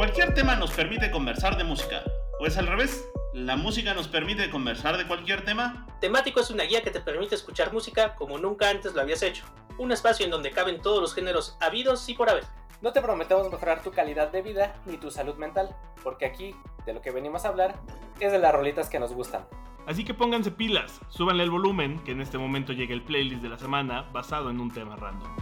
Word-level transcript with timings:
Cualquier 0.00 0.32
tema 0.32 0.56
nos 0.56 0.70
permite 0.70 1.10
conversar 1.10 1.58
de 1.58 1.64
música. 1.64 2.02
¿O 2.40 2.46
es 2.46 2.56
al 2.56 2.66
revés? 2.66 3.06
¿La 3.34 3.56
música 3.56 3.92
nos 3.92 4.08
permite 4.08 4.48
conversar 4.48 4.96
de 4.96 5.06
cualquier 5.06 5.44
tema? 5.44 5.86
Temático 6.00 6.40
es 6.40 6.48
una 6.48 6.64
guía 6.64 6.82
que 6.82 6.90
te 6.90 7.02
permite 7.02 7.34
escuchar 7.34 7.70
música 7.70 8.14
como 8.14 8.38
nunca 8.38 8.70
antes 8.70 8.94
lo 8.94 9.02
habías 9.02 9.22
hecho. 9.22 9.44
Un 9.76 9.92
espacio 9.92 10.24
en 10.24 10.30
donde 10.30 10.52
caben 10.52 10.80
todos 10.80 11.02
los 11.02 11.14
géneros 11.14 11.58
habidos 11.60 12.08
y 12.08 12.14
por 12.14 12.30
haber. 12.30 12.44
No 12.80 12.94
te 12.94 13.02
prometemos 13.02 13.50
mejorar 13.50 13.82
tu 13.82 13.90
calidad 13.90 14.32
de 14.32 14.40
vida 14.40 14.74
ni 14.86 14.96
tu 14.96 15.10
salud 15.10 15.34
mental, 15.34 15.76
porque 16.02 16.24
aquí, 16.24 16.56
de 16.86 16.94
lo 16.94 17.02
que 17.02 17.10
venimos 17.10 17.44
a 17.44 17.48
hablar, 17.48 17.78
es 18.20 18.32
de 18.32 18.38
las 18.38 18.54
rolitas 18.54 18.88
que 18.88 18.98
nos 18.98 19.12
gustan. 19.12 19.46
Así 19.86 20.06
que 20.06 20.14
pónganse 20.14 20.50
pilas, 20.50 20.98
súbanle 21.10 21.42
el 21.42 21.50
volumen, 21.50 22.02
que 22.04 22.12
en 22.12 22.22
este 22.22 22.38
momento 22.38 22.72
llega 22.72 22.94
el 22.94 23.02
playlist 23.02 23.42
de 23.42 23.50
la 23.50 23.58
semana 23.58 24.08
basado 24.12 24.48
en 24.48 24.60
un 24.60 24.70
tema 24.72 24.96
random. 24.96 25.36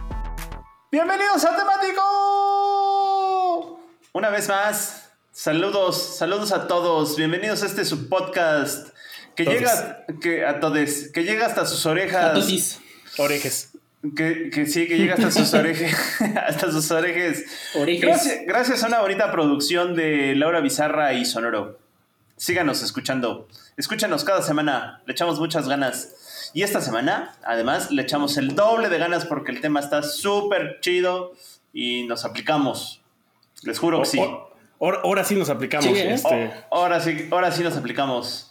¡Bienvenidos 0.91 1.45
a 1.45 1.55
Temático! 1.55 2.58
Una 4.11 4.31
vez 4.31 4.49
más, 4.49 5.11
saludos, 5.31 6.17
saludos 6.17 6.51
a 6.51 6.65
todos. 6.65 7.15
Bienvenidos 7.15 7.61
a 7.61 7.67
este 7.67 7.85
su 7.85 8.09
podcast 8.09 8.89
que 9.35 9.45
llega 9.45 10.03
que, 10.19 10.43
a 10.47 10.59
todos, 10.59 11.09
que 11.13 11.23
llega 11.23 11.45
hasta 11.45 11.67
sus 11.67 11.85
orejas. 11.85 12.79
A. 13.19 13.21
Orejes. 13.21 13.69
Que, 14.15 14.49
que 14.49 14.65
sí, 14.65 14.87
que 14.87 14.97
llega 14.97 15.13
hasta 15.13 15.29
sus 15.29 15.53
orejas. 15.53 15.95
hasta 16.47 16.71
sus 16.71 16.89
orejes. 16.89 17.45
Orejes. 17.75 18.01
Gracias, 18.01 18.39
gracias 18.47 18.83
a 18.83 18.87
una 18.87 19.01
bonita 19.01 19.31
producción 19.31 19.93
de 19.93 20.33
Laura 20.35 20.59
Bizarra 20.59 21.13
y 21.13 21.23
Sonoro. 21.23 21.77
Síganos 22.35 22.81
escuchando. 22.81 23.47
Escúchanos 23.77 24.23
cada 24.23 24.41
semana. 24.41 25.03
Le 25.05 25.13
echamos 25.13 25.39
muchas 25.39 25.69
ganas. 25.69 26.49
Y 26.55 26.63
esta 26.63 26.81
semana, 26.81 27.37
además, 27.43 27.91
le 27.91 28.01
echamos 28.01 28.37
el 28.37 28.55
doble 28.55 28.89
de 28.89 28.97
ganas 28.97 29.27
porque 29.27 29.51
el 29.51 29.61
tema 29.61 29.79
está 29.81 30.01
súper 30.01 30.79
chido 30.81 31.33
y 31.73 32.07
nos 32.07 32.25
aplicamos. 32.25 32.98
Les 33.63 33.79
juro 33.79 33.99
que 33.99 34.05
sí. 34.05 34.21
Ahora, 34.79 35.23
sí 35.23 35.35
nos 35.35 35.49
aplicamos. 35.49 35.85
Sí, 35.85 35.93
este, 35.97 36.51
ahora 36.71 37.01
sí, 37.01 37.27
ahora 37.31 37.51
sí 37.51 37.63
nos 37.63 37.75
aplicamos. 37.75 38.48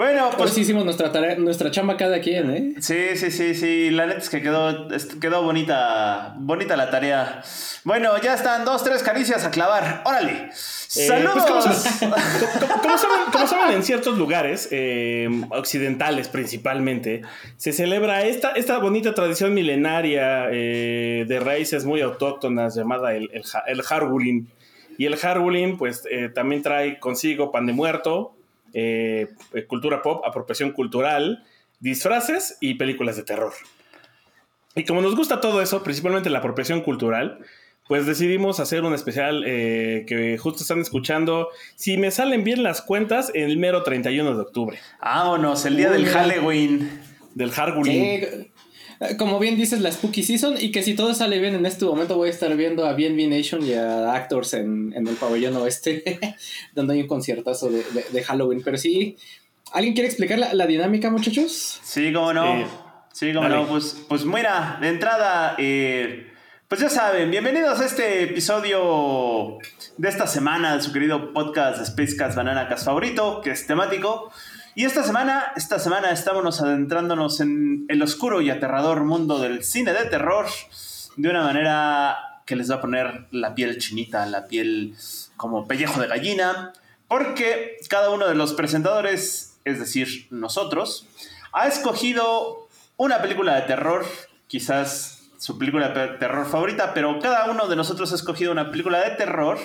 Bueno, 0.00 0.28
Pues 0.28 0.36
pues 0.38 0.52
sí 0.54 0.60
hicimos 0.62 0.82
nuestra 0.86 1.12
tarea, 1.12 1.34
nuestra 1.36 1.70
chamba 1.70 1.98
cada 1.98 2.20
quien, 2.22 2.50
¿eh? 2.50 2.72
Sí, 2.80 3.16
sí, 3.16 3.30
sí, 3.30 3.54
sí. 3.54 3.90
La 3.90 4.06
neta 4.06 4.20
es 4.20 4.30
que 4.30 4.40
quedó, 4.40 4.88
quedó 5.20 5.42
bonita, 5.42 6.34
bonita 6.38 6.74
la 6.74 6.88
tarea. 6.88 7.42
Bueno, 7.84 8.18
ya 8.22 8.32
están 8.32 8.64
dos, 8.64 8.82
tres 8.82 9.02
caricias 9.02 9.44
a 9.44 9.50
clavar. 9.50 10.00
¡Órale! 10.06 10.32
Eh, 10.32 10.50
¡Saludos! 10.88 11.44
pues, 11.46 11.98
como, 12.00 12.14
como- 12.70 12.82
como 12.82 12.96
saben, 12.98 13.18
como 13.30 13.46
saben, 13.46 13.76
en 13.76 13.82
ciertos 13.82 14.16
lugares, 14.16 14.68
eh, 14.70 15.28
occidentales 15.50 16.28
principalmente, 16.28 17.20
se 17.58 17.74
celebra 17.74 18.22
esta, 18.24 18.52
esta 18.52 18.78
bonita 18.78 19.12
tradición 19.12 19.52
milenaria 19.52 20.46
eh, 20.50 21.26
de 21.28 21.40
raíces 21.40 21.84
muy 21.84 22.00
autóctonas 22.00 22.74
llamada 22.74 23.14
el, 23.14 23.28
el, 23.34 23.42
el 23.66 23.82
Harbulín. 23.86 24.48
Y 24.96 25.04
el 25.04 25.18
Harbulín, 25.22 25.76
pues, 25.76 26.04
eh, 26.10 26.30
también 26.34 26.62
trae 26.62 26.98
consigo 26.98 27.52
pan 27.52 27.66
de 27.66 27.74
muerto, 27.74 28.34
eh, 28.74 29.28
eh, 29.54 29.66
cultura 29.66 30.02
pop, 30.02 30.22
apropiación 30.26 30.72
cultural, 30.72 31.44
disfraces 31.80 32.56
y 32.60 32.74
películas 32.74 33.16
de 33.16 33.22
terror. 33.22 33.52
Y 34.74 34.84
como 34.84 35.02
nos 35.02 35.16
gusta 35.16 35.40
todo 35.40 35.62
eso, 35.62 35.82
principalmente 35.82 36.30
la 36.30 36.38
apropiación 36.38 36.82
cultural, 36.82 37.38
pues 37.88 38.06
decidimos 38.06 38.60
hacer 38.60 38.84
un 38.84 38.94
especial 38.94 39.42
eh, 39.44 40.04
que 40.06 40.38
justo 40.38 40.62
están 40.62 40.78
escuchando. 40.80 41.48
Si 41.74 41.96
me 41.96 42.12
salen 42.12 42.44
bien 42.44 42.62
las 42.62 42.82
cuentas, 42.82 43.32
el 43.34 43.58
mero 43.58 43.82
31 43.82 44.36
de 44.36 44.42
octubre, 44.42 44.78
Vámonos, 45.00 45.66
el 45.66 45.76
día 45.76 45.90
Uy, 45.90 45.96
del. 45.96 46.06
Halloween. 46.06 47.00
del 47.34 47.50
Harbulín. 47.52 48.49
Como 49.18 49.38
bien 49.38 49.56
dices, 49.56 49.80
la 49.80 49.90
Spooky 49.90 50.22
Season 50.22 50.56
y 50.60 50.72
que 50.72 50.82
si 50.82 50.94
todo 50.94 51.14
sale 51.14 51.38
bien 51.38 51.54
en 51.54 51.64
este 51.64 51.86
momento 51.86 52.16
voy 52.16 52.28
a 52.28 52.32
estar 52.32 52.54
viendo 52.54 52.84
a 52.84 52.92
BNB 52.92 53.28
Nation 53.30 53.64
y 53.64 53.72
a 53.72 54.12
Actors 54.12 54.52
en, 54.52 54.92
en 54.94 55.08
el 55.08 55.14
pabellón 55.16 55.56
oeste, 55.56 56.18
donde 56.74 56.94
hay 56.94 57.00
un 57.02 57.08
conciertazo 57.08 57.70
de, 57.70 57.78
de- 57.82 58.04
de 58.12 58.22
Halloween. 58.22 58.60
Pero 58.62 58.76
sí, 58.76 59.16
¿alguien 59.72 59.94
quiere 59.94 60.06
explicar 60.08 60.38
la, 60.38 60.52
la 60.52 60.66
dinámica, 60.66 61.10
muchachos? 61.10 61.80
Sí, 61.82 62.12
cómo 62.12 62.34
no. 62.34 62.60
Eh, 62.60 62.66
sí, 63.12 63.32
cómo 63.32 63.48
dale. 63.48 63.62
no. 63.62 63.68
Pues, 63.68 64.04
pues 64.06 64.26
mira, 64.26 64.76
de 64.82 64.88
entrada, 64.88 65.54
eh, 65.56 66.26
pues 66.68 66.82
ya 66.82 66.90
saben, 66.90 67.30
bienvenidos 67.30 67.80
a 67.80 67.86
este 67.86 68.24
episodio 68.24 69.56
de 69.96 70.08
esta 70.10 70.26
semana 70.26 70.76
de 70.76 70.82
su 70.82 70.92
querido 70.92 71.32
podcast 71.32 71.82
Spacecast 71.86 72.36
Banana 72.36 72.68
Cast 72.68 72.84
favorito, 72.84 73.40
que 73.42 73.50
es 73.52 73.66
temático. 73.66 74.30
Y 74.74 74.84
esta 74.84 75.02
semana, 75.02 75.52
esta 75.56 75.80
semana 75.80 76.12
estamos 76.12 76.60
adentrándonos 76.60 77.40
en 77.40 77.86
el 77.88 78.02
oscuro 78.02 78.40
y 78.40 78.50
aterrador 78.50 79.04
mundo 79.04 79.40
del 79.40 79.64
cine 79.64 79.92
de 79.92 80.04
terror 80.04 80.46
de 81.16 81.28
una 81.28 81.42
manera 81.42 82.42
que 82.46 82.54
les 82.54 82.70
va 82.70 82.76
a 82.76 82.80
poner 82.80 83.26
la 83.32 83.54
piel 83.54 83.78
chinita, 83.78 84.24
la 84.26 84.46
piel 84.46 84.94
como 85.36 85.66
pellejo 85.66 86.00
de 86.00 86.06
gallina, 86.06 86.72
porque 87.08 87.78
cada 87.88 88.10
uno 88.10 88.28
de 88.28 88.36
los 88.36 88.52
presentadores, 88.52 89.58
es 89.64 89.80
decir, 89.80 90.28
nosotros, 90.30 91.06
ha 91.52 91.66
escogido 91.66 92.68
una 92.96 93.20
película 93.22 93.56
de 93.56 93.62
terror, 93.62 94.06
quizás 94.46 95.30
su 95.36 95.58
película 95.58 95.88
de 95.88 96.18
terror 96.18 96.46
favorita, 96.46 96.94
pero 96.94 97.18
cada 97.18 97.50
uno 97.50 97.66
de 97.66 97.74
nosotros 97.74 98.12
ha 98.12 98.14
escogido 98.14 98.52
una 98.52 98.70
película 98.70 99.00
de 99.00 99.16
terror 99.16 99.58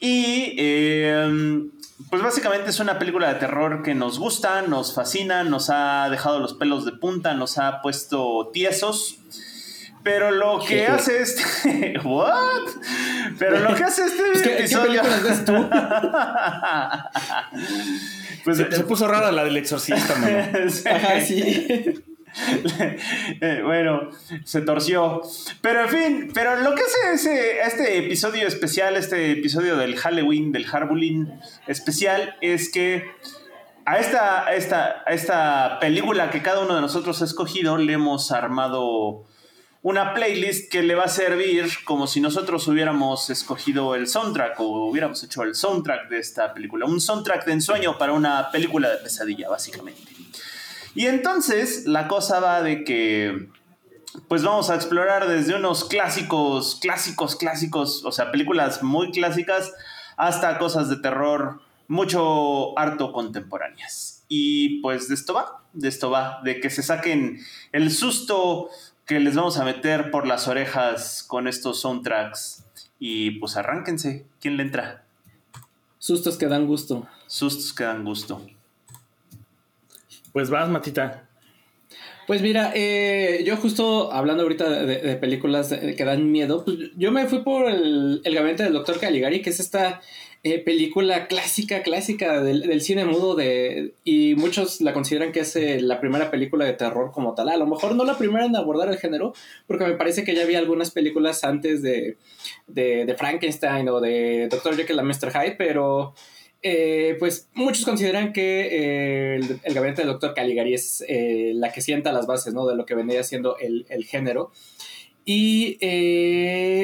y 0.00 0.54
eh, 0.58 1.68
pues 2.10 2.22
básicamente 2.22 2.70
es 2.70 2.78
una 2.80 2.98
película 2.98 3.28
de 3.32 3.40
terror 3.40 3.82
que 3.82 3.94
nos 3.94 4.18
gusta, 4.18 4.62
nos 4.62 4.94
fascina, 4.94 5.44
nos 5.44 5.70
ha 5.70 6.08
dejado 6.10 6.38
los 6.40 6.54
pelos 6.54 6.84
de 6.84 6.92
punta, 6.92 7.34
nos 7.34 7.58
ha 7.58 7.80
puesto 7.82 8.50
tiesos. 8.52 9.18
Pero 10.02 10.30
lo 10.30 10.60
que 10.60 10.66
¿Qué? 10.84 10.86
hace 10.88 11.20
este. 11.22 11.98
¿What? 12.04 12.62
Pero 13.38 13.58
lo 13.58 13.74
que 13.74 13.84
hace 13.84 14.04
este 14.04 14.22
Pues, 14.32 14.42
¿qué- 14.42 14.48
qué 14.50 14.58
episodio. 14.58 15.02
películas 15.02 15.22
ves 15.24 15.44
tú? 15.44 15.68
pues 18.44 18.56
Se, 18.58 18.70
se 18.72 18.84
puso 18.84 19.08
rara 19.08 19.32
la 19.32 19.44
del 19.44 19.56
exorcista. 19.56 20.14
Ajá, 20.94 21.20
sí. 21.20 21.94
Eh, 23.40 23.60
bueno, 23.64 24.10
se 24.44 24.62
torció. 24.62 25.22
Pero 25.60 25.82
en 25.82 25.88
fin, 25.88 26.30
pero 26.32 26.56
lo 26.56 26.74
que 26.74 26.82
hace 26.82 27.12
ese, 27.14 27.60
este 27.60 27.98
episodio 27.98 28.46
especial, 28.46 28.96
este 28.96 29.32
episodio 29.32 29.76
del 29.76 29.96
Halloween, 29.96 30.52
del 30.52 30.66
Harbulín 30.66 31.40
especial, 31.66 32.36
es 32.40 32.70
que 32.70 33.10
a 33.84 33.98
esta, 33.98 34.54
esta, 34.54 35.02
a 35.06 35.12
esta 35.12 35.78
película 35.80 36.30
que 36.30 36.42
cada 36.42 36.60
uno 36.60 36.74
de 36.74 36.80
nosotros 36.80 37.20
ha 37.22 37.24
escogido, 37.24 37.76
le 37.78 37.92
hemos 37.92 38.32
armado 38.32 39.26
una 39.82 40.14
playlist 40.14 40.70
que 40.70 40.82
le 40.82 40.96
va 40.96 41.04
a 41.04 41.08
servir 41.08 41.68
como 41.84 42.08
si 42.08 42.20
nosotros 42.20 42.66
hubiéramos 42.66 43.30
escogido 43.30 43.94
el 43.94 44.08
soundtrack 44.08 44.58
o 44.58 44.86
hubiéramos 44.88 45.22
hecho 45.22 45.44
el 45.44 45.54
soundtrack 45.54 46.08
de 46.08 46.18
esta 46.18 46.52
película. 46.52 46.86
Un 46.86 47.00
soundtrack 47.00 47.44
de 47.46 47.52
ensueño 47.52 47.96
para 47.96 48.12
una 48.12 48.50
película 48.50 48.90
de 48.90 48.96
pesadilla, 48.96 49.48
básicamente. 49.48 50.15
Y 50.96 51.06
entonces 51.06 51.86
la 51.86 52.08
cosa 52.08 52.40
va 52.40 52.62
de 52.62 52.82
que 52.82 53.50
pues 54.28 54.42
vamos 54.42 54.70
a 54.70 54.74
explorar 54.74 55.28
desde 55.28 55.54
unos 55.54 55.84
clásicos, 55.84 56.78
clásicos, 56.80 57.36
clásicos, 57.36 58.02
o 58.02 58.12
sea, 58.12 58.32
películas 58.32 58.82
muy 58.82 59.10
clásicas, 59.10 59.74
hasta 60.16 60.56
cosas 60.56 60.88
de 60.88 60.96
terror 60.96 61.60
mucho 61.86 62.76
harto 62.78 63.12
contemporáneas. 63.12 64.24
Y 64.28 64.80
pues 64.80 65.08
de 65.08 65.14
esto 65.16 65.34
va, 65.34 65.62
de 65.74 65.88
esto 65.88 66.10
va, 66.10 66.40
de 66.44 66.60
que 66.60 66.70
se 66.70 66.82
saquen 66.82 67.40
el 67.72 67.90
susto 67.90 68.70
que 69.04 69.20
les 69.20 69.36
vamos 69.36 69.58
a 69.58 69.64
meter 69.64 70.10
por 70.10 70.26
las 70.26 70.48
orejas 70.48 71.22
con 71.22 71.46
estos 71.46 71.82
soundtracks. 71.82 72.64
Y 72.98 73.32
pues 73.32 73.58
arránquense, 73.58 74.24
¿quién 74.40 74.56
le 74.56 74.62
entra? 74.62 75.04
Sustos 75.98 76.38
que 76.38 76.46
dan 76.46 76.66
gusto. 76.66 77.06
Sustos 77.26 77.74
que 77.74 77.84
dan 77.84 78.02
gusto. 78.02 78.40
Pues 80.36 80.50
vas, 80.50 80.68
Matita. 80.68 81.30
Pues 82.26 82.42
mira, 82.42 82.70
eh, 82.74 83.42
yo 83.46 83.56
justo 83.56 84.12
hablando 84.12 84.42
ahorita 84.42 84.68
de, 84.68 85.16
películas 85.16 85.72
que 85.72 86.04
dan 86.04 86.30
miedo, 86.30 86.62
pues 86.62 86.76
yo 86.94 87.10
me 87.10 87.24
fui 87.24 87.38
por 87.38 87.70
el, 87.70 88.20
el 88.22 88.34
gabinete 88.34 88.64
del 88.64 88.74
doctor 88.74 89.00
Caligari, 89.00 89.40
que 89.40 89.48
es 89.48 89.60
esta 89.60 90.02
eh, 90.42 90.58
película 90.58 91.26
clásica, 91.26 91.82
clásica 91.82 92.42
del, 92.42 92.82
cine 92.82 93.06
mudo 93.06 93.34
de 93.34 93.94
y 94.04 94.34
muchos 94.34 94.82
la 94.82 94.92
consideran 94.92 95.32
que 95.32 95.40
es 95.40 95.56
eh, 95.56 95.80
la 95.80 96.00
primera 96.00 96.30
película 96.30 96.66
de 96.66 96.74
terror 96.74 97.12
como 97.12 97.34
tal. 97.34 97.48
A 97.48 97.56
lo 97.56 97.64
mejor 97.66 97.94
no 97.94 98.04
la 98.04 98.18
primera 98.18 98.44
en 98.44 98.56
abordar 98.56 98.90
el 98.90 98.98
género, 98.98 99.32
porque 99.66 99.86
me 99.86 99.94
parece 99.94 100.22
que 100.22 100.34
ya 100.34 100.42
había 100.42 100.58
algunas 100.58 100.90
películas 100.90 101.44
antes 101.44 101.80
de, 101.80 102.18
de, 102.66 103.06
de 103.06 103.14
Frankenstein 103.14 103.88
o 103.88 104.02
de 104.02 104.48
Doctor 104.50 104.76
Jekyll 104.76 104.98
y 104.98 105.02
Mr. 105.02 105.32
Hyde, 105.32 105.54
pero 105.56 106.12
eh, 106.68 107.14
pues 107.20 107.48
muchos 107.54 107.84
consideran 107.84 108.32
que 108.32 108.66
eh, 108.72 109.40
el, 109.62 109.72
gabinete 109.72 110.02
del 110.02 110.10
doctor 110.10 110.34
Caligari 110.34 110.74
es 110.74 111.04
eh, 111.06 111.52
la 111.54 111.70
que 111.70 111.80
sienta 111.80 112.10
las 112.10 112.26
bases 112.26 112.54
¿no? 112.54 112.66
de 112.66 112.74
lo 112.74 112.84
que 112.84 112.96
vendría 112.96 113.22
siendo 113.22 113.56
el, 113.58 114.04
género. 114.04 114.50
Y 115.24 115.78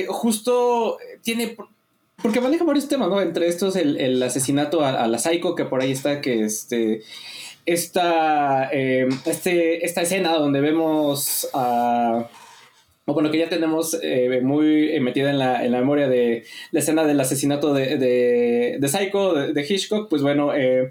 justo 0.06 0.99
tiene... 1.23 1.56
Porque 2.23 2.40
maneja 2.40 2.62
varios 2.62 2.87
temas, 2.87 3.08
¿no? 3.08 3.20
Entre 3.20 3.49
estos 3.49 3.75
el, 3.75 4.23
asesinato 4.23 4.84
a, 4.84 5.08
la 5.08 5.19
Psycho, 5.19 5.56
que 5.56 5.64
por 5.64 5.81
ahí 5.81 5.90
está, 5.90 6.20
que 6.20 6.44
este... 6.44 7.02
Esta, 7.64 8.70
este, 8.70 9.84
esta 9.84 10.02
escena 10.02 10.32
donde 10.34 10.61
vemos 10.61 11.49
a, 11.55 12.29
o 13.05 13.15
bueno, 13.15 13.33
que 13.33 13.39
ya 13.39 13.49
tenemos 13.49 13.99
eh, 14.01 14.41
muy 14.43 15.01
metida 15.01 15.31
en 15.31 15.39
la, 15.39 15.65
en 15.65 15.73
la, 15.73 15.81
memoria 15.81 16.09
de 16.09 16.45
la 16.71 16.79
escena 16.79 17.03
del 17.03 17.19
asesinato 17.19 17.75
de, 17.75 17.99
de, 17.99 18.77
de 18.79 18.89
Psycho, 18.89 19.35
de, 19.35 19.67
Hitchcock, 19.69 20.09
pues 20.09 20.23
bueno, 20.23 20.55
eh, 20.55 20.89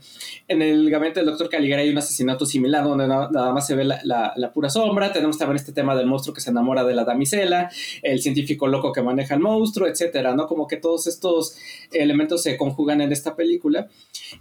en 0.49 0.61
el 0.61 0.89
gabinete 0.89 1.21
del 1.21 1.29
doctor 1.29 1.47
Caligari 1.47 1.83
hay 1.83 1.89
un 1.89 1.97
asesinato 1.97 2.45
similar 2.45 2.83
donde 2.83 3.07
nada 3.07 3.53
más 3.53 3.65
se 3.65 3.75
ve 3.75 3.85
la, 3.85 4.01
la, 4.03 4.51
pura 4.51 4.69
sombra, 4.69 5.13
tenemos 5.13 5.37
también 5.37 5.55
este 5.55 5.71
tema 5.71 5.95
del 5.95 6.05
monstruo 6.05 6.33
que 6.33 6.41
se 6.41 6.49
enamora 6.49 6.83
de 6.83 6.95
la 6.95 7.05
damisela, 7.05 7.71
el 8.01 8.21
científico 8.21 8.67
loco 8.67 8.91
que 8.91 9.01
maneja 9.01 9.35
el 9.35 9.39
monstruo, 9.39 9.87
etcétera, 9.87 10.35
¿no? 10.35 10.47
Como 10.47 10.67
que 10.67 10.75
todos 10.75 11.07
estos 11.07 11.55
elementos 11.93 12.43
se 12.43 12.57
conjugan 12.57 12.99
en 12.99 13.13
esta 13.13 13.37
película 13.37 13.87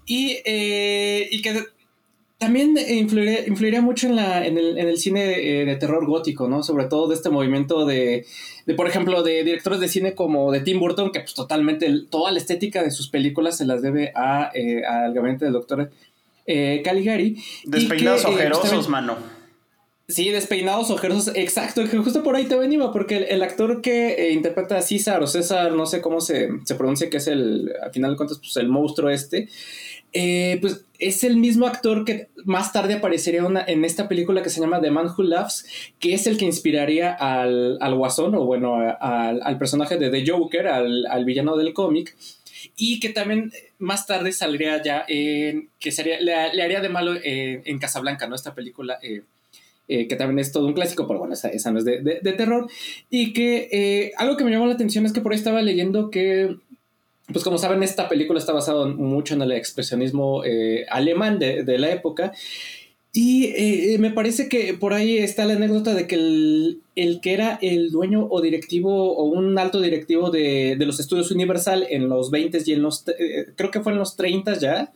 y, 0.07 0.39
eh, 0.45 1.29
y 1.31 1.41
que 1.41 1.55
también 2.41 2.75
influiría, 2.89 3.47
influiría, 3.47 3.83
mucho 3.83 4.07
en, 4.07 4.17
la, 4.17 4.47
en, 4.47 4.57
el, 4.57 4.79
en 4.79 4.89
el 4.89 4.97
cine 4.97 5.27
de, 5.27 5.77
terror 5.77 6.07
gótico, 6.07 6.49
¿no? 6.49 6.63
Sobre 6.63 6.87
todo 6.87 7.07
de 7.07 7.15
este 7.15 7.29
movimiento 7.29 7.85
de, 7.85 8.25
de, 8.65 8.75
por 8.75 8.89
ejemplo, 8.89 9.23
de 9.23 9.45
directores 9.45 9.79
de 9.79 9.89
cine 9.89 10.15
como 10.15 10.51
de 10.51 10.61
Tim 10.61 10.81
Burton, 10.81 11.13
que 11.13 11.21
pues 11.21 11.35
totalmente, 11.35 11.87
toda 12.09 12.33
la 12.33 12.39
estética 12.39 12.83
de 12.83 12.93
sus 12.93 13.11
películas 13.11 13.59
se 13.59 13.67
las 13.67 13.83
debe 13.83 14.11
a, 14.15 14.51
eh, 14.55 14.83
al 14.87 15.13
gabinete 15.13 15.45
del 15.45 15.53
doctor 15.53 15.91
eh, 16.47 16.81
Caligari. 16.83 17.37
Despeinados 17.65 18.25
que, 18.25 18.31
eh, 18.31 18.35
ojerosos, 18.35 18.89
mano. 18.89 19.19
Sí, 20.09 20.31
despeinados 20.31 20.91
ojerosos, 20.91 21.37
exacto, 21.37 21.83
justo 21.87 22.23
por 22.23 22.37
ahí 22.37 22.47
te 22.47 22.57
venía, 22.57 22.91
porque 22.91 23.19
el, 23.19 23.43
actor 23.43 23.83
que 23.83 24.31
interpreta 24.33 24.79
a 24.79 24.83
César 24.83 25.23
o 25.23 25.27
César, 25.27 25.73
no 25.73 25.85
sé 25.85 26.01
cómo 26.01 26.23
se, 26.23 26.49
se 26.65 26.75
pronuncia, 26.75 27.11
que 27.11 27.19
es 27.19 27.27
el, 27.27 27.71
al 27.83 27.93
final 27.93 28.13
de 28.13 28.17
cuentas, 28.17 28.39
pues 28.39 28.57
el 28.57 28.69
monstruo 28.69 29.11
este, 29.11 29.51
eh, 30.13 30.59
pues 30.61 30.87
es 31.01 31.25
el 31.25 31.37
mismo 31.39 31.67
actor 31.67 32.05
que 32.05 32.29
más 32.45 32.73
tarde 32.73 32.95
aparecería 32.95 33.43
en 33.67 33.85
esta 33.85 34.09
película 34.09 34.43
que 34.43 34.51
se 34.51 34.61
llama 34.61 34.81
The 34.81 34.91
Man 34.91 35.07
Who 35.07 35.25
Laughs, 35.25 35.67
que 35.99 36.15
es 36.15 36.27
el 36.27 36.37
que 36.37 36.45
inspiraría 36.45 37.13
al, 37.13 37.79
al 37.81 37.95
guasón, 37.95 38.35
o 38.35 38.45
bueno, 38.45 38.77
al, 39.01 39.59
personaje 39.59 39.97
de 39.97 40.11
The 40.11 40.31
Joker, 40.31 40.69
al, 40.69 41.25
villano 41.25 41.57
del 41.57 41.73
cómic, 41.73 42.15
y 42.77 43.01
que 43.01 43.09
también 43.09 43.53
más 43.79 44.07
tarde 44.07 44.33
saldría 44.33 44.83
ya 44.83 45.05
en, 45.09 45.71
que 45.81 45.91
sería, 45.91 46.21
le, 46.21 46.35
haría 46.35 46.81
de 46.81 46.89
malo 46.91 47.15
eh, 47.15 47.63
en 47.65 47.79
Casablanca, 47.79 48.27
¿no? 48.27 48.35
Esta 48.35 48.55
película. 48.55 48.99
Eh, 49.03 49.23
que 49.89 50.15
también 50.15 50.39
es 50.39 50.53
todo 50.53 50.69
un 50.69 50.73
clásico, 50.73 51.09
pero 51.09 51.19
bueno, 51.19 51.35
esa, 51.35 51.49
esa 51.49 51.73
no 51.73 51.81
es 51.81 51.85
de, 51.85 52.01
de, 52.01 52.33
terror. 52.35 52.71
Y 53.11 53.33
que 53.33 54.13
algo 54.19 54.37
que 54.37 54.45
me 54.45 54.53
llamó 54.53 54.67
la 54.67 54.75
atención 54.75 55.05
es 55.05 55.13
que 55.13 55.21
por 55.21 55.33
ahí 55.33 55.39
estaba 55.39 55.63
leyendo 55.63 56.13
que 56.13 56.59
pues 57.33 57.45
como 57.45 57.59
saben, 57.59 57.83
esta 57.83 58.09
película 58.09 58.39
está 58.39 58.53
basada 58.53 58.87
mucho 58.87 59.35
en 59.35 59.43
el 59.43 59.53
expresionismo 59.53 60.45
eh, 60.45 60.87
alemán 60.91 61.39
de, 61.39 61.79
la 61.79 61.91
época. 61.91 62.33
Y 63.13 63.47
eh, 63.57 63.97
me 63.99 64.11
parece 64.11 64.49
que 64.49 64.75
por 64.75 64.95
ahí 64.95 65.19
está 65.19 65.45
la 65.45 65.55
anécdota 65.55 65.95
de 65.95 66.07
que 66.07 66.15
el, 66.15 66.81
el 66.95 67.21
que 67.21 67.33
era 67.33 67.59
el 67.61 67.91
dueño 67.91 68.29
o 68.31 68.41
directivo 68.41 69.17
o 69.17 69.25
un 69.25 69.59
alto 69.59 69.81
directivo 69.81 70.31
de, 70.31 70.77
de 70.79 70.87
los 70.87 71.01
estudios 71.01 71.33
Universal 71.33 71.87
en 71.91 72.09
los 72.09 72.31
20 72.31 72.63
y 72.65 72.73
en 72.73 72.83
los, 72.83 73.05
eh, 73.09 73.47
creo 73.57 73.71
que 73.73 73.81
fue 73.81 73.93
en 73.93 73.99
los 73.99 74.17
30 74.17 74.59
ya, 74.59 74.93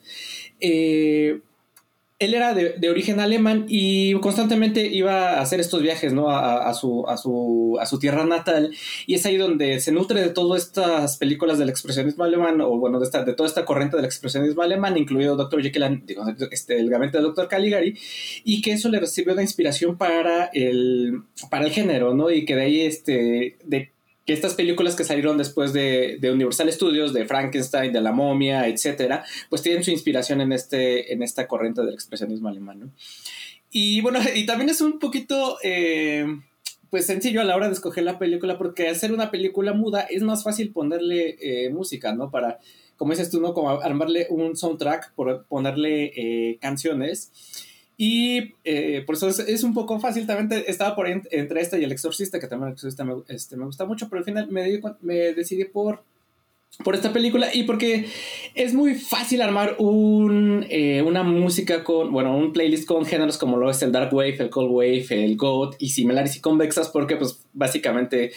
él 2.20 2.34
era 2.34 2.54
de, 2.54 2.88
origen 2.88 3.18
alemán 3.18 3.66
y 3.68 4.14
constantemente 4.20 4.86
iba 4.86 5.32
a 5.32 5.40
hacer 5.40 5.58
estos 5.58 5.82
viajes, 5.82 6.12
¿no? 6.12 6.30
A, 6.30 6.72
su, 6.72 7.04
a, 7.08 7.16
su, 7.16 7.76
a 7.80 7.86
su 7.86 7.98
tierra 7.98 8.24
natal. 8.24 8.74
Y 9.06 9.14
es 9.14 9.26
ahí 9.26 9.36
donde 9.36 9.80
se 9.80 9.90
nutre 9.90 10.20
de 10.20 10.28
todas 10.28 10.62
estas 10.62 11.16
películas 11.16 11.58
del 11.58 11.68
expresionismo 11.68 12.22
alemán, 12.22 12.60
o 12.60 12.78
bueno, 12.78 13.00
de, 13.00 13.06
esta, 13.06 13.24
de 13.24 13.34
toda 13.34 13.48
esta 13.48 13.64
corriente 13.64 13.96
del 13.96 14.06
expresionismo 14.06 14.62
alemán, 14.62 14.96
incluido 14.96 15.36
Dr. 15.36 15.62
Jekyll, 15.62 16.02
digo, 16.06 16.24
este, 16.50 16.78
el 16.78 16.88
gabinete 16.88 17.18
del 17.18 17.26
Dr. 17.26 17.48
Caligari, 17.48 17.98
y 18.44 18.62
que 18.62 18.72
eso 18.72 18.88
le 18.88 19.00
recibió 19.00 19.34
la 19.34 19.42
inspiración 19.42 19.98
para 19.98 20.46
el, 20.52 21.22
para 21.50 21.64
el 21.64 21.72
género, 21.72 22.14
¿no? 22.14 22.30
Y 22.30 22.44
que 22.44 22.54
de 22.54 22.62
ahí, 22.62 22.80
este, 22.82 23.58
de 23.64 23.93
que 24.26 24.32
estas 24.32 24.54
películas 24.54 24.96
que 24.96 25.04
salieron 25.04 25.36
después 25.36 25.72
de, 25.72 26.18
Universal 26.22 26.72
Studios, 26.72 27.12
de 27.12 27.26
Frankenstein, 27.26 27.92
de 27.92 28.00
La 28.00 28.12
Momia, 28.12 28.66
etcétera, 28.68 29.24
pues 29.50 29.62
tienen 29.62 29.84
su 29.84 29.90
inspiración 29.90 30.40
en, 30.40 30.52
este, 30.52 31.12
en 31.12 31.22
esta 31.22 31.46
corriente 31.46 31.82
del 31.82 31.94
expresionismo 31.94 32.48
alemán. 32.48 32.92
Y 33.70 34.00
bueno, 34.00 34.20
y 34.34 34.46
también 34.46 34.70
es 34.70 34.80
un 34.80 34.98
poquito 34.98 35.58
eh, 35.62 36.26
pues 36.94 37.06
sencillo 37.06 37.40
a 37.40 37.44
la 37.44 37.56
hora 37.56 37.66
de 37.66 37.74
escoger 37.74 38.04
la 38.04 38.20
película, 38.20 38.56
porque 38.56 38.88
hacer 38.88 39.12
una 39.12 39.32
película 39.32 39.72
muda 39.72 40.02
es 40.02 40.22
más 40.22 40.44
fácil 40.44 40.70
ponerle 40.70 41.36
eh, 41.40 41.68
música, 41.70 42.14
¿no? 42.14 42.30
Para, 42.30 42.60
como 42.96 43.10
dices 43.10 43.30
tú, 43.30 43.40
¿no? 43.40 43.52
Como 43.52 43.70
armarle 43.70 44.28
un 44.30 44.56
soundtrack, 44.56 45.12
por 45.14 45.44
ponerle 45.46 46.12
eh, 46.14 46.58
canciones. 46.60 47.32
Y 47.96 48.54
eh, 48.64 49.02
por 49.06 49.14
eso 49.14 49.28
es, 49.28 49.62
un 49.62 49.74
poco 49.74 50.00
fácil. 50.00 50.26
También 50.26 50.64
estaba 50.66 50.96
por 50.96 51.08
entre 51.08 51.60
esta 51.60 51.78
y 51.78 51.84
El 51.84 51.92
Exorcista, 51.92 52.40
que 52.40 52.48
también 52.48 52.68
El 52.68 52.74
Exorcista 52.74 53.04
me, 53.04 53.14
este, 53.28 53.56
me 53.56 53.66
gusta 53.66 53.84
mucho, 53.84 54.08
pero 54.08 54.18
al 54.18 54.24
final 54.24 54.48
me, 54.50 54.80
me 55.00 55.14
decidí 55.32 55.64
por, 55.64 56.02
por 56.82 56.94
esta 56.94 57.12
película 57.12 57.54
y 57.54 57.62
porque 57.62 58.06
es 58.54 58.74
muy 58.74 58.96
fácil 58.96 59.42
armar 59.42 59.76
un, 59.78 60.66
eh, 60.70 61.02
una 61.02 61.22
música 61.22 61.84
con, 61.84 62.10
bueno, 62.10 62.36
un 62.36 62.52
playlist 62.52 62.86
con 62.86 63.04
géneros 63.04 63.38
como 63.38 63.58
lo 63.58 63.70
es 63.70 63.80
el 63.82 63.92
Dark 63.92 64.12
Wave, 64.12 64.38
el 64.40 64.50
Cold 64.50 64.70
Wave, 64.72 65.06
el 65.10 65.36
Goth 65.36 65.76
y 65.78 65.90
similares 65.90 66.36
y 66.36 66.40
convexas, 66.40 66.88
porque 66.88 67.16
pues 67.16 67.44
básicamente 67.52 68.32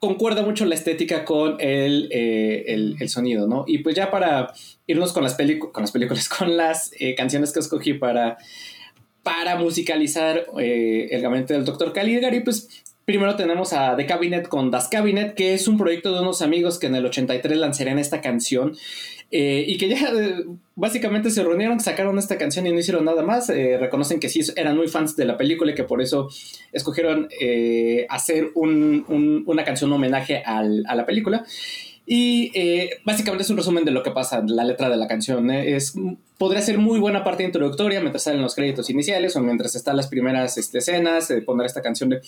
concuerda 0.00 0.42
mucho 0.42 0.64
la 0.64 0.74
estética 0.74 1.24
con 1.24 1.60
el, 1.60 2.08
eh, 2.10 2.64
el, 2.98 3.08
sonido, 3.08 3.46
¿no? 3.46 3.64
Y 3.68 3.78
pues 3.78 3.94
ya 3.94 4.10
para 4.10 4.52
irnos 4.88 5.12
con 5.12 5.22
las, 5.22 5.36
con 5.72 5.82
las 5.82 5.92
películas, 5.92 6.28
con 6.36 6.56
las 6.56 6.90
canciones 7.16 7.52
que 7.52 7.60
escogí 7.60 7.94
para 7.94 8.38
para 9.22 9.56
musicalizar 9.56 10.46
eh, 10.58 11.08
el 11.10 11.22
gabinete 11.22 11.54
del 11.54 11.64
Dr. 11.64 11.92
Caligari, 11.92 12.40
pues 12.40 12.84
primero 13.04 13.36
tenemos 13.36 13.72
a 13.72 13.96
The 13.96 14.06
Cabinet 14.06 14.48
con 14.48 14.70
Das 14.70 14.88
Cabinet, 14.88 15.34
que 15.34 15.54
es 15.54 15.68
un 15.68 15.78
proyecto 15.78 16.14
de 16.14 16.20
unos 16.20 16.42
amigos 16.42 16.78
que 16.78 16.86
en 16.86 16.96
el 16.96 17.06
83 17.06 17.58
lanzarían 17.58 17.98
esta 17.98 18.20
canción 18.20 18.76
eh, 19.30 19.64
y 19.66 19.78
que 19.78 19.88
ya 19.88 20.10
eh, 20.10 20.44
básicamente 20.74 21.30
se 21.30 21.42
reunieron, 21.42 21.80
sacaron 21.80 22.18
esta 22.18 22.36
canción 22.36 22.66
y 22.66 22.72
no 22.72 22.78
hicieron 22.78 23.04
nada 23.04 23.22
más. 23.22 23.48
reconocen 23.48 24.20
que 24.20 24.28
sí 24.28 24.40
eran 24.56 24.76
muy 24.76 24.88
fans 24.88 25.16
de 25.16 25.24
la 25.24 25.36
película 25.36 25.72
y 25.72 25.74
que 25.74 25.84
por 25.84 26.02
eso 26.02 26.28
escogieron 26.72 27.28
hacer 28.08 28.50
una 28.54 29.64
canción 29.64 29.92
homenaje 29.92 30.42
a 30.44 30.62
la 30.62 31.06
película. 31.06 31.44
Y 32.04 32.50
eh, 32.54 32.90
básicamente 33.04 33.44
es 33.44 33.50
un 33.50 33.56
resumen 33.56 33.84
de 33.84 33.92
lo 33.92 34.02
que 34.02 34.10
pasa, 34.10 34.42
la 34.44 34.64
letra 34.64 34.88
de 34.88 34.96
la 34.96 35.06
canción. 35.06 35.50
¿eh? 35.50 35.76
Es, 35.76 35.94
podría 36.36 36.60
ser 36.60 36.78
muy 36.78 36.98
buena 36.98 37.22
parte 37.22 37.44
introductoria 37.44 38.00
mientras 38.00 38.24
salen 38.24 38.42
los 38.42 38.54
créditos 38.54 38.90
iniciales 38.90 39.36
o 39.36 39.40
mientras 39.40 39.76
están 39.76 39.96
las 39.96 40.08
primeras 40.08 40.58
este, 40.58 40.78
escenas, 40.78 41.30
eh, 41.30 41.42
poner 41.42 41.66
esta 41.66 41.80
canción 41.80 42.10
de, 42.10 42.20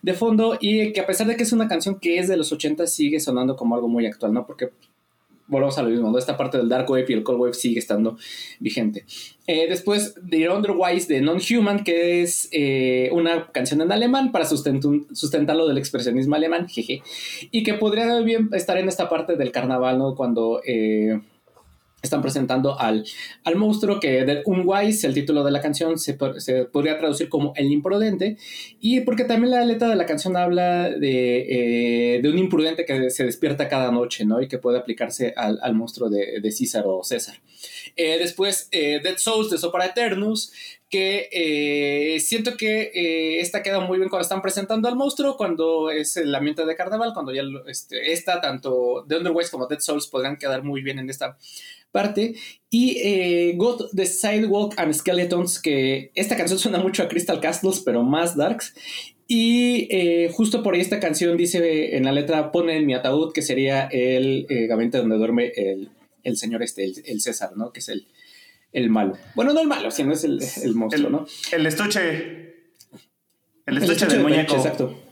de, 0.00 0.14
fondo 0.14 0.56
y 0.60 0.92
que 0.92 1.00
a 1.00 1.06
pesar 1.06 1.26
de 1.26 1.36
que 1.36 1.42
es 1.42 1.52
una 1.52 1.68
canción 1.68 2.00
que 2.00 2.18
es 2.18 2.28
de 2.28 2.36
los 2.36 2.50
80 2.52 2.86
sigue 2.86 3.20
sonando 3.20 3.56
como 3.56 3.74
algo 3.74 3.88
muy 3.88 4.06
actual, 4.06 4.32
¿no? 4.32 4.46
Porque 4.46 4.70
volvemos 5.48 5.78
a 5.78 5.82
lo 5.82 5.88
mismo, 5.88 6.16
Esta 6.16 6.36
parte 6.36 6.58
del 6.58 6.68
Dark 6.68 6.88
Wave 6.88 7.06
y 7.08 7.12
el 7.14 7.22
Cold 7.22 7.40
Wave 7.40 7.54
sigue 7.54 7.78
estando 7.78 8.16
vigente. 8.60 9.04
Eh, 9.46 9.66
después, 9.68 10.14
The 10.28 10.50
Underwise 10.50 11.12
de 11.12 11.20
Non-Human, 11.20 11.82
que 11.82 12.22
es 12.22 12.48
eh, 12.52 13.08
una 13.12 13.50
canción 13.50 13.80
en 13.80 13.90
alemán 13.90 14.30
para 14.30 14.44
sustentar 14.44 15.56
lo 15.56 15.66
del 15.66 15.78
expresionismo 15.78 16.36
alemán, 16.36 16.68
jeje, 16.68 17.02
y 17.50 17.62
que 17.62 17.74
podría 17.74 18.20
bien 18.20 18.50
estar 18.52 18.76
en 18.78 18.88
esta 18.88 19.08
parte 19.08 19.36
del 19.36 19.50
carnaval, 19.50 19.98
¿no? 19.98 20.14
Cuando... 20.14 20.60
Eh, 20.66 21.20
están 22.02 22.22
presentando 22.22 22.78
al, 22.78 23.04
al 23.44 23.56
monstruo 23.56 23.98
que 23.98 24.24
de 24.24 24.42
Unwise, 24.44 25.04
el 25.06 25.14
título 25.14 25.42
de 25.42 25.50
la 25.50 25.60
canción, 25.60 25.98
se, 25.98 26.16
se, 26.38 26.64
podría 26.64 26.98
traducir 26.98 27.28
como 27.28 27.52
el 27.56 27.70
imprudente, 27.72 28.36
y 28.80 29.00
porque 29.00 29.24
también 29.24 29.50
la 29.50 29.64
letra 29.64 29.88
de 29.88 29.96
la 29.96 30.06
canción 30.06 30.36
habla 30.36 30.90
de, 30.90 32.16
eh, 32.16 32.22
de 32.22 32.28
un 32.28 32.38
imprudente 32.38 32.84
que 32.84 33.10
se 33.10 33.24
despierta 33.24 33.68
cada 33.68 33.90
noche, 33.90 34.24
¿no? 34.24 34.40
Y 34.40 34.48
que 34.48 34.58
puede 34.58 34.78
aplicarse 34.78 35.34
al, 35.36 35.58
al 35.60 35.74
monstruo 35.74 36.08
de, 36.08 36.40
de, 36.40 36.52
César 36.52 36.84
o 36.86 37.02
César. 37.02 37.36
Eh, 37.96 38.16
después, 38.18 38.68
eh, 38.70 39.00
Dead 39.02 39.16
Souls 39.18 39.50
de 39.50 39.58
Sopra 39.58 39.86
Eternus, 39.86 40.52
que 40.88 42.16
siento 42.18 42.56
que 42.56 43.40
esta 43.40 43.62
queda 43.62 43.80
muy 43.80 43.98
bien 43.98 44.08
cuando 44.08 44.22
están 44.22 44.40
presentando 44.40 44.88
al 44.88 44.96
monstruo, 44.96 45.36
cuando 45.36 45.90
es 45.90 46.16
el 46.16 46.34
ambiente 46.34 46.64
de 46.64 46.76
carnaval, 46.76 47.12
cuando 47.12 47.34
ya 47.34 47.42
este, 47.66 48.12
esta, 48.12 48.40
tanto 48.40 49.04
The 49.06 49.18
Underwise 49.18 49.50
como 49.50 49.66
Dead 49.66 49.80
Souls 49.80 50.06
podrán 50.06 50.38
quedar 50.38 50.62
muy 50.62 50.80
bien 50.80 50.98
en 50.98 51.10
esta 51.10 51.36
parte. 51.92 52.34
Y 52.70 52.98
eh, 53.02 53.54
God 53.56 53.90
the 53.94 54.06
Sidewalk 54.06 54.74
and 54.76 54.92
Skeletons, 54.92 55.60
que 55.60 56.10
esta 56.14 56.36
canción 56.36 56.58
suena 56.58 56.78
mucho 56.78 57.02
a 57.02 57.08
Crystal 57.08 57.40
Castles, 57.40 57.80
pero 57.80 58.02
más 58.02 58.36
darks. 58.36 58.74
Y 59.26 59.88
eh, 59.90 60.30
justo 60.32 60.62
por 60.62 60.74
ahí 60.74 60.80
esta 60.80 61.00
canción 61.00 61.36
dice 61.36 61.96
en 61.96 62.04
la 62.04 62.12
letra, 62.12 62.50
pone 62.50 62.76
en 62.76 62.86
mi 62.86 62.94
ataúd, 62.94 63.32
que 63.32 63.42
sería 63.42 63.86
el 63.86 64.46
eh, 64.48 64.66
gabinete 64.66 64.98
donde 64.98 65.16
duerme 65.16 65.52
el, 65.54 65.90
el 66.24 66.36
señor 66.36 66.62
este, 66.62 66.84
el, 66.84 67.20
César, 67.20 67.56
¿no? 67.56 67.70
Que 67.72 67.80
es 67.80 67.88
el, 67.90 68.06
el 68.72 68.88
malo. 68.88 69.18
Bueno, 69.34 69.52
no 69.52 69.60
el 69.60 69.68
malo, 69.68 69.90
sino 69.90 70.12
es 70.12 70.24
el, 70.24 70.40
el 70.62 70.74
monstruo, 70.74 71.10
¿no? 71.10 71.26
El 71.52 71.66
estuche. 71.66 72.54
El 73.66 73.76
estuche, 73.76 74.06
del 74.06 74.22
muñeco. 74.22 74.56
exacto. 74.56 75.07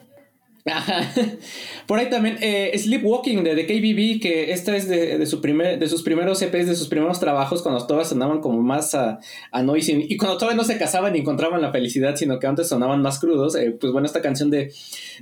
Por 1.87 1.99
ahí 1.99 2.11
también 2.11 2.39
eh, 2.41 2.77
Sleepwalking 2.77 3.45
de 3.45 3.55
The 3.55 3.67
KBB, 3.67 4.21
que 4.21 4.51
esta 4.53 4.77
es 4.77 4.89
de, 4.89 5.25
su 5.27 5.41
primer, 5.41 5.79
de 5.79 5.89
sus 5.89 6.03
primeros 6.03 6.43
EPs, 6.43 6.67
de 6.67 6.75
sus 6.75 6.89
primeros 6.89 7.21
trabajos, 7.21 7.63
cuando 7.63 7.87
todas 7.87 8.09
sonaban 8.09 8.41
como 8.41 8.61
más 8.63 8.95
a, 8.95 9.21
a 9.53 9.63
y 9.77 10.17
cuando 10.17 10.39
todavía 10.39 10.57
no 10.57 10.65
se 10.65 10.79
casaban 10.79 11.13
ni 11.13 11.21
encontraban 11.21 11.63
la 11.63 11.71
felicidad, 11.71 12.17
sino 12.17 12.39
que 12.39 12.47
antes 12.47 12.69
sonaban 12.69 13.01
más 13.01 13.21
crudos. 13.21 13.55
Eh, 13.55 13.77
pues 13.79 13.93
bueno, 13.93 14.07
esta 14.07 14.21
canción 14.21 14.51
de, 14.51 14.73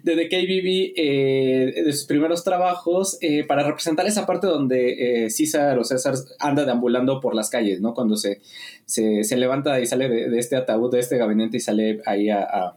de 0.02 0.16
The 0.16 0.28
KBB, 0.28 0.92
eh, 0.96 1.82
de 1.84 1.92
sus 1.92 2.06
primeros 2.06 2.42
trabajos, 2.42 3.18
para 3.46 3.64
representar 3.64 4.06
esa 4.06 4.26
parte 4.26 4.46
donde 4.46 5.28
César 5.30 5.78
o 5.78 5.84
César 5.84 6.14
anda 6.38 6.64
deambulando 6.64 7.20
por 7.20 7.34
las 7.34 7.50
calles, 7.50 7.80
¿no? 7.80 7.92
Cuando 7.92 8.16
se, 8.16 8.40
se, 8.86 9.36
levanta 9.36 9.80
y 9.80 9.86
sale 9.86 10.08
de, 10.08 10.38
este 10.38 10.56
ataúd, 10.56 10.92
de 10.92 11.00
este 11.00 11.18
gabinete 11.18 11.58
y 11.58 11.60
sale 11.60 12.00
ahí 12.06 12.30
a 12.30 12.76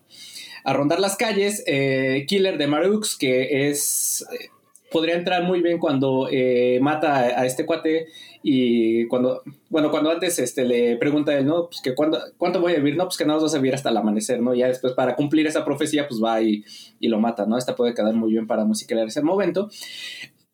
rondar 0.73 0.99
las 0.99 1.15
calles. 1.15 1.63
Eh, 1.67 2.25
Killer 2.27 2.57
de 2.57 2.67
Marux, 2.67 3.17
que 3.17 3.69
es. 3.69 4.25
Eh, 4.31 4.49
podría 4.91 5.15
entrar 5.15 5.43
muy 5.43 5.61
bien 5.61 5.79
cuando 5.79 6.29
eh, 6.31 6.79
mata 6.81 7.17
a, 7.17 7.45
este 7.45 7.65
cuate 7.65 8.07
y 8.41 9.05
cuando, 9.07 9.41
bueno, 9.69 9.91
cuando 9.91 10.09
antes 10.09 10.39
este, 10.39 10.63
le 10.63 10.95
pregunta 10.95 11.33
a 11.33 11.39
él, 11.39 11.45
¿no? 11.45 11.67
Pues 11.67 11.81
que 11.81 11.93
cuándo, 11.93 12.19
cuánto 12.37 12.61
voy 12.61 12.73
a 12.73 12.77
vivir, 12.77 12.95
no, 12.95 13.03
pues 13.03 13.17
que 13.17 13.25
nada 13.25 13.35
más 13.35 13.43
vas 13.43 13.55
a 13.55 13.57
vivir 13.57 13.75
hasta 13.75 13.89
el 13.89 13.97
amanecer, 13.97 14.41
¿no? 14.41 14.53
Ya 14.53 14.67
después 14.67 14.93
para 14.93 15.15
cumplir 15.15 15.45
esa 15.45 15.65
profecía, 15.65 16.07
pues 16.07 16.23
va 16.23 16.41
y, 16.41 16.63
y 16.99 17.09
lo 17.09 17.19
mata, 17.19 17.45
¿no? 17.45 17.57
Esta 17.57 17.75
puede 17.75 17.93
quedar 17.93 18.13
muy 18.13 18.31
bien 18.31 18.47
para 18.47 18.63
musicar 18.63 18.99
ese 18.99 19.21
momento. 19.21 19.69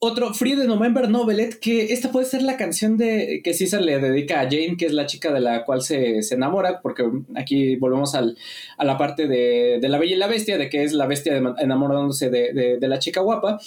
Otro, 0.06 0.34
Free 0.34 0.56
de 0.56 0.68
November 0.68 1.10
Novelet, 1.10 1.60
que 1.62 1.94
esta 1.94 2.12
puede 2.12 2.26
ser 2.26 2.42
la 2.42 2.58
canción 2.58 2.98
de 2.98 3.40
que 3.42 3.54
César 3.54 3.82
le 3.82 4.00
dedica 4.00 4.42
a 4.42 4.44
Jane, 4.44 4.76
que 4.78 4.86
es 4.86 4.92
la 4.92 5.06
chica 5.06 5.32
de 5.32 5.40
la 5.40 5.64
cual 5.64 5.82
se, 5.82 6.20
enamora, 6.32 6.82
porque 6.82 7.10
aquí 7.38 7.78
volvemos 7.78 8.14
al, 8.14 8.38
a 8.78 8.84
la 8.84 8.98
parte 8.98 9.30
de, 9.30 9.80
la 9.82 9.98
Bella 9.98 10.16
y 10.16 10.18
la 10.18 10.28
Bestia, 10.28 10.58
de 10.58 10.68
que 10.68 10.84
es 10.84 10.92
la 10.92 11.08
bestia 11.08 11.38
enamorándose 11.58 12.30
de, 12.30 12.78
la 12.82 13.00
chica 13.00 13.22
guapa. 13.22 13.62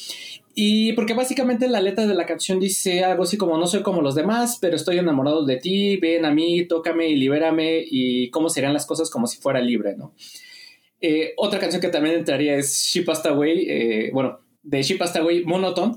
Y 0.55 0.93
porque 0.93 1.15
básicamente 1.15 1.69
la 1.69 1.81
letra 1.81 2.07
de 2.07 2.15
la 2.15 2.27
canción 2.27 2.61
dice 2.61 3.03
algo 3.03 3.23
así 3.23 3.39
como 3.39 3.57
no 3.57 3.67
soy 3.67 3.83
como 3.83 4.03
los 4.03 4.15
demás, 4.15 4.59
pero 4.61 4.77
estoy 4.77 4.99
enamorado 4.99 5.47
de 5.47 5.57
ti, 5.57 5.97
ven 5.97 6.27
a 6.27 6.33
mí, 6.33 6.67
tócame 6.67 7.09
y 7.09 7.17
libérame 7.17 7.83
y 7.91 8.29
cómo 8.29 8.51
serían 8.51 8.75
las 8.75 8.85
cosas 8.85 9.09
como 9.09 9.27
si 9.27 9.39
fuera 9.39 9.63
libre, 9.63 9.97
¿no? 9.97 10.13
Eh, 11.01 11.33
otra 11.39 11.59
canción 11.59 11.81
que 11.81 11.89
también 11.89 12.17
entraría 12.17 12.57
es 12.57 12.91
She 12.93 13.05
Passed 13.05 13.31
Away, 13.31 13.67
eh, 13.71 14.11
bueno, 14.13 14.41
de 14.63 14.83
She 14.83 14.97
Passed 14.97 15.23
Away, 15.23 15.45
Monotone, 15.45 15.95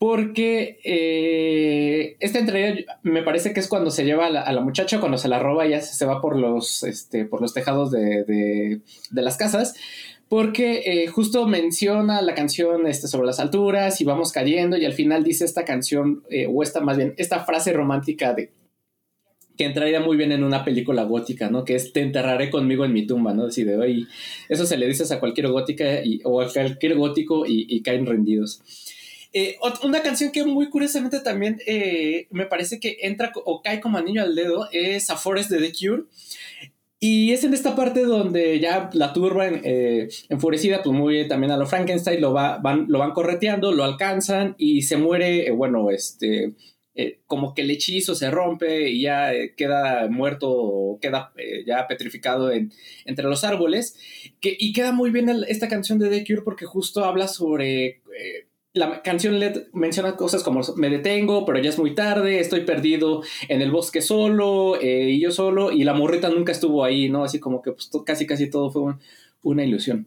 porque 0.00 0.80
eh, 0.82 2.16
esta 2.20 2.38
entrega 2.38 2.98
me 3.02 3.22
parece 3.22 3.52
que 3.52 3.60
es 3.60 3.68
cuando 3.68 3.90
se 3.90 4.06
lleva 4.06 4.28
a 4.28 4.52
la, 4.52 4.60
muchacha, 4.62 4.98
cuando 4.98 5.18
se 5.18 5.28
la 5.28 5.38
roba, 5.38 5.66
ya 5.66 5.82
se, 5.82 6.06
va 6.06 6.22
por 6.22 6.38
los, 6.38 6.84
este, 6.84 7.26
por 7.26 7.42
los 7.42 7.52
tejados 7.52 7.90
de, 7.90 8.80
las 9.10 9.36
casas, 9.36 9.74
porque 10.30 10.84
eh, 10.86 11.06
justo 11.08 11.46
menciona 11.46 12.22
la 12.22 12.34
canción 12.34 12.86
este, 12.86 13.08
sobre 13.08 13.26
las 13.26 13.40
alturas 13.40 14.00
y 14.00 14.04
vamos 14.04 14.32
cayendo 14.32 14.78
y 14.78 14.86
al 14.86 14.94
final 14.94 15.22
dice 15.22 15.44
esta 15.44 15.66
canción, 15.66 16.22
eh, 16.30 16.46
o 16.50 16.62
esta 16.62 16.80
más 16.80 16.96
bien, 16.96 17.12
esta 17.18 17.44
frase 17.44 17.74
romántica 17.74 18.32
de 18.32 18.52
que 19.58 19.66
entraría 19.66 20.00
muy 20.00 20.16
bien 20.16 20.32
en 20.32 20.44
una 20.44 20.64
película 20.64 21.02
gótica, 21.02 21.50
¿no? 21.50 21.66
Que 21.66 21.74
es 21.74 21.92
te 21.92 22.00
enterraré 22.00 22.48
conmigo 22.48 22.86
en 22.86 22.94
mi 22.94 23.06
tumba, 23.06 23.34
¿no? 23.34 23.44
Así 23.44 23.64
de 23.64 23.76
hoy, 23.76 24.08
eso 24.48 24.64
se 24.64 24.78
le 24.78 24.86
dices 24.86 25.12
a 25.12 25.20
cualquier 25.20 25.48
gótica 25.48 26.02
y, 26.02 26.22
o 26.24 26.40
a 26.40 26.50
cualquier 26.50 26.96
gótico 26.96 27.44
y 27.46 27.82
caen 27.82 28.06
rendidos. 28.06 28.62
Eh, 29.32 29.58
una 29.84 30.02
canción 30.02 30.32
que 30.32 30.44
muy 30.44 30.68
curiosamente 30.70 31.20
también 31.20 31.60
eh, 31.66 32.26
me 32.30 32.46
parece 32.46 32.80
que 32.80 32.98
entra 33.02 33.32
o 33.44 33.62
cae 33.62 33.80
como 33.80 33.98
anillo 33.98 34.22
al 34.22 34.34
dedo 34.34 34.68
es 34.72 35.08
A 35.10 35.16
Forest 35.16 35.50
de 35.50 35.58
The 35.58 35.72
Cure. 35.72 36.02
Y 37.02 37.32
es 37.32 37.44
en 37.44 37.54
esta 37.54 37.74
parte 37.74 38.02
donde 38.02 38.60
ya 38.60 38.90
la 38.92 39.14
turba 39.14 39.46
eh, 39.48 40.08
enfurecida, 40.28 40.82
pues 40.82 40.94
muy 40.94 41.26
también 41.28 41.50
a 41.50 41.56
lo 41.56 41.66
Frankenstein, 41.66 42.20
lo, 42.20 42.34
va, 42.34 42.58
van, 42.58 42.86
lo 42.88 43.14
correteando, 43.14 43.72
lo 43.72 43.84
alcanzan 43.84 44.54
y 44.58 44.82
se 44.82 44.98
muere, 44.98 45.50
bueno, 45.52 45.90
este, 45.90 46.52
como 47.26 47.54
que 47.54 47.62
el 47.62 47.70
hechizo 47.70 48.14
se 48.14 48.30
rompe 48.30 48.90
y 48.90 49.02
ya 49.02 49.30
queda 49.56 50.08
muerto 50.10 50.50
o 50.50 51.00
queda 51.00 51.32
ya 51.64 51.86
petrificado 51.88 52.52
en, 52.52 52.70
entre 53.06 53.24
los 53.24 53.44
árboles. 53.44 53.96
Y 54.42 54.72
queda 54.74 54.92
muy 54.92 55.10
bien 55.10 55.30
esta 55.48 55.68
canción 55.68 55.98
de 55.98 56.10
The 56.10 56.26
Cure 56.26 56.42
porque 56.42 56.66
justo 56.66 57.06
habla 57.06 57.28
sobre 57.28 58.02
la 58.72 59.02
canción 59.02 59.40
menciona 59.72 60.16
cosas 60.16 60.42
como 60.42 60.60
me 60.76 60.90
detengo, 60.90 61.44
pero 61.44 61.58
ya 61.58 61.70
es 61.70 61.78
muy 61.78 61.94
tarde, 61.94 62.40
estoy 62.40 62.60
perdido 62.60 63.22
en 63.48 63.62
el 63.62 63.70
bosque 63.70 64.00
solo, 64.00 64.80
eh, 64.80 65.10
y 65.10 65.20
yo 65.20 65.32
solo, 65.32 65.72
y 65.72 65.82
la 65.82 65.94
morrita 65.94 66.28
nunca 66.28 66.52
estuvo 66.52 66.84
ahí, 66.84 67.08
¿no? 67.08 67.24
Así 67.24 67.40
como 67.40 67.62
que 67.62 67.72
pues, 67.72 67.90
casi 68.06 68.26
casi 68.26 68.48
todo 68.48 68.70
fue 68.70 68.94
una 69.42 69.64
ilusión. 69.64 70.06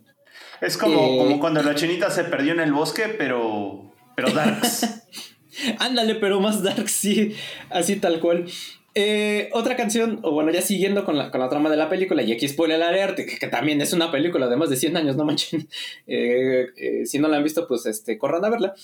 Es 0.62 0.78
como, 0.78 0.96
eh, 0.96 1.18
como 1.18 1.40
cuando 1.40 1.62
la 1.62 1.76
chinita 1.76 2.10
se 2.10 2.24
perdió 2.24 2.54
en 2.54 2.62
el 2.62 2.72
bosque, 2.72 3.14
pero, 3.18 3.92
pero 4.16 4.32
darks. 4.32 5.04
Ándale, 5.80 6.16
pero 6.16 6.40
más 6.40 6.64
darks, 6.64 6.92
sí, 6.92 7.36
así 7.70 7.98
tal 7.98 8.20
cual. 8.20 8.46
Eh, 8.96 9.50
otra 9.54 9.76
canción, 9.76 10.20
o 10.22 10.32
bueno, 10.32 10.52
ya 10.52 10.62
siguiendo 10.62 11.04
con 11.04 11.18
la, 11.18 11.32
con 11.32 11.40
la 11.42 11.50
trama 11.50 11.72
de 11.72 11.78
la 11.78 11.90
película, 11.90 12.22
y 12.22 12.32
aquí 12.32 12.48
spoiler 12.48 12.82
alert, 12.82 13.16
que, 13.16 13.26
que 13.26 13.48
también 13.48 13.82
es 13.82 13.92
una 13.92 14.12
película 14.12 14.48
de 14.48 14.56
más 14.56 14.70
de 14.70 14.76
100 14.76 14.98
años, 14.98 15.16
no 15.16 15.26
manchen. 15.26 15.68
Eh, 16.06 16.68
eh, 16.78 17.06
si 17.06 17.18
no 17.18 17.28
la 17.28 17.38
han 17.38 17.44
visto, 17.44 17.68
pues 17.68 17.86
este, 17.86 18.18
corran 18.18 18.44
a 18.46 18.50
verla. 18.50 18.76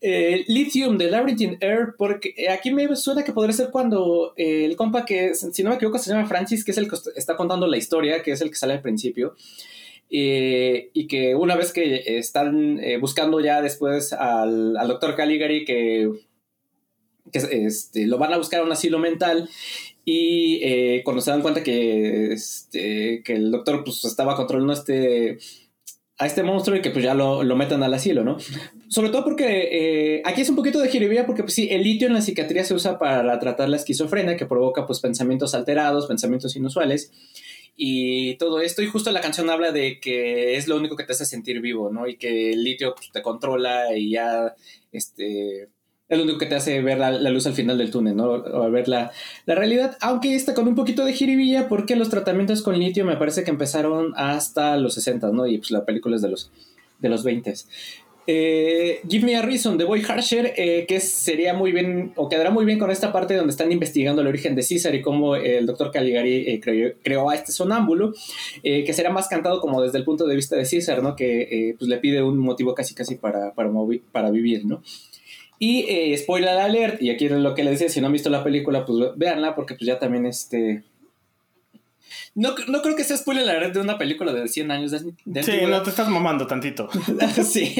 Lithium 0.00 0.98
de 0.98 1.10
Labyrinth 1.10 1.62
Air, 1.62 1.94
porque 1.96 2.34
aquí 2.50 2.70
me 2.70 2.94
suena 2.96 3.24
que 3.24 3.32
podría 3.32 3.54
ser 3.54 3.70
cuando 3.70 4.34
el 4.36 4.76
compa 4.76 5.04
que, 5.04 5.34
si 5.34 5.62
no 5.62 5.70
me 5.70 5.76
equivoco, 5.76 5.98
se 5.98 6.10
llama 6.10 6.26
Francis, 6.26 6.64
que 6.64 6.72
es 6.72 6.78
el 6.78 6.88
que 6.88 6.96
está 7.14 7.36
contando 7.36 7.66
la 7.66 7.76
historia, 7.76 8.22
que 8.22 8.32
es 8.32 8.40
el 8.40 8.50
que 8.50 8.56
sale 8.56 8.74
al 8.74 8.82
principio. 8.82 9.36
y 10.10 11.06
que 11.06 11.34
una 11.34 11.56
vez 11.56 11.72
que 11.72 12.18
están 12.18 12.80
buscando 13.00 13.40
ya 13.40 13.62
después 13.62 14.12
al, 14.12 14.76
al 14.76 14.88
doctor 14.88 15.14
Caligari, 15.14 15.64
que 15.64 16.10
que 17.32 17.38
este, 17.66 18.06
lo 18.06 18.18
van 18.18 18.32
a 18.32 18.38
buscar 18.38 18.60
a 18.60 18.64
un 18.64 18.72
asilo 18.72 18.98
mental 18.98 19.48
y 20.04 20.60
eh, 20.62 21.02
cuando 21.04 21.20
se 21.20 21.32
dan 21.32 21.42
cuenta 21.42 21.62
que, 21.62 22.32
este, 22.32 23.22
que 23.24 23.32
el 23.34 23.50
doctor 23.50 23.82
pues, 23.82 24.04
estaba 24.04 24.36
controlando 24.36 24.72
este, 24.72 25.38
a 26.18 26.26
este 26.26 26.42
monstruo 26.42 26.76
y 26.76 26.80
que 26.80 26.90
pues 26.90 27.04
ya 27.04 27.12
lo, 27.12 27.42
lo 27.42 27.56
metan 27.56 27.82
al 27.82 27.92
asilo, 27.92 28.24
¿no? 28.24 28.38
Sobre 28.88 29.10
todo 29.10 29.24
porque 29.24 29.68
eh, 29.70 30.22
aquí 30.24 30.42
es 30.42 30.48
un 30.48 30.56
poquito 30.56 30.78
de 30.78 30.88
jiribilla 30.88 31.26
porque 31.26 31.42
pues 31.42 31.54
sí, 31.54 31.68
el 31.70 31.82
litio 31.82 32.06
en 32.06 32.14
la 32.14 32.22
psiquiatría 32.22 32.64
se 32.64 32.74
usa 32.74 32.98
para 32.98 33.38
tratar 33.38 33.68
la 33.68 33.76
esquizofrenia 33.76 34.36
que 34.36 34.46
provoca 34.46 34.86
pues 34.86 35.00
pensamientos 35.00 35.54
alterados, 35.54 36.06
pensamientos 36.06 36.54
inusuales 36.56 37.10
y 37.76 38.36
todo 38.36 38.60
esto 38.60 38.80
y 38.82 38.86
justo 38.86 39.10
la 39.10 39.20
canción 39.20 39.50
habla 39.50 39.72
de 39.72 40.00
que 40.00 40.56
es 40.56 40.68
lo 40.68 40.76
único 40.76 40.96
que 40.96 41.04
te 41.04 41.12
hace 41.12 41.26
sentir 41.26 41.60
vivo, 41.60 41.90
¿no? 41.90 42.06
Y 42.06 42.16
que 42.16 42.52
el 42.52 42.64
litio 42.64 42.94
pues, 42.94 43.10
te 43.12 43.22
controla 43.22 43.94
y 43.96 44.12
ya, 44.12 44.54
este 44.92 45.68
es 46.08 46.18
lo 46.18 46.24
único 46.24 46.38
que 46.38 46.46
te 46.46 46.54
hace 46.54 46.80
ver 46.82 46.98
la, 46.98 47.10
luz 47.30 47.46
al 47.46 47.54
final 47.54 47.78
del 47.78 47.90
túnel, 47.90 48.16
¿no? 48.16 48.30
O 48.30 48.70
ver 48.70 48.86
la, 48.86 49.10
realidad, 49.46 49.96
aunque 50.00 50.34
está 50.34 50.54
con 50.54 50.68
un 50.68 50.76
poquito 50.76 51.04
de 51.04 51.12
jiribilla, 51.12 51.68
porque 51.68 51.96
los 51.96 52.10
tratamientos 52.10 52.62
con 52.62 52.78
litio 52.78 53.04
me 53.04 53.16
parece 53.16 53.42
que 53.42 53.50
empezaron 53.50 54.12
hasta 54.16 54.76
los 54.76 54.94
60, 54.94 55.30
¿no? 55.32 55.46
Y 55.46 55.58
pues 55.58 55.72
la 55.72 55.84
película 55.84 56.16
es 56.16 56.22
de 56.22 56.28
los, 56.28 56.52
de 57.00 57.08
los 57.08 57.24
20. 57.24 57.54
Eh, 58.28 59.00
Give 59.08 59.24
Me 59.24 59.36
a 59.36 59.42
Reason 59.42 59.76
de 59.78 59.84
Boy 59.84 60.02
Harsher, 60.06 60.52
eh, 60.56 60.84
que 60.86 61.00
sería 61.00 61.54
muy 61.54 61.72
bien, 61.72 62.12
o 62.14 62.28
quedará 62.28 62.50
muy 62.50 62.64
bien 62.64 62.78
con 62.78 62.90
esta 62.92 63.12
parte 63.12 63.34
donde 63.34 63.50
están 63.50 63.70
investigando 63.72 64.22
el 64.22 64.28
origen 64.28 64.54
de 64.54 64.62
César 64.62 64.94
y 64.94 65.02
cómo 65.02 65.34
el 65.34 65.66
doctor 65.66 65.90
Caligari 65.90 66.44
eh, 66.48 66.96
creó, 67.02 67.30
a 67.30 67.34
este 67.34 67.50
sonámbulo, 67.50 68.12
que 68.62 68.92
será 68.92 69.10
más 69.10 69.26
cantado 69.26 69.60
como 69.60 69.82
desde 69.82 69.98
el 69.98 70.04
punto 70.04 70.26
de 70.26 70.36
vista 70.36 70.54
de 70.56 70.66
César, 70.66 71.02
¿no? 71.02 71.16
Que 71.16 71.74
pues 71.78 71.88
le 71.88 71.98
pide 71.98 72.22
un 72.22 72.38
motivo 72.38 72.74
casi 72.74 72.94
casi 72.94 73.16
para, 73.16 73.54
para, 73.54 73.70
para 74.12 74.30
vivir, 74.30 74.64
¿no? 74.66 74.82
Y 75.58 75.86
eh, 75.88 76.16
spoiler 76.18 76.58
alert, 76.58 77.00
y 77.00 77.10
aquí 77.10 77.26
es 77.26 77.32
lo 77.32 77.54
que 77.54 77.64
les 77.64 77.74
decía, 77.74 77.88
si 77.88 78.00
no 78.00 78.08
han 78.08 78.12
visto 78.12 78.28
la 78.28 78.44
película, 78.44 78.84
pues 78.84 79.10
véanla, 79.16 79.54
porque 79.54 79.74
pues 79.74 79.86
ya 79.86 79.98
también 79.98 80.26
este... 80.26 80.82
No, 82.34 82.54
no 82.68 82.82
creo 82.82 82.94
que 82.94 83.04
sea 83.04 83.16
spoiler 83.16 83.48
alert 83.48 83.72
de 83.72 83.80
una 83.80 83.96
película 83.96 84.30
de 84.34 84.46
100 84.46 84.70
años 84.70 84.90
de, 84.90 85.42
Sí, 85.42 85.52
no 85.66 85.82
te 85.82 85.88
estás 85.88 86.08
mamando 86.10 86.46
tantito. 86.46 86.88
sí. 87.42 87.74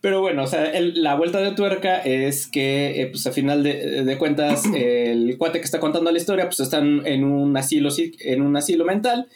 Pero 0.00 0.20
bueno, 0.20 0.44
o 0.44 0.46
sea, 0.46 0.72
la 0.80 1.16
vuelta 1.16 1.40
de 1.40 1.50
tuerca 1.50 1.98
es 1.98 2.46
que, 2.46 3.02
eh, 3.02 3.06
pues 3.08 3.26
a 3.26 3.32
final 3.32 3.64
de, 3.64 4.16
cuentas, 4.16 4.62
el 4.74 5.36
cuate 5.38 5.58
que 5.58 5.64
está 5.64 5.80
contando 5.80 6.12
la 6.12 6.18
historia, 6.18 6.44
pues 6.44 6.60
están 6.60 7.04
en 7.04 7.24
un 7.24 7.56
asilo, 7.56 7.90
en 8.20 8.42
un 8.42 8.56
asilo 8.56 8.84
mental. 8.84 9.26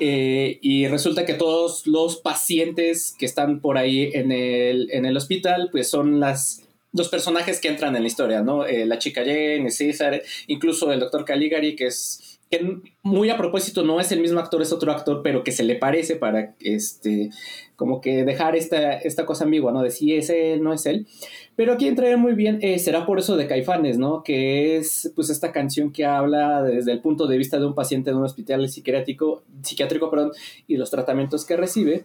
Eh, 0.00 0.58
y 0.60 0.88
resulta 0.88 1.24
que 1.24 1.34
todos 1.34 1.86
los 1.86 2.16
pacientes 2.16 3.14
que 3.16 3.26
están 3.26 3.60
por 3.60 3.78
ahí 3.78 4.10
en 4.12 4.32
el, 4.32 4.88
en 4.90 5.06
el 5.06 5.16
hospital, 5.16 5.68
pues 5.70 5.88
son 5.88 6.18
las 6.18 6.63
los 6.94 7.08
personajes 7.08 7.60
que 7.60 7.68
entran 7.68 7.94
en 7.96 8.02
la 8.02 8.08
historia, 8.08 8.42
¿no? 8.42 8.64
Eh, 8.64 8.86
la 8.86 8.98
chica 8.98 9.22
Jane, 9.24 9.70
César, 9.70 10.22
incluso 10.46 10.92
el 10.92 11.00
doctor 11.00 11.24
Caligari, 11.24 11.76
que 11.76 11.86
es 11.86 12.38
que 12.50 12.82
muy 13.02 13.30
a 13.30 13.36
propósito 13.36 13.82
no 13.82 14.00
es 14.00 14.12
el 14.12 14.20
mismo 14.20 14.38
actor, 14.38 14.62
es 14.62 14.72
otro 14.72 14.92
actor, 14.92 15.22
pero 15.22 15.42
que 15.42 15.50
se 15.50 15.64
le 15.64 15.76
parece 15.76 16.16
para 16.16 16.54
este 16.60 17.30
como 17.74 18.00
que 18.00 18.24
dejar 18.24 18.54
esta, 18.54 18.92
esta 18.92 19.26
cosa 19.26 19.44
ambigua, 19.44 19.72
¿no? 19.72 19.82
De 19.82 19.90
si 19.90 20.14
es 20.14 20.30
él, 20.30 20.62
no 20.62 20.72
es 20.72 20.86
él. 20.86 21.08
Pero 21.56 21.72
aquí 21.72 21.88
entraría 21.88 22.16
muy 22.16 22.34
bien, 22.34 22.58
eh, 22.62 22.78
será 22.78 23.06
por 23.06 23.18
eso 23.18 23.36
de 23.36 23.48
Caifanes, 23.48 23.98
¿no? 23.98 24.22
Que 24.22 24.76
es 24.76 25.12
pues 25.16 25.30
esta 25.30 25.50
canción 25.50 25.90
que 25.92 26.04
habla 26.04 26.62
desde 26.62 26.92
el 26.92 27.00
punto 27.00 27.26
de 27.26 27.38
vista 27.38 27.58
de 27.58 27.66
un 27.66 27.74
paciente 27.74 28.10
de 28.10 28.16
un 28.16 28.24
hospital 28.24 28.68
psiquiátrico, 28.68 29.42
psiquiátrico 29.62 30.10
perdón, 30.10 30.30
y 30.68 30.76
los 30.76 30.90
tratamientos 30.90 31.44
que 31.44 31.56
recibe. 31.56 32.04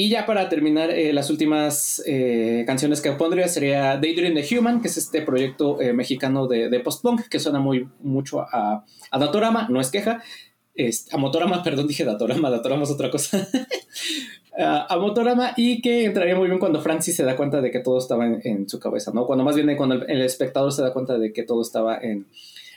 Y 0.00 0.10
ya 0.10 0.26
para 0.26 0.48
terminar, 0.48 0.92
eh, 0.92 1.12
las 1.12 1.28
últimas 1.28 2.00
eh, 2.06 2.62
canciones 2.68 3.00
que 3.00 3.10
pondría 3.10 3.48
sería 3.48 3.96
Daydream 3.96 4.32
the 4.32 4.56
Human, 4.56 4.80
que 4.80 4.86
es 4.86 4.96
este 4.96 5.22
proyecto 5.22 5.80
eh, 5.80 5.92
mexicano 5.92 6.46
de, 6.46 6.78
post-punk 6.78 7.22
que 7.22 7.40
suena 7.40 7.58
muy 7.58 7.88
mucho 7.98 8.42
a, 8.42 8.84
a 9.10 9.18
Datorama, 9.18 9.66
no 9.68 9.80
es 9.80 9.90
queja. 9.90 10.22
Este, 10.76 11.12
a 11.12 11.18
Motorama, 11.18 11.62
perdón, 11.64 11.88
dije 11.88 12.04
Datorama, 12.04 12.48
Datorama 12.48 12.84
es 12.84 12.92
otra 12.92 13.10
cosa. 13.10 13.44
a 14.56 14.96
Motorama 14.98 15.54
y 15.56 15.82
que 15.82 16.04
entraría 16.04 16.36
muy 16.36 16.46
bien 16.46 16.60
cuando 16.60 16.80
Francis 16.80 17.16
se 17.16 17.24
da 17.24 17.34
cuenta 17.34 17.60
de 17.60 17.72
que 17.72 17.80
todo 17.80 17.98
estaba 17.98 18.24
en, 18.24 18.68
su 18.68 18.78
cabeza, 18.78 19.10
¿no? 19.12 19.26
Cuando 19.26 19.44
más 19.44 19.56
bien 19.56 19.76
cuando 19.76 19.96
el, 19.96 20.22
espectador 20.22 20.72
se 20.72 20.82
da 20.82 20.92
cuenta 20.92 21.18
de 21.18 21.32
que 21.32 21.42
todo 21.42 21.60
estaba 21.60 21.98
en, 21.98 22.28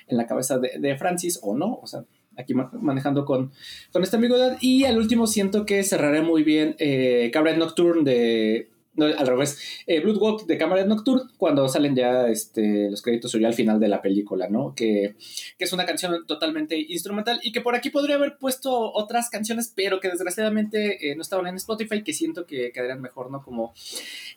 en 0.08 0.18
la 0.18 0.26
cabeza 0.26 0.58
de, 0.58 0.72
de 0.80 0.98
Francis 0.98 1.40
o 1.44 1.56
no, 1.56 1.78
o 1.84 1.86
sea, 1.86 2.04
aquí 2.38 2.54
manejando 2.54 3.26
con, 3.26 3.52
con 3.92 4.04
esta 4.04 4.18
ambigüedad. 4.18 4.58
Y 4.62 4.86
al 4.86 4.98
último 4.98 5.28
siento 5.28 5.66
que 5.66 5.84
cerraré 5.84 6.22
muy 6.22 6.44
bien 6.44 6.76
eh, 6.80 7.30
Cabaret 7.32 7.58
Nocturne 7.58 8.04
de 8.04 8.71
no, 8.94 9.06
al 9.06 9.26
revés, 9.26 9.58
eh, 9.88 10.02
Bloodwalk 10.02 10.46
de 10.46 10.58
Cámara 10.58 10.84
Nocturne, 10.84 11.30
cuando 11.38 11.68
salen 11.70 11.96
ya 11.96 12.28
este, 12.28 12.90
los 12.90 13.02
créditos 13.02 13.34
o 13.34 13.38
ya 13.38 13.48
al 13.48 13.54
final 13.54 13.80
de 13.80 13.88
la 13.88 14.02
película, 14.02 14.50
¿no? 14.50 14.76
Que, 14.76 15.16
que, 15.58 15.64
es 15.64 15.72
una 15.72 15.86
canción 15.86 16.26
totalmente 16.28 16.78
instrumental 16.78 17.40
y 17.42 17.54
que 17.54 17.62
por 17.62 17.74
aquí 17.74 17.90
podría 17.90 18.18
haber 18.18 18.38
puesto 18.38 18.92
otras 18.94 19.30
canciones, 19.30 19.72
pero 19.74 20.02
que 20.02 20.10
desgraciadamente 20.10 21.10
eh, 21.10 21.16
no 21.16 21.22
estaban 21.22 21.48
en 21.48 21.56
Spotify, 21.56 22.04
que 22.04 22.14
siento 22.14 22.46
que 22.46 22.74
quedarían 22.74 23.02
mejor, 23.02 23.32
¿no? 23.32 23.42
Como, 23.42 23.74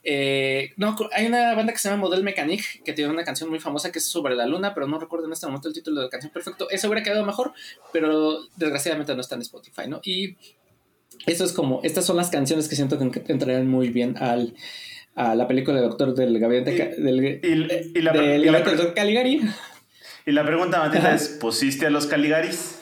eh, 0.04 0.70
no, 0.76 0.94
hay 1.12 1.26
una 1.26 1.54
banda 1.54 1.72
que 1.72 1.78
se 1.78 1.88
llama 1.88 2.02
Model 2.02 2.22
Mechanic, 2.22 2.82
que 2.84 2.92
tiene 2.92 3.10
una 3.10 3.24
canción 3.24 3.50
muy 3.50 3.58
famosa 3.58 3.90
que 3.90 3.98
es 3.98 4.06
sobre 4.06 4.36
la 4.36 4.46
luna, 4.46 4.72
pero 4.72 4.86
no 4.86 5.00
recuerdo 5.00 5.26
en 5.26 5.32
este 5.32 5.46
momento 5.46 5.66
el 5.66 5.74
título 5.74 6.00
de 6.00 6.06
la 6.06 6.10
canción 6.10 6.32
perfecto. 6.32 6.70
Eso 6.70 6.86
hubiera 6.86 7.02
quedado 7.02 7.26
mejor, 7.26 7.52
pero 7.92 8.38
desgraciadamente 8.56 9.14
no 9.16 9.20
está 9.20 9.34
en 9.34 9.42
Spotify, 9.42 9.88
¿no? 9.88 10.00
Y 10.04 10.36
eso 11.26 11.44
es 11.44 11.52
como, 11.52 11.80
estas 11.82 12.04
son 12.04 12.16
las 12.16 12.30
canciones 12.30 12.68
que 12.68 12.76
siento 12.76 12.98
que 12.98 13.22
entrarían 13.32 13.68
muy 13.68 13.88
bien 13.88 14.16
al, 14.18 14.54
a 15.14 15.34
la 15.34 15.46
película 15.46 15.80
del 15.80 15.88
Doctor 15.88 16.14
del 16.14 16.38
Gabinete 16.38 16.94
del, 16.98 17.40
y, 17.42 18.00
la, 18.00 18.12
Doctor 18.60 18.94
Caligari. 18.94 19.42
Y 20.26 20.32
la 20.32 20.44
pregunta, 20.44 20.78
Matita, 20.78 21.14
es, 21.14 21.28
¿pusiste 21.40 21.86
a 21.86 21.90
los 21.90 22.06
Caligaris? 22.06 22.80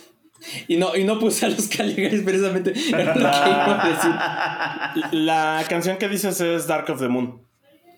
Y 0.67 0.77
no, 0.77 0.97
y 0.97 1.05
no 1.05 1.19
puse 1.19 1.47
a 1.47 1.49
los 1.51 1.69
Caligaris 1.69 2.23
precisamente. 2.23 2.73
La 5.13 5.65
canción 5.69 5.99
que 5.99 6.09
dices 6.09 6.41
es 6.41 6.67
Dark 6.67 6.91
of 6.91 7.01
the 7.01 7.09
Moon. 7.09 7.43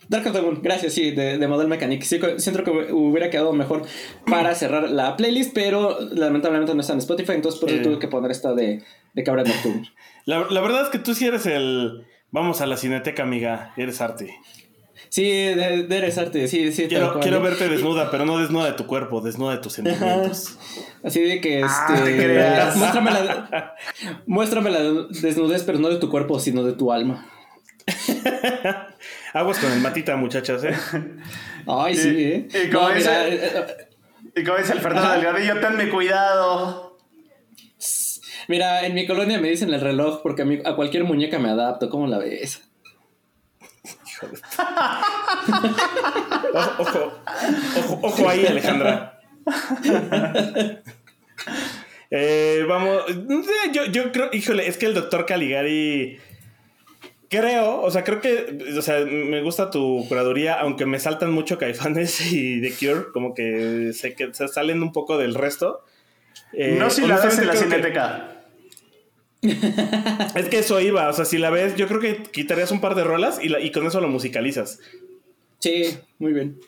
Dark 0.08 0.26
of 0.26 0.34
the 0.34 0.42
Moon, 0.42 0.60
gracias, 0.62 0.92
sí, 0.92 1.10
de, 1.12 1.38
de 1.38 1.48
Model 1.48 1.68
Mechanic. 1.68 2.02
Sí, 2.02 2.20
siento 2.36 2.62
que 2.64 2.92
hubiera 2.92 3.30
quedado 3.30 3.54
mejor 3.54 3.82
para 4.26 4.54
cerrar 4.54 4.90
la 4.90 5.16
playlist, 5.16 5.54
pero 5.54 5.98
lamentablemente 6.12 6.74
no 6.74 6.82
está 6.82 6.92
en 6.92 6.98
Spotify, 6.98 7.32
entonces 7.32 7.58
por 7.60 7.70
eso 7.70 7.82
tuve 7.82 7.98
que 7.98 8.08
poner 8.08 8.30
esta 8.30 8.52
de, 8.52 8.82
de 9.14 9.24
Cabra 9.24 9.42
Nocturne. 9.44 9.90
La, 10.26 10.46
la, 10.50 10.60
verdad 10.60 10.82
es 10.82 10.88
que 10.90 10.98
tú 10.98 11.14
sí 11.14 11.26
eres 11.26 11.46
el. 11.46 12.06
Vamos 12.30 12.60
a 12.60 12.66
la 12.66 12.76
cineteca, 12.76 13.22
amiga. 13.22 13.72
Eres 13.76 14.00
arte. 14.00 14.38
Sí, 15.14 15.30
eres 15.30 16.18
arte, 16.18 16.48
sí, 16.48 16.72
sí. 16.72 16.88
Quiero, 16.88 17.20
quiero 17.20 17.40
verte 17.40 17.68
desnuda, 17.68 18.10
pero 18.10 18.26
no 18.26 18.38
desnuda 18.38 18.66
de 18.66 18.72
tu 18.72 18.86
cuerpo, 18.86 19.20
desnuda 19.20 19.52
de 19.52 19.58
tus 19.58 19.74
sentimientos. 19.74 20.58
Así 21.04 21.20
de 21.20 21.40
que, 21.40 21.60
este. 21.60 22.42
Ah, 22.42 22.72
muéstrame, 22.74 23.10
la, 23.12 23.74
muéstrame 24.26 24.70
la 24.70 24.80
desnudez, 25.10 25.62
pero 25.62 25.78
no 25.78 25.88
de 25.88 25.98
tu 25.98 26.10
cuerpo, 26.10 26.40
sino 26.40 26.64
de 26.64 26.72
tu 26.72 26.92
alma. 26.92 27.28
Aguas 29.34 29.58
con 29.60 29.70
el 29.70 29.80
matita, 29.80 30.16
muchachas, 30.16 30.64
¿eh? 30.64 30.74
Ay, 31.66 31.96
sí, 31.96 32.16
¿eh? 32.18 32.48
Y 32.64 32.70
como, 32.70 32.88
dice, 32.90 33.10
eh, 33.10 33.52
eh, 33.54 33.88
y 34.34 34.42
como 34.42 34.58
dice 34.58 34.72
el 34.72 34.80
Fernando 34.80 35.12
Delgadillo, 35.12 35.60
tenme 35.60 35.90
cuidado. 35.90 36.83
Mira, 38.48 38.86
en 38.86 38.94
mi 38.94 39.06
colonia 39.06 39.40
me 39.40 39.48
dicen 39.48 39.72
el 39.72 39.80
reloj 39.80 40.20
porque 40.22 40.42
a, 40.42 40.44
mí, 40.44 40.58
a 40.64 40.74
cualquier 40.74 41.04
muñeca 41.04 41.38
me 41.38 41.50
adapto. 41.50 41.88
¿Cómo 41.90 42.06
la 42.06 42.18
ves? 42.18 42.62
ojo, 46.78 47.12
ojo, 47.78 48.00
ojo, 48.02 48.28
ahí, 48.28 48.46
Alejandra. 48.46 49.20
eh, 52.10 52.64
vamos, 52.68 53.02
yo, 53.72 53.84
yo 53.86 54.12
creo, 54.12 54.30
híjole, 54.32 54.66
es 54.66 54.78
que 54.78 54.86
el 54.86 54.94
doctor 54.94 55.26
Caligari 55.26 56.18
creo, 57.28 57.80
o 57.80 57.90
sea, 57.90 58.04
creo 58.04 58.20
que, 58.20 58.58
o 58.78 58.82
sea, 58.82 59.00
me 59.00 59.42
gusta 59.42 59.70
tu 59.70 60.04
curaduría, 60.08 60.54
aunque 60.54 60.86
me 60.86 60.98
saltan 60.98 61.32
mucho 61.32 61.58
Caifanes 61.58 62.32
y 62.32 62.60
The 62.60 62.72
Cure, 62.72 63.06
como 63.12 63.34
que 63.34 63.92
se, 63.92 64.14
que 64.14 64.32
se 64.32 64.48
salen 64.48 64.82
un 64.82 64.92
poco 64.92 65.18
del 65.18 65.34
resto. 65.34 65.84
Eh, 66.52 66.76
no 66.78 66.90
si 66.90 67.06
la 67.06 67.18
ves 67.18 67.38
en 67.38 67.46
la 67.46 67.56
cineteca. 67.56 68.33
Es 69.44 70.48
que 70.48 70.58
eso 70.58 70.80
iba, 70.80 71.08
o 71.08 71.12
sea, 71.12 71.24
si 71.24 71.38
la 71.38 71.50
ves, 71.50 71.76
yo 71.76 71.86
creo 71.86 72.00
que 72.00 72.22
quitarías 72.22 72.70
un 72.70 72.80
par 72.80 72.94
de 72.94 73.04
rolas 73.04 73.38
y, 73.42 73.54
y 73.54 73.72
con 73.72 73.86
eso 73.86 74.00
lo 74.00 74.08
musicalizas. 74.08 74.80
Sí, 75.58 75.96
muy 76.18 76.32
bien. 76.32 76.58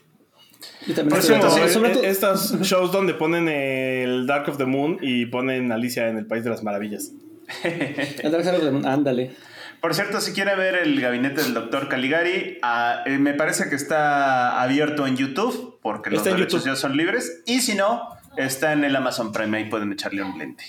Y 0.87 0.93
también 0.93 1.21
Por 1.21 2.05
estos 2.05 2.61
shows 2.63 2.93
donde 2.93 3.15
ponen 3.15 3.49
el 3.49 4.27
Dark 4.27 4.49
of 4.49 4.59
the 4.59 4.65
Moon 4.65 4.99
y 5.01 5.27
ponen 5.27 5.73
Alicia 5.73 6.09
en 6.09 6.19
el 6.19 6.27
País 6.27 6.45
de 6.45 6.51
las 6.51 6.63
Maravillas. 6.63 7.13
el 7.63 8.33
Dark 8.33 8.47
of 8.47 8.61
the 8.61 8.71
Moon, 8.71 8.87
ándale. 8.87 9.33
Por 9.81 9.95
cierto, 9.95 10.21
si 10.21 10.33
quiere 10.33 10.57
ver 10.57 10.75
el 10.75 11.01
gabinete 11.01 11.43
del 11.43 11.55
doctor 11.55 11.89
Caligari, 11.89 12.59
ah, 12.63 13.03
eh, 13.07 13.19
me 13.19 13.35
parece 13.35 13.69
que 13.69 13.75
está 13.75 14.61
abierto 14.63 15.07
en 15.07 15.17
YouTube, 15.17 15.79
porque 15.83 16.11
los 16.11 16.25
derechos 16.25 16.65
ya 16.65 16.75
son 16.77 16.97
libres. 16.97 17.43
Y 17.47 17.61
si 17.61 17.75
no, 17.75 18.09
está 18.37 18.73
en 18.73 18.85
el 18.85 18.97
Amazon 18.97 19.33
Prime, 19.33 19.57
ahí 19.59 19.65
pueden 19.67 19.93
echarle 19.93 20.23
un 20.23 20.39
lente. 20.39 20.65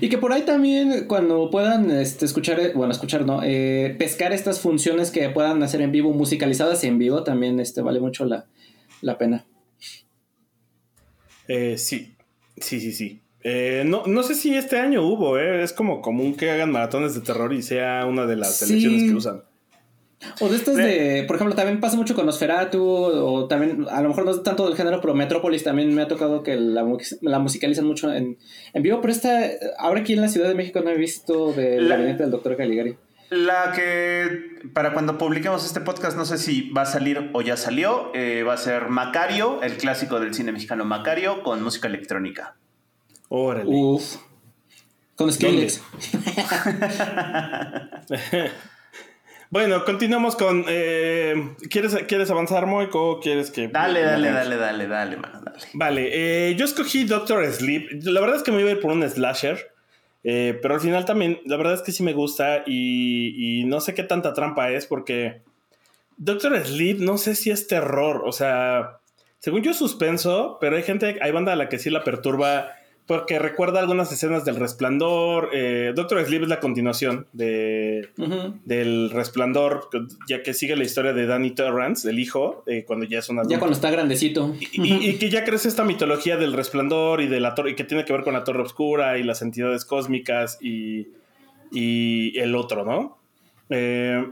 Y 0.00 0.08
que 0.08 0.18
por 0.18 0.32
ahí 0.32 0.42
también, 0.42 1.06
cuando 1.06 1.50
puedan 1.50 1.90
este, 1.90 2.24
escuchar, 2.24 2.72
bueno, 2.74 2.92
escuchar, 2.92 3.26
no, 3.26 3.40
eh, 3.42 3.94
pescar 3.98 4.32
estas 4.32 4.60
funciones 4.60 5.10
que 5.10 5.28
puedan 5.30 5.62
hacer 5.62 5.80
en 5.80 5.92
vivo, 5.92 6.12
musicalizadas 6.12 6.84
en 6.84 6.98
vivo, 6.98 7.22
también 7.24 7.60
este, 7.60 7.82
vale 7.82 8.00
mucho 8.00 8.24
la, 8.24 8.46
pena. 9.18 9.46
Eh, 11.48 11.76
sí, 11.78 12.14
sí, 12.56 12.80
sí, 12.80 12.92
sí. 12.92 13.20
Eh, 13.48 13.84
no, 13.86 14.04
no 14.06 14.22
sé 14.24 14.34
si 14.34 14.56
este 14.56 14.78
año 14.78 15.06
hubo, 15.06 15.38
eh. 15.38 15.62
es 15.62 15.72
como 15.72 16.02
común 16.02 16.34
que 16.34 16.50
hagan 16.50 16.72
maratones 16.72 17.14
de 17.14 17.20
terror 17.20 17.52
y 17.52 17.62
sea 17.62 18.04
una 18.06 18.26
de 18.26 18.34
las 18.34 18.56
selecciones 18.56 19.04
que 19.04 19.14
usan. 19.14 19.42
O 20.40 20.48
de 20.48 20.56
estas 20.56 20.76
de, 20.76 21.24
por 21.26 21.36
ejemplo, 21.36 21.54
también 21.54 21.78
pasa 21.78 21.96
mucho 21.96 22.14
con 22.14 22.26
Nosferatu, 22.26 22.82
o 22.82 23.46
también, 23.46 23.86
a 23.90 24.00
lo 24.00 24.08
mejor 24.08 24.24
no 24.24 24.30
es 24.30 24.42
tanto 24.42 24.66
del 24.66 24.76
género, 24.76 25.00
pero 25.00 25.14
Metrópolis 25.14 25.62
también 25.62 25.94
me 25.94 26.02
ha 26.02 26.08
tocado 26.08 26.42
que 26.42 26.56
la, 26.56 26.84
la 27.20 27.38
musicalizan 27.38 27.86
mucho 27.86 28.12
en, 28.12 28.38
en, 28.72 28.82
vivo, 28.82 29.00
pero 29.00 29.12
esta, 29.12 29.40
ahora 29.78 30.00
aquí 30.00 30.14
en 30.14 30.22
la 30.22 30.28
Ciudad 30.28 30.48
de 30.48 30.54
México 30.54 30.80
no 30.80 30.90
he 30.90 30.96
visto 30.96 31.52
del 31.52 31.88
gabinete 31.88 32.22
del 32.22 32.30
doctor 32.32 32.56
Caligari. 32.56 32.96
La 33.28 33.72
que, 33.74 34.70
para 34.72 34.92
cuando 34.92 35.18
publiquemos 35.18 35.66
este 35.66 35.80
podcast, 35.80 36.16
no 36.16 36.24
sé 36.24 36.38
si 36.38 36.70
va 36.70 36.82
a 36.82 36.86
salir 36.86 37.30
o 37.34 37.42
ya 37.42 37.56
salió, 37.56 38.10
eh, 38.14 38.42
va 38.42 38.54
a 38.54 38.58
ser 38.58 38.88
Macario, 38.88 39.60
el 39.62 39.76
clásico 39.76 40.18
del 40.18 40.32
cine 40.32 40.52
mexicano 40.52 40.84
Macario, 40.84 41.42
con 41.42 41.62
música 41.62 41.88
electrónica. 41.88 42.56
Órale. 43.28 43.68
Uf. 43.68 44.16
Con 45.14 45.32
Skrillex. 45.32 45.82
bueno, 49.50 49.84
continuamos 49.84 50.36
con. 50.36 50.64
Eh, 50.68 51.54
¿quieres, 51.70 51.94
¿Quieres 52.08 52.30
avanzar, 52.30 52.66
Moico? 52.66 53.20
¿Quieres 53.20 53.50
que.? 53.50 53.68
Dale, 53.68 54.02
dale, 54.02 54.30
dale, 54.30 54.56
dale, 54.56 54.86
dale, 54.86 55.16
dale. 55.16 55.58
Vale, 55.72 56.10
eh, 56.12 56.54
yo 56.56 56.64
escogí 56.64 57.04
Doctor 57.04 57.46
Sleep. 57.52 58.02
La 58.04 58.20
verdad 58.20 58.36
es 58.36 58.42
que 58.42 58.52
me 58.52 58.60
iba 58.60 58.70
a 58.70 58.72
ir 58.72 58.80
por 58.80 58.92
un 58.92 59.08
slasher. 59.08 59.72
Eh, 60.28 60.58
pero 60.60 60.74
al 60.74 60.80
final 60.80 61.04
también, 61.04 61.40
la 61.44 61.56
verdad 61.56 61.74
es 61.74 61.82
que 61.82 61.92
sí 61.92 62.02
me 62.02 62.12
gusta 62.12 62.64
y, 62.66 63.60
y, 63.60 63.64
no 63.64 63.80
sé 63.80 63.94
qué 63.94 64.02
tanta 64.02 64.32
trampa 64.32 64.70
es 64.72 64.84
porque 64.86 65.42
Doctor 66.16 66.58
Sleep 66.66 66.98
no 66.98 67.16
sé 67.16 67.36
si 67.36 67.52
es 67.52 67.68
terror, 67.68 68.22
o 68.24 68.32
sea, 68.32 68.98
según 69.38 69.62
yo 69.62 69.72
suspenso, 69.72 70.58
pero 70.60 70.76
hay 70.76 70.82
gente, 70.82 71.18
hay 71.20 71.30
banda 71.30 71.52
a 71.52 71.56
la 71.56 71.68
que 71.68 71.78
sí 71.78 71.90
la 71.90 72.02
perturba 72.02 72.72
porque 73.06 73.38
recuerda 73.38 73.78
algunas 73.78 74.10
escenas 74.12 74.44
del 74.44 74.56
Resplandor. 74.56 75.50
Eh, 75.52 75.92
Doctor 75.94 76.24
Sleep 76.24 76.42
es 76.42 76.48
la 76.48 76.58
continuación 76.58 77.26
de, 77.32 78.08
del 78.64 79.10
Resplandor, 79.10 79.88
ya 80.28 80.42
que 80.42 80.52
sigue 80.54 80.76
la 80.76 80.82
historia 80.82 81.12
de 81.12 81.26
Danny 81.26 81.52
Torrance, 81.52 82.08
el 82.10 82.18
hijo, 82.18 82.64
eh, 82.66 82.84
cuando 82.84 83.06
ya 83.06 83.20
es 83.20 83.28
una. 83.28 83.42
Ya 83.48 83.58
cuando 83.58 83.76
está 83.76 83.90
grandecito. 83.90 84.56
Y, 84.72 85.14
que 85.18 85.30
ya 85.30 85.44
crece 85.44 85.68
esta 85.68 85.84
mitología 85.84 86.36
del 86.36 86.52
Resplandor 86.52 87.20
y 87.20 87.28
de 87.28 87.38
la 87.38 87.54
torre, 87.54 87.70
y 87.70 87.74
que 87.76 87.84
tiene 87.84 88.04
que 88.04 88.12
ver 88.12 88.24
con 88.24 88.34
la 88.34 88.42
Torre 88.42 88.62
Oscura 88.62 89.18
y 89.18 89.22
las 89.22 89.40
entidades 89.40 89.84
cósmicas 89.84 90.58
y, 90.60 91.08
y 91.70 92.36
el 92.38 92.56
otro, 92.56 92.84
¿no? 92.84 93.18
Eh, 93.70 94.24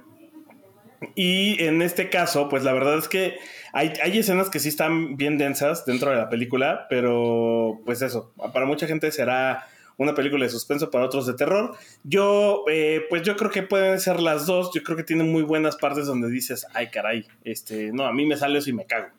y 1.14 1.62
en 1.62 1.82
este 1.82 2.10
caso, 2.10 2.48
pues 2.48 2.64
la 2.64 2.72
verdad 2.72 2.98
es 2.98 3.08
que 3.08 3.38
hay, 3.72 4.18
escenas 4.18 4.50
que 4.50 4.60
sí 4.60 4.68
están 4.68 5.16
bien 5.16 5.36
densas 5.36 5.84
dentro 5.84 6.10
de 6.10 6.16
la 6.16 6.28
película, 6.28 6.86
pero 6.88 7.80
pues 7.84 8.02
eso, 8.02 8.32
para 8.52 8.66
mucha 8.66 8.86
gente 8.86 9.10
será 9.10 9.66
una 9.96 10.14
película 10.14 10.44
de 10.44 10.50
suspenso, 10.50 10.90
para 10.90 11.04
otros 11.04 11.26
de 11.26 11.34
terror. 11.34 11.76
Yo, 12.04 12.64
eh, 12.68 13.02
pues 13.08 13.22
yo 13.22 13.36
creo 13.36 13.50
que 13.50 13.62
pueden 13.62 14.00
ser 14.00 14.20
las 14.20 14.46
dos. 14.46 14.70
Yo 14.74 14.82
creo 14.82 14.96
que 14.96 15.04
tienen 15.04 15.30
muy 15.30 15.42
buenas 15.42 15.76
partes 15.76 16.06
donde 16.06 16.30
dices, 16.30 16.66
ay 16.74 16.88
caray, 16.90 17.26
este, 17.44 17.92
no, 17.92 18.06
a 18.06 18.12
mí 18.12 18.26
me 18.26 18.36
sale 18.36 18.58
eso 18.58 18.70
y 18.70 18.74
me 18.74 18.86
cago. 18.86 19.08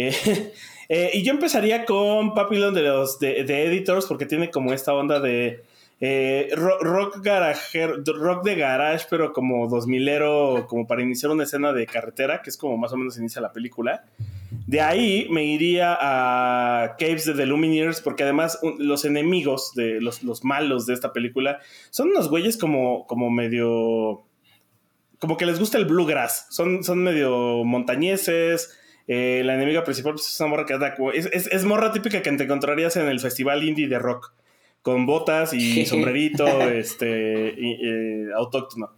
Eh, 0.00 0.14
eh, 0.88 1.10
y 1.14 1.24
yo 1.24 1.32
empezaría 1.32 1.84
con 1.84 2.32
Papillon 2.32 2.72
de 2.72 2.82
los 2.82 3.18
de, 3.18 3.40
Editors, 3.40 4.06
porque 4.06 4.26
tiene 4.26 4.48
como 4.48 4.72
esta 4.72 4.94
onda 4.94 5.18
de 5.18 5.64
Eh, 6.00 6.50
rock, 6.54 6.82
rock, 6.82 8.44
de 8.44 8.54
garage, 8.54 9.06
pero 9.10 9.32
como 9.32 9.68
2000ero, 9.68 10.66
como 10.66 10.86
para 10.86 11.02
iniciar 11.02 11.32
una 11.32 11.42
escena 11.42 11.72
de 11.72 11.86
carretera, 11.86 12.40
que 12.40 12.50
es 12.50 12.56
como 12.56 12.76
más 12.76 12.92
o 12.92 12.96
menos 12.96 13.18
inicia 13.18 13.42
la 13.42 13.52
película. 13.52 14.04
De 14.66 14.80
ahí 14.80 15.26
me 15.30 15.44
iría 15.44 15.98
a 16.00 16.96
Caves 16.98 17.24
de 17.24 17.34
The 17.34 17.46
Lumineers, 17.46 18.00
porque 18.00 18.22
además 18.22 18.60
los 18.78 19.04
enemigos, 19.04 19.74
de 19.74 20.00
los, 20.00 20.22
los, 20.22 20.44
malos 20.44 20.86
de 20.86 20.94
esta 20.94 21.12
película, 21.12 21.58
son 21.90 22.10
unos 22.10 22.30
güeyes 22.30 22.56
como, 22.56 23.06
como 23.06 23.28
medio. 23.30 24.24
como 25.18 25.36
que 25.36 25.46
les 25.46 25.58
gusta 25.58 25.78
el 25.78 25.84
bluegrass. 25.84 26.46
Son, 26.50 26.84
son 26.84 27.02
medio 27.02 27.64
montañeses. 27.64 28.78
Eh, 29.08 29.42
la 29.44 29.54
enemiga 29.54 29.84
principal 29.84 30.12
pues, 30.12 30.26
es 30.28 30.38
una 30.38 30.50
morra 30.50 30.66
que 30.66 30.78
es, 31.14 31.26
es 31.26 31.64
morra 31.64 31.92
típica 31.92 32.22
que 32.22 32.30
te 32.30 32.44
encontrarías 32.44 32.94
en 32.96 33.08
el 33.08 33.20
festival 33.20 33.64
indie 33.64 33.88
de 33.88 33.98
rock 33.98 34.32
con 34.88 35.04
botas 35.04 35.52
y 35.52 35.84
sombrerito 35.84 36.46
este, 36.72 37.48
eh, 37.48 38.28
autóctono. 38.34 38.94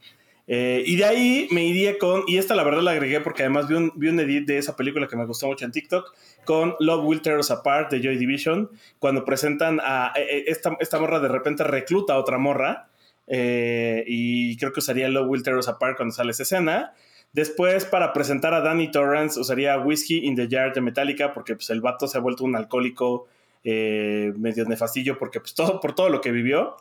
Eh, 0.47 0.85
y 0.87 0.95
de 0.95 1.05
ahí 1.05 1.49
me 1.51 1.65
iría 1.65 1.99
con, 1.99 2.23
y 2.29 2.37
esta 2.37 2.55
la 2.55 2.63
verdad 2.63 2.83
la 2.83 2.93
agregué 2.93 3.21
porque 3.21 3.43
además 3.43 3.67
vi 3.67 3.75
un, 3.75 3.93
vi 3.97 4.07
un 4.07 4.21
edit 4.21 4.47
de 4.47 4.59
esa 4.59 4.77
película 4.77 5.09
que 5.09 5.17
me 5.17 5.27
gustó 5.27 5.49
mucho 5.49 5.65
en 5.65 5.73
TikTok, 5.73 6.15
con 6.45 6.77
Love 6.79 7.05
Will 7.05 7.23
Tear 7.23 7.39
Us 7.39 7.51
Apart 7.51 7.91
de 7.91 8.01
Joy 8.01 8.19
Division, 8.19 8.71
cuando 9.01 9.25
presentan 9.25 9.81
a 9.83 10.13
eh, 10.15 10.45
esta, 10.47 10.77
esta 10.79 11.01
morra 11.01 11.19
de 11.19 11.27
repente 11.27 11.65
recluta 11.65 12.13
a 12.13 12.19
otra 12.19 12.39
morra, 12.39 12.89
y 13.27 14.57
creo 14.59 14.73
que 14.73 14.79
usaría 14.79 15.09
Love 15.09 15.29
Will 15.29 15.43
Tear 15.43 15.57
Us 15.57 15.67
Apart 15.67 15.97
cuando 15.97 16.15
sale 16.15 16.31
esa 16.31 16.45
escena. 16.45 16.95
Después, 17.33 17.85
para 17.85 18.13
presentar 18.13 18.55
a 18.55 18.61
Danny 18.61 18.93
Torrance, 18.93 19.41
usaría 19.41 19.77
Whiskey 19.79 20.25
in 20.25 20.37
the 20.37 20.47
Jar 20.49 20.73
de 20.73 20.83
Metallica, 20.83 21.33
porque 21.33 21.57
pues, 21.57 21.71
el 21.71 21.81
vato 21.81 22.07
se 22.07 22.17
ha 22.17 22.21
vuelto 22.21 22.45
un 22.45 22.55
alcohólico 22.55 23.27
eh, 23.65 24.33
medio 24.37 24.65
nefastillo 24.65 25.19
porque 25.19 25.41
pues 25.41 25.55
todo 25.55 25.81
por 25.81 25.95
todo 25.95 26.09
lo 26.09 26.21
que 26.21 26.33
vivió. 26.33 26.77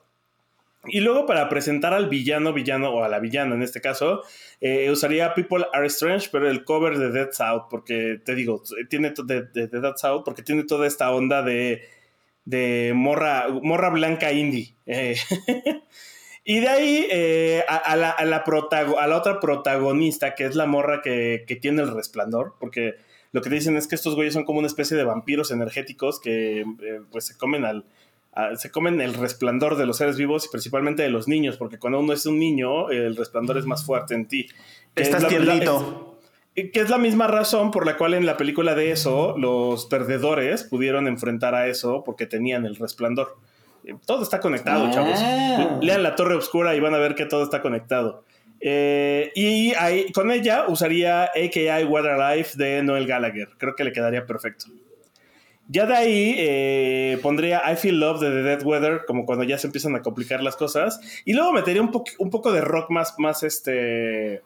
Y 0.85 1.01
luego 1.01 1.25
para 1.25 1.49
presentar 1.49 1.93
al 1.93 2.07
villano, 2.07 2.53
villano 2.53 2.89
o 2.91 3.03
a 3.03 3.09
la 3.09 3.19
villana 3.19 3.53
en 3.53 3.63
este 3.63 3.81
caso, 3.81 4.23
eh, 4.61 4.89
usaría 4.89 5.33
People 5.33 5.65
Are 5.73 5.85
Strange, 5.87 6.29
pero 6.31 6.49
el 6.49 6.63
cover 6.63 6.97
de 6.97 7.11
Dead 7.11 7.29
South, 7.33 7.63
porque 7.69 8.21
te 8.23 8.33
digo, 8.33 8.63
tiene 8.89 9.13
de, 9.25 9.43
de, 9.43 9.67
Dead 9.67 9.95
South, 9.97 10.21
porque 10.23 10.41
tiene 10.41 10.63
toda 10.63 10.87
esta 10.87 11.11
onda 11.11 11.43
de, 11.43 11.83
morra, 12.95 13.49
morra 13.49 13.89
blanca 13.89 14.31
indie. 14.31 14.73
Eh. 14.85 15.17
y 16.45 16.61
de 16.61 16.67
ahí 16.69 17.07
a, 17.67 17.97
la, 18.25 18.43
otra 19.17 19.39
protagonista, 19.41 20.33
que 20.33 20.45
es 20.45 20.55
la 20.55 20.65
morra 20.65 21.01
que, 21.01 21.43
que 21.45 21.57
tiene 21.57 21.81
el 21.81 21.93
resplandor, 21.93 22.55
porque 22.57 22.95
lo 23.31 23.41
que 23.41 23.49
dicen 23.49 23.77
es 23.77 23.87
que 23.87 23.95
estos 23.95 24.15
güeyes 24.15 24.33
son 24.33 24.45
como 24.45 24.59
una 24.59 24.67
especie 24.67 24.97
de 24.97 25.03
vampiros 25.03 25.51
energéticos 25.51 26.19
que 26.19 26.61
eh, 26.61 27.01
pues 27.11 27.25
se 27.25 27.37
comen 27.37 27.65
al 27.65 27.85
se 28.55 28.71
comen 28.71 29.01
el 29.01 29.15
resplandor 29.15 29.75
de 29.75 29.85
los 29.85 29.97
seres 29.97 30.17
vivos 30.17 30.45
y 30.45 30.49
principalmente 30.49 31.03
de 31.03 31.09
los 31.09 31.27
niños, 31.27 31.57
porque 31.57 31.77
cuando 31.77 31.99
uno 31.99 32.13
es 32.13 32.25
un 32.25 32.39
niño, 32.39 32.89
el 32.89 33.15
resplandor 33.15 33.57
es 33.57 33.65
más 33.65 33.85
fuerte 33.85 34.13
en 34.13 34.27
ti. 34.27 34.47
Estás 34.95 35.27
tiernito. 35.27 36.17
Que 36.55 36.71
es 36.73 36.89
la 36.89 36.97
misma 36.97 37.27
razón 37.27 37.71
por 37.71 37.85
la 37.85 37.97
cual 37.97 38.13
en 38.13 38.25
la 38.25 38.35
película 38.35 38.75
de 38.75 38.91
eso 38.91 39.37
los 39.37 39.85
perdedores 39.85 40.63
pudieron 40.63 41.07
enfrentar 41.07 41.55
a 41.55 41.67
eso 41.67 42.03
porque 42.03 42.25
tenían 42.25 42.65
el 42.65 42.75
resplandor. 42.75 43.37
Eh, 43.85 43.95
todo 44.05 44.23
está 44.23 44.39
conectado, 44.39 44.91
chavos. 44.91 45.17
Ah. 45.21 45.79
Lean 45.81 46.03
la 46.03 46.15
Torre 46.15 46.35
Oscura 46.35 46.75
y 46.75 46.79
van 46.79 46.93
a 46.93 46.97
ver 46.97 47.15
que 47.15 47.25
todo 47.25 47.43
está 47.43 47.61
conectado. 47.61 48.25
Eh, 48.61 49.31
y 49.35 49.73
con 50.11 50.31
ella 50.31 50.65
usaría 50.67 51.25
AKI 51.25 51.85
Life 51.85 52.57
de 52.57 52.83
Noel 52.83 53.07
Gallagher. 53.07 53.49
Creo 53.57 53.75
que 53.75 53.83
le 53.83 53.91
quedaría 53.91 54.25
perfecto. 54.25 54.65
Ya 55.71 55.85
de 55.85 55.93
ahí 55.95 56.35
eh, 56.39 57.19
pondría 57.21 57.61
I 57.71 57.75
Feel 57.75 57.99
Love 57.99 58.21
de 58.21 58.29
The 58.31 58.41
Dead 58.41 58.63
Weather, 58.63 59.01
como 59.05 59.27
cuando 59.27 59.43
ya 59.43 59.59
se 59.59 59.67
empiezan 59.67 59.95
a 59.95 60.01
complicar 60.01 60.41
las 60.41 60.55
cosas. 60.55 60.99
Y 61.25 61.33
luego 61.33 61.53
metería 61.53 61.83
un, 61.83 61.91
un 62.17 62.29
poco 62.31 62.51
de 62.51 62.61
rock 62.61 62.89
más, 62.89 63.13
más, 63.19 63.43
este, 63.43 64.41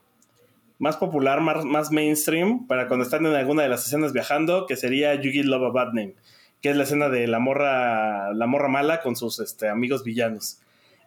más 0.79 0.97
popular, 0.97 1.39
más, 1.39 1.63
más 1.63 1.91
mainstream, 1.91 2.67
para 2.67 2.89
cuando 2.89 3.05
están 3.05 3.25
en 3.25 3.35
alguna 3.35 3.63
de 3.63 3.69
las 3.69 3.87
escenas 3.87 4.11
viajando, 4.11 4.65
que 4.67 4.75
sería 4.75 5.15
You 5.15 5.31
Give 5.31 5.45
Love 5.45 5.63
a 5.63 5.69
Bad 5.69 5.93
Name, 5.93 6.15
que 6.61 6.71
es 6.71 6.75
la 6.75 6.83
escena 6.83 7.07
de 7.07 7.25
la 7.27 7.39
morra, 7.39 8.33
la 8.33 8.45
morra 8.45 8.67
mala 8.67 8.99
con 8.99 9.15
sus 9.15 9.39
este, 9.39 9.69
amigos 9.69 10.03
villanos. 10.03 10.59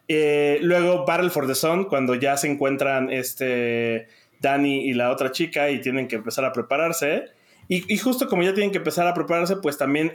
Eh, 0.09 0.59
luego 0.63 1.05
Battle 1.05 1.31
for 1.31 1.47
the 1.47 1.55
Sun, 1.55 1.85
cuando 1.85 2.15
ya 2.15 2.37
se 2.37 2.49
encuentran 2.49 3.11
este 3.11 4.07
Danny 4.41 4.89
y 4.89 4.95
la 4.95 5.11
otra 5.11 5.33
chica 5.33 5.71
y 5.71 5.81
tienen 5.81 6.09
que 6.09 6.17
empezar 6.17 6.45
a 6.45 6.53
prepararse. 6.53 7.25
Y, 7.69 7.99
justo 7.99 8.29
como 8.29 8.45
ya 8.45 8.55
tienen 8.55 8.71
que 8.71 8.79
empezar 8.79 9.09
a 9.09 9.15
prepararse, 9.15 9.57
pues 9.57 9.77
también 9.77 10.13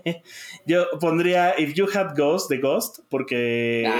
yo 0.66 0.84
pondría 1.00 1.58
If 1.58 1.72
You 1.72 1.86
Had 1.92 2.14
Ghost 2.14 2.50
de 2.50 2.58
Ghost, 2.58 2.98
porque... 3.08 3.90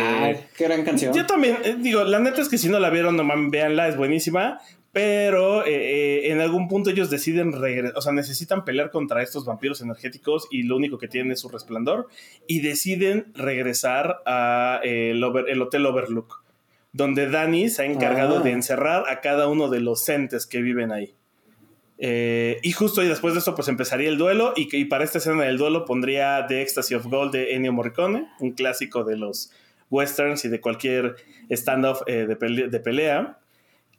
qué 0.54 0.64
gran 0.64 0.84
canción. 0.84 1.14
Yo 1.14 1.24
también, 1.24 1.56
eh, 1.64 1.76
digo, 1.78 2.04
la 2.04 2.18
neta 2.18 2.42
es 2.42 2.50
que 2.50 2.58
si 2.58 2.68
no 2.68 2.78
la 2.78 2.90
vieron, 2.90 3.16
no 3.16 3.24
mames, 3.24 3.50
véanla, 3.50 3.88
es 3.88 3.96
buenísima. 3.96 4.60
Pero 4.92 5.64
eh, 5.64 5.70
eh, 5.72 6.33
en 6.33 6.40
algún 6.40 6.68
punto 6.68 6.90
ellos 6.90 7.09
deciden 7.09 7.52
regresar, 7.52 7.96
o 7.96 8.02
sea, 8.02 8.12
necesitan 8.12 8.62
pelear 8.62 8.90
contra 8.90 9.22
estos 9.22 9.46
vampiros 9.46 9.81
energéticos 9.81 10.46
y 10.50 10.64
lo 10.64 10.76
único 10.76 10.98
que 10.98 11.09
tienen 11.09 11.33
es 11.33 11.40
su 11.40 11.48
resplandor 11.48 12.09
y 12.46 12.61
deciden 12.61 13.33
regresar 13.35 14.20
a 14.26 14.81
eh, 14.85 15.12
el, 15.12 15.62
Hotel 15.62 15.87
Overlook, 15.87 16.44
donde 16.92 17.31
Danny 17.31 17.70
se 17.70 17.83
ha 17.83 17.87
encargado 17.87 18.40
de 18.40 18.50
ah. 18.50 18.52
encerrar 18.52 19.05
a 19.09 19.22
cada 19.22 19.48
uno 19.48 19.70
de 19.70 19.81
los 19.81 20.07
entes 20.11 20.46
que 20.46 20.61
viven 20.61 20.92
ahí. 20.92 21.14
y 21.98 22.72
justo 22.72 23.02
y 23.02 23.09
después 23.09 23.33
de 23.33 23.40
eso 23.40 23.55
pues 23.55 23.68
empezaría 23.68 24.11
el 24.11 24.18
duelo 24.18 24.52
y, 24.57 24.76
y 24.76 24.85
para 24.87 25.05
esta 25.05 25.18
escena 25.18 25.44
del 25.44 25.57
duelo 25.57 25.87
pondría 25.87 26.44
The 26.48 26.61
Ecstasy 26.61 26.96
of 26.96 27.07
Gold 27.07 27.33
de 27.33 27.55
Ennio 27.55 27.72
Morricone, 27.72 28.28
un 28.40 28.52
clásico 28.52 29.05
de 29.05 29.16
los 29.16 29.52
westerns 29.88 30.44
y 30.44 30.48
de 30.50 30.61
cualquier 30.61 31.16
standoff 31.50 32.05
de 32.05 32.81
pelea. 32.85 33.38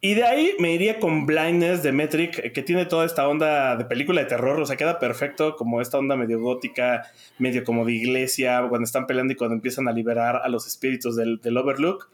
Y 0.05 0.15
de 0.15 0.25
ahí 0.25 0.53
me 0.59 0.73
iría 0.73 0.99
con 0.99 1.25
Blindness 1.25 1.81
de 1.81 1.93
Metric, 1.93 2.51
que 2.51 2.61
tiene 2.61 2.85
toda 2.85 3.05
esta 3.05 3.25
onda 3.25 3.77
de 3.77 3.85
película 3.85 4.19
de 4.19 4.27
terror, 4.27 4.59
o 4.59 4.65
sea, 4.65 4.75
queda 4.75 4.99
perfecto 4.99 5.55
como 5.55 5.79
esta 5.79 5.97
onda 5.97 6.17
medio 6.17 6.41
gótica, 6.41 7.03
medio 7.37 7.63
como 7.63 7.85
de 7.85 7.93
iglesia, 7.93 8.65
cuando 8.67 8.83
están 8.83 9.07
peleando 9.07 9.31
y 9.31 9.37
cuando 9.37 9.55
empiezan 9.55 9.87
a 9.87 9.93
liberar 9.93 10.41
a 10.43 10.49
los 10.49 10.67
espíritus 10.67 11.15
del, 11.15 11.39
Overlook. 11.57 12.09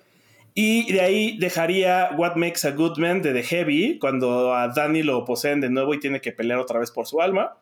Y 0.53 0.93
de 0.93 1.01
ahí 1.01 1.39
dejaría 1.39 2.11
What 2.15 2.35
Makes 2.35 2.67
a 2.67 2.73
Good 2.73 2.99
Man 2.99 3.23
de 3.23 3.33
The 3.33 3.41
Heavy, 3.41 3.97
cuando 3.97 4.53
a 4.53 4.67
Danny 4.67 5.01
lo 5.01 5.25
poseen 5.25 5.59
de 5.59 5.71
nuevo 5.71 5.95
y 5.95 5.99
tiene 5.99 6.21
que 6.21 6.31
pelear 6.31 6.59
otra 6.59 6.79
vez 6.79 6.91
por 6.91 7.07
su 7.07 7.23
alma. 7.23 7.57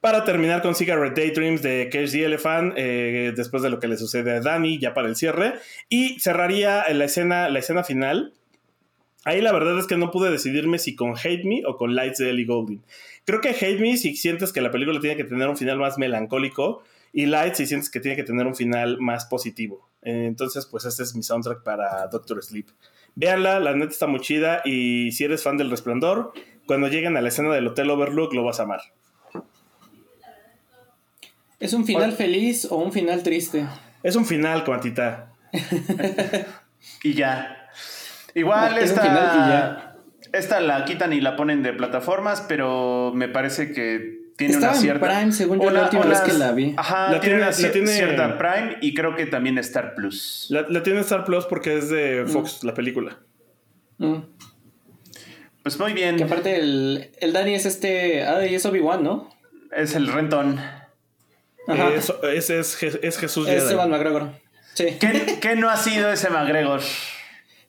Para 0.00 0.24
terminar 0.24 0.60
con 0.60 0.74
Cigarette 0.74 1.14
Daydreams 1.14 1.62
de 1.62 1.88
Cage 1.88 2.10
the 2.10 2.24
Elephant, 2.24 2.74
eh, 2.76 3.32
después 3.36 3.62
de 3.62 3.70
lo 3.70 3.78
que 3.78 3.86
le 3.86 3.96
sucede 3.96 4.32
a 4.32 4.40
Danny, 4.40 4.80
ya 4.80 4.92
para 4.92 5.06
el 5.06 5.14
cierre. 5.14 5.54
Y 5.88 6.18
cerraría 6.18 6.84
la 6.92 7.04
escena, 7.04 7.48
la 7.48 7.60
escena 7.60 7.84
final 7.84 8.32
Ahí 9.28 9.42
la 9.42 9.52
verdad 9.52 9.78
es 9.78 9.86
que 9.86 9.98
no 9.98 10.10
pude 10.10 10.30
decidirme 10.30 10.78
si 10.78 10.96
con 10.96 11.10
Hate 11.10 11.44
Me 11.44 11.60
o 11.66 11.76
con 11.76 11.94
Lights 11.94 12.16
de 12.16 12.30
Ellie 12.30 12.46
Goulding. 12.46 12.82
Creo 13.26 13.42
que 13.42 13.50
Hate 13.50 13.78
Me 13.78 13.98
si 13.98 14.16
sientes 14.16 14.54
que 14.54 14.62
la 14.62 14.70
película 14.70 15.00
tiene 15.00 15.18
que 15.18 15.24
tener 15.24 15.46
un 15.50 15.56
final 15.58 15.76
más 15.76 15.98
melancólico 15.98 16.82
y 17.12 17.26
Lights 17.26 17.58
si 17.58 17.66
sientes 17.66 17.90
que 17.90 18.00
tiene 18.00 18.16
que 18.16 18.22
tener 18.22 18.46
un 18.46 18.54
final 18.54 18.96
más 19.00 19.26
positivo. 19.26 19.86
Entonces, 20.00 20.64
pues 20.64 20.86
este 20.86 21.02
es 21.02 21.14
mi 21.14 21.22
soundtrack 21.22 21.62
para 21.62 22.06
Doctor 22.06 22.42
Sleep. 22.42 22.68
Véanla, 23.16 23.60
la 23.60 23.74
neta 23.74 23.90
está 23.90 24.06
muy 24.06 24.20
chida 24.20 24.62
y 24.64 25.12
si 25.12 25.24
eres 25.24 25.42
fan 25.42 25.58
del 25.58 25.68
Resplandor, 25.68 26.32
cuando 26.66 26.88
lleguen 26.88 27.18
a 27.18 27.20
la 27.20 27.28
escena 27.28 27.52
del 27.52 27.66
Hotel 27.66 27.90
Overlook 27.90 28.32
lo 28.32 28.44
vas 28.44 28.60
a 28.60 28.62
amar. 28.62 28.80
¿Es 31.60 31.74
un 31.74 31.84
final 31.84 32.12
feliz 32.12 32.64
o 32.70 32.76
un 32.76 32.92
final 32.92 33.22
triste? 33.22 33.66
Es 34.02 34.16
un 34.16 34.24
final, 34.24 34.64
cuantita. 34.64 35.34
y 37.02 37.12
ya. 37.12 37.57
Igual 38.34 38.78
esta, 38.78 39.94
esta 40.32 40.60
la 40.60 40.84
quitan 40.84 41.12
y 41.12 41.20
la 41.20 41.36
ponen 41.36 41.62
de 41.62 41.72
plataformas, 41.72 42.44
pero 42.46 43.12
me 43.14 43.28
parece 43.28 43.72
que 43.72 44.18
tiene 44.36 44.56
una 44.56 44.74
cierta. 44.74 45.06
Prime, 45.06 45.32
según 45.32 45.60
yo, 45.60 45.70
la 45.70 45.84
última 45.84 46.06
vez 46.06 46.20
que 46.20 46.32
la 46.32 46.52
vi. 46.52 46.74
Ajá, 46.76 47.10
la 47.10 47.20
tiene, 47.20 47.36
una 47.38 47.52
cierta 47.52 48.38
Prime 48.38 48.76
y 48.80 48.94
creo 48.94 49.16
que 49.16 49.26
también 49.26 49.58
Star 49.58 49.94
Plus. 49.94 50.46
La, 50.50 50.82
tiene 50.82 51.00
Star 51.00 51.24
Plus 51.24 51.44
porque 51.46 51.76
es 51.76 51.88
de 51.90 52.24
mm. 52.24 52.28
Fox, 52.28 52.62
la 52.62 52.72
película. 52.72 53.18
Mm. 53.98 54.18
Pues 55.64 55.78
muy 55.80 55.92
bien. 55.92 56.16
Que 56.16 56.24
aparte 56.24 56.56
el, 56.60 57.10
el 57.20 57.32
Danny 57.32 57.54
es 57.54 57.66
este. 57.66 58.22
Ah, 58.22 58.46
y 58.46 58.54
es 58.54 58.64
Obi-Wan, 58.64 59.02
¿no? 59.02 59.28
Es 59.72 59.96
el 59.96 60.06
Renton. 60.06 60.60
Ajá. 61.66 61.90
ese 62.32 62.60
es, 62.60 62.82
es, 62.82 63.18
Jesús 63.18 63.48
Es 63.48 63.70
Evan 63.70 63.90
McGregor. 63.90 64.30
Sí. 64.74 64.96
¿Qué, 65.00 65.38
¿Qué 65.40 65.56
no 65.56 65.68
ha 65.68 65.76
sido 65.76 66.10
ese 66.12 66.30
McGregor? 66.30 66.80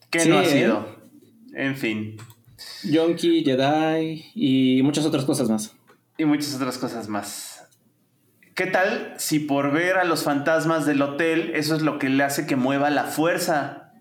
¿Qué 0.10 0.26
no 0.26 0.40
ha 0.40 0.44
¿eh? 0.44 0.46
sido? 0.46 1.00
En 1.54 1.76
fin. 1.76 2.18
Yonki, 2.84 3.44
Jedi 3.44 4.26
y 4.36 4.82
muchas 4.84 5.06
otras 5.06 5.26
cosas 5.26 5.50
más. 5.50 5.76
Y 6.18 6.26
muchas 6.26 6.56
otras 6.56 6.78
cosas 6.78 7.08
más. 7.08 7.64
¿Qué 8.56 8.66
tal 8.66 9.14
si 9.18 9.40
por 9.40 9.72
ver 9.72 9.98
a 9.98 10.04
los 10.04 10.24
fantasmas 10.24 10.86
del 10.86 11.02
hotel, 11.02 11.52
eso 11.56 11.76
es 11.76 11.82
lo 11.82 11.98
que 11.98 12.10
le 12.10 12.24
hace 12.24 12.46
que 12.46 12.56
mueva 12.58 12.90
la 12.90 13.06
fuerza? 13.06 13.94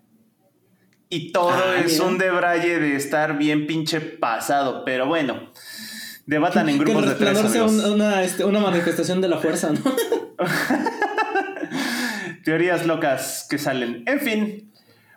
Y 1.07 1.31
todo 1.31 1.51
ah, 1.51 1.79
es 1.83 1.99
un 1.99 2.17
debraye 2.17 2.79
de 2.79 2.95
estar 2.95 3.37
bien 3.37 3.67
pinche 3.67 4.01
pasado. 4.01 4.83
Pero 4.85 5.07
bueno, 5.07 5.51
debatan 6.25 6.69
en 6.69 6.77
grupos 6.77 7.07
de 7.07 7.15
tres. 7.15 7.39
Sea 7.51 7.63
una, 7.63 8.21
este, 8.23 8.43
una 8.43 8.59
manifestación 8.59 9.21
de 9.21 9.29
la 9.29 9.37
fuerza, 9.37 9.71
¿no? 9.71 9.79
teorías 12.43 12.85
locas 12.85 13.47
que 13.49 13.57
salen. 13.57 14.03
En 14.05 14.19
fin. 14.19 14.68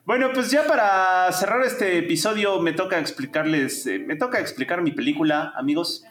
Bueno, 0.05 0.31
pues 0.35 0.51
ya 0.51 0.67
para 0.67 1.31
cerrar 1.33 1.65
este 1.65 1.99
episodio 1.99 2.61
me 2.61 2.73
toca 2.73 2.99
explicarles, 2.99 3.87
eh, 3.87 4.01
me 4.01 4.17
toca 4.17 4.41
explicar 4.41 4.83
mi 4.83 4.91
película, 4.91 5.53
amigos. 5.57 6.05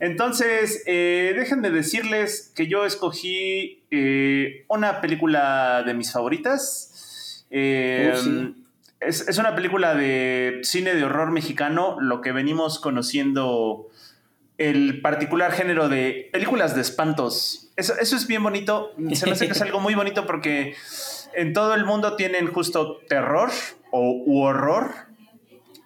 Entonces, 0.00 0.82
eh, 0.86 1.34
déjenme 1.36 1.70
decirles 1.70 2.52
que 2.54 2.66
yo 2.66 2.84
escogí 2.84 3.82
eh, 3.90 4.64
una 4.68 5.00
película 5.00 5.82
de 5.84 5.94
mis 5.94 6.12
favoritas. 6.12 7.46
Eh, 7.50 8.12
sí. 8.22 8.54
es, 9.00 9.26
es 9.26 9.38
una 9.38 9.54
película 9.54 9.94
de 9.94 10.60
cine 10.62 10.94
de 10.94 11.04
horror 11.04 11.30
mexicano, 11.30 11.96
lo 12.00 12.20
que 12.20 12.32
venimos 12.32 12.78
conociendo 12.78 13.88
el 14.58 15.00
particular 15.00 15.52
género 15.52 15.88
de 15.88 16.28
películas 16.32 16.74
de 16.74 16.82
espantos. 16.82 17.70
Eso, 17.76 17.94
eso 17.98 18.16
es 18.16 18.26
bien 18.26 18.42
bonito. 18.42 18.92
Se 19.14 19.26
me 19.26 19.32
hace 19.32 19.46
que 19.46 19.52
es 19.52 19.62
algo 19.62 19.80
muy 19.80 19.94
bonito 19.94 20.26
porque 20.26 20.74
en 21.34 21.52
todo 21.52 21.74
el 21.74 21.84
mundo 21.84 22.16
tienen 22.16 22.46
justo 22.46 22.98
terror 23.08 23.50
o 23.90 24.22
u 24.26 24.42
horror 24.42 24.90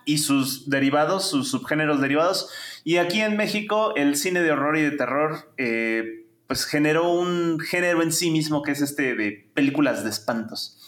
y 0.05 0.19
sus 0.19 0.69
derivados, 0.69 1.29
sus 1.31 1.51
subgéneros 1.51 2.01
derivados. 2.01 2.51
Y 2.85 2.97
aquí 2.97 3.21
en 3.21 3.37
México 3.37 3.95
el 3.97 4.17
cine 4.17 4.43
de 4.43 4.53
horror 4.53 4.77
y 4.77 4.83
de 4.83 4.91
terror 4.93 5.53
eh, 5.57 6.27
pues 6.47 6.67
generó 6.67 7.11
un 7.11 7.61
género 7.61 8.03
en 8.03 8.13
sí 8.13 8.31
mismo 8.31 8.63
que 8.63 8.73
es 8.73 8.81
este 8.81 9.15
de 9.15 9.49
películas 9.55 10.05
de 10.05 10.11
espantos. 10.11 10.79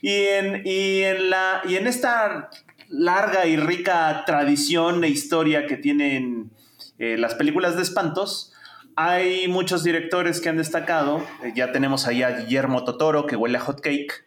Y 0.00 0.10
en, 0.10 0.62
y 0.64 1.02
en, 1.02 1.30
la, 1.30 1.62
y 1.68 1.76
en 1.76 1.86
esta 1.86 2.48
larga 2.88 3.46
y 3.46 3.56
rica 3.56 4.24
tradición 4.26 5.04
e 5.04 5.08
historia 5.08 5.66
que 5.66 5.76
tienen 5.76 6.50
eh, 6.98 7.16
las 7.18 7.34
películas 7.34 7.76
de 7.76 7.82
espantos, 7.82 8.49
hay 8.96 9.48
muchos 9.48 9.82
directores 9.82 10.40
que 10.40 10.48
han 10.48 10.56
destacado. 10.56 11.24
Eh, 11.42 11.52
ya 11.54 11.72
tenemos 11.72 12.06
ahí 12.06 12.22
a 12.22 12.30
Guillermo 12.30 12.84
Totoro, 12.84 13.26
que 13.26 13.36
huele 13.36 13.58
a 13.58 13.60
hot 13.60 13.80
cake. 13.80 14.26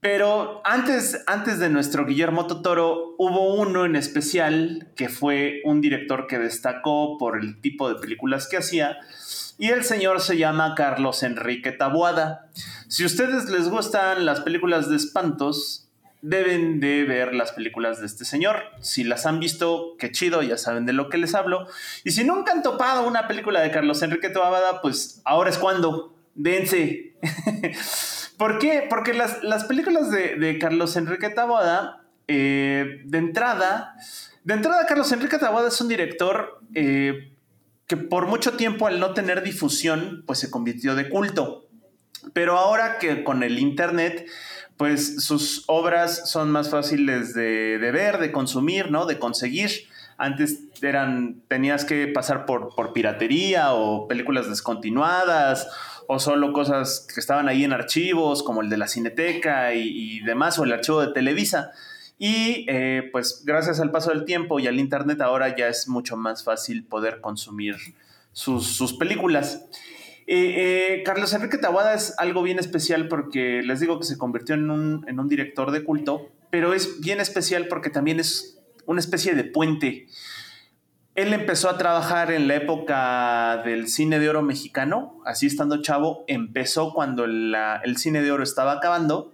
Pero 0.00 0.60
antes, 0.64 1.24
antes 1.26 1.58
de 1.58 1.68
nuestro 1.68 2.06
Guillermo 2.06 2.46
Totoro, 2.46 3.14
hubo 3.18 3.54
uno 3.54 3.84
en 3.84 3.96
especial 3.96 4.88
que 4.94 5.08
fue 5.08 5.62
un 5.64 5.80
director 5.80 6.26
que 6.26 6.38
destacó 6.38 7.16
por 7.18 7.38
el 7.38 7.60
tipo 7.60 7.88
de 7.88 8.00
películas 8.00 8.46
que 8.46 8.58
hacía. 8.58 8.98
Y 9.58 9.70
el 9.70 9.84
señor 9.84 10.20
se 10.20 10.36
llama 10.36 10.74
Carlos 10.76 11.22
Enrique 11.22 11.72
Taboada. 11.72 12.48
Si 12.88 13.02
a 13.02 13.06
ustedes 13.06 13.50
les 13.50 13.68
gustan 13.68 14.26
las 14.26 14.40
películas 14.40 14.88
de 14.90 14.96
espantos, 14.96 15.85
deben 16.28 16.80
de 16.80 17.04
ver 17.04 17.34
las 17.34 17.52
películas 17.52 18.00
de 18.00 18.06
este 18.06 18.24
señor. 18.24 18.64
Si 18.80 19.04
las 19.04 19.26
han 19.26 19.38
visto, 19.38 19.94
qué 19.96 20.10
chido, 20.10 20.42
ya 20.42 20.58
saben 20.58 20.84
de 20.84 20.92
lo 20.92 21.08
que 21.08 21.18
les 21.18 21.36
hablo. 21.36 21.68
Y 22.02 22.10
si 22.10 22.24
nunca 22.24 22.50
han 22.50 22.64
topado 22.64 23.06
una 23.06 23.28
película 23.28 23.60
de 23.60 23.70
Carlos 23.70 24.02
Enrique 24.02 24.28
Taboada, 24.30 24.82
pues 24.82 25.22
ahora 25.24 25.50
es 25.50 25.58
cuando. 25.58 26.14
Dense. 26.34 27.14
¿Por 28.36 28.58
qué? 28.58 28.86
Porque 28.90 29.14
las, 29.14 29.42
las 29.44 29.64
películas 29.64 30.10
de, 30.10 30.34
de, 30.34 30.58
Carlos 30.58 30.96
Enrique 30.96 31.30
Taboada, 31.30 32.04
eh, 32.26 33.02
de 33.04 33.18
entrada, 33.18 33.94
de 34.42 34.54
entrada 34.54 34.84
Carlos 34.86 35.10
Enrique 35.12 35.38
Taboada 35.38 35.68
es 35.68 35.80
un 35.80 35.88
director 35.88 36.60
eh, 36.74 37.32
que 37.86 37.96
por 37.96 38.26
mucho 38.26 38.52
tiempo 38.52 38.88
al 38.88 38.98
no 38.98 39.14
tener 39.14 39.42
difusión, 39.42 40.24
pues 40.26 40.40
se 40.40 40.50
convirtió 40.50 40.96
de 40.96 41.08
culto. 41.08 41.68
Pero 42.32 42.58
ahora 42.58 42.98
que 42.98 43.22
con 43.22 43.44
el 43.44 43.58
Internet, 43.58 44.26
pues 44.76 45.24
sus 45.24 45.64
obras 45.66 46.30
son 46.30 46.50
más 46.50 46.70
fáciles 46.70 47.34
de, 47.34 47.78
ver, 47.78 48.18
de 48.18 48.32
consumir, 48.32 48.90
¿no? 48.90 49.06
De 49.06 49.18
conseguir. 49.18 49.70
Antes 50.18 50.60
eran, 50.82 51.42
tenías 51.48 51.84
que 51.84 52.06
pasar 52.08 52.46
por, 52.46 52.74
por 52.74 52.92
piratería 52.92 53.72
o 53.72 54.08
películas 54.08 54.48
descontinuadas 54.48 55.68
o 56.08 56.18
solo 56.18 56.52
cosas 56.52 57.06
que 57.12 57.20
estaban 57.20 57.48
ahí 57.48 57.64
en 57.64 57.72
archivos, 57.72 58.42
como 58.42 58.62
el 58.62 58.70
de 58.70 58.76
la 58.76 58.86
Cineteca 58.86 59.74
y, 59.74 59.88
y 59.88 60.20
demás, 60.20 60.58
o 60.58 60.64
el 60.64 60.72
archivo 60.72 61.00
de 61.00 61.12
Televisa. 61.12 61.72
Y 62.18 62.64
eh, 62.68 63.08
pues 63.12 63.42
gracias 63.44 63.80
al 63.80 63.90
paso 63.90 64.10
del 64.10 64.24
tiempo 64.24 64.58
y 64.58 64.66
al 64.66 64.78
Internet 64.78 65.20
ahora 65.20 65.54
ya 65.54 65.68
es 65.68 65.86
mucho 65.88 66.16
más 66.16 66.44
fácil 66.44 66.84
poder 66.84 67.20
consumir 67.20 67.76
sus, 68.32 68.76
sus 68.76 68.94
películas. 68.94 69.66
Eh, 70.28 70.96
eh, 70.98 71.02
Carlos 71.04 71.32
Enrique 71.34 71.56
Taboada 71.56 71.94
es 71.94 72.14
algo 72.18 72.42
bien 72.42 72.58
especial 72.58 73.06
porque 73.06 73.62
les 73.62 73.78
digo 73.78 74.00
que 74.00 74.06
se 74.06 74.18
convirtió 74.18 74.56
en 74.56 74.70
un, 74.70 75.28
director 75.28 75.70
de 75.70 75.84
culto, 75.84 76.32
pero 76.50 76.74
es 76.74 77.00
bien 77.00 77.20
especial 77.20 77.68
porque 77.68 77.90
también 77.90 78.18
es 78.18 78.58
una 78.86 78.98
especie 78.98 79.34
de 79.36 79.44
puente. 79.44 80.08
Él 81.14 81.32
empezó 81.32 81.70
a 81.70 81.78
trabajar 81.78 82.32
en 82.32 82.48
la 82.48 82.56
época 82.56 83.62
del 83.64 83.88
cine 83.88 84.18
de 84.18 84.28
oro 84.28 84.42
mexicano, 84.42 85.20
así 85.24 85.46
estando 85.46 85.80
chavo, 85.80 86.24
empezó 86.26 86.92
cuando 86.92 87.24
el 87.24 87.96
cine 87.96 88.20
de 88.20 88.32
oro 88.32 88.42
estaba 88.42 88.72
acabando, 88.72 89.32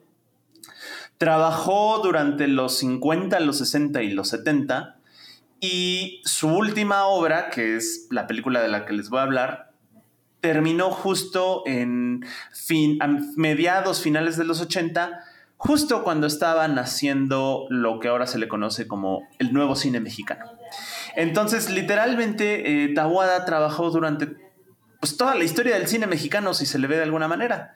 trabajó 1.17 2.01
durante 2.03 2.47
los 2.49 2.79
50, 2.79 3.41
los 3.41 3.59
60 3.59 4.03
y 4.03 4.11
los 4.11 4.29
70, 4.29 4.99
y 5.59 6.21
su 6.25 6.49
última 6.49 7.07
obra, 7.07 7.51
que 7.51 7.77
es 7.77 8.07
la 8.11 8.27
película 8.27 8.61
de 8.61 8.69
la 8.69 8.85
que 8.85 8.93
les 8.93 9.09
voy 9.09 9.21
a 9.21 9.23
hablar, 9.23 9.72
terminó 10.43 10.91
justo 10.91 11.63
en 11.67 12.27
fin, 12.53 12.99
a 13.01 13.07
mediados, 13.37 14.03
finales 14.03 14.37
de 14.37 14.45
los 14.45 14.61
80, 14.61 15.25
justo 15.57 16.03
cuando 16.03 16.27
estaban 16.27 16.81
haciendo 16.81 17.67
lo 17.71 18.01
que 18.01 18.09
ahora 18.09 18.27
se 18.27 18.39
le 18.39 18.49
conoce 18.49 18.89
como 18.89 19.29
el 19.39 19.53
nuevo 19.53 19.77
cine 19.77 20.01
mexicano. 20.01 20.45
Entonces, 21.15 21.71
literalmente, 21.71 22.85
eh, 22.85 22.93
Tahuada 22.93 23.45
trabajó 23.45 23.91
durante 23.91 24.37
pues, 24.99 25.17
toda 25.17 25.37
la 25.37 25.45
historia 25.45 25.77
del 25.77 25.87
cine 25.87 26.09
mexicano, 26.09 26.55
si 26.55 26.67
se 26.67 26.81
le 26.81 26.89
ve 26.89 26.97
de 26.97 27.05
alguna 27.05 27.29
manera. 27.29 27.75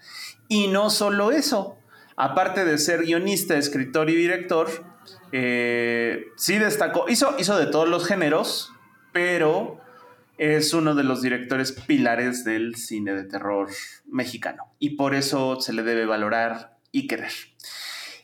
Y 0.48 0.66
no 0.66 0.90
solo 0.90 1.30
eso, 1.30 1.78
aparte 2.16 2.64
de 2.64 2.78
ser 2.78 3.04
guionista, 3.04 3.56
escritor 3.56 4.10
y 4.10 4.16
director, 4.16 4.68
eh, 5.30 6.24
sí 6.36 6.58
destacó, 6.58 7.08
hizo, 7.08 7.36
hizo 7.38 7.56
de 7.56 7.66
todos 7.66 7.88
los 7.88 8.06
géneros, 8.06 8.72
pero 9.12 9.85
es 10.38 10.74
uno 10.74 10.94
de 10.94 11.04
los 11.04 11.22
directores 11.22 11.72
pilares 11.72 12.44
del 12.44 12.76
cine 12.76 13.14
de 13.14 13.24
terror 13.24 13.68
mexicano. 14.06 14.64
Y 14.78 14.90
por 14.90 15.14
eso 15.14 15.60
se 15.60 15.72
le 15.72 15.82
debe 15.82 16.06
valorar 16.06 16.76
y 16.92 17.06
querer. 17.06 17.32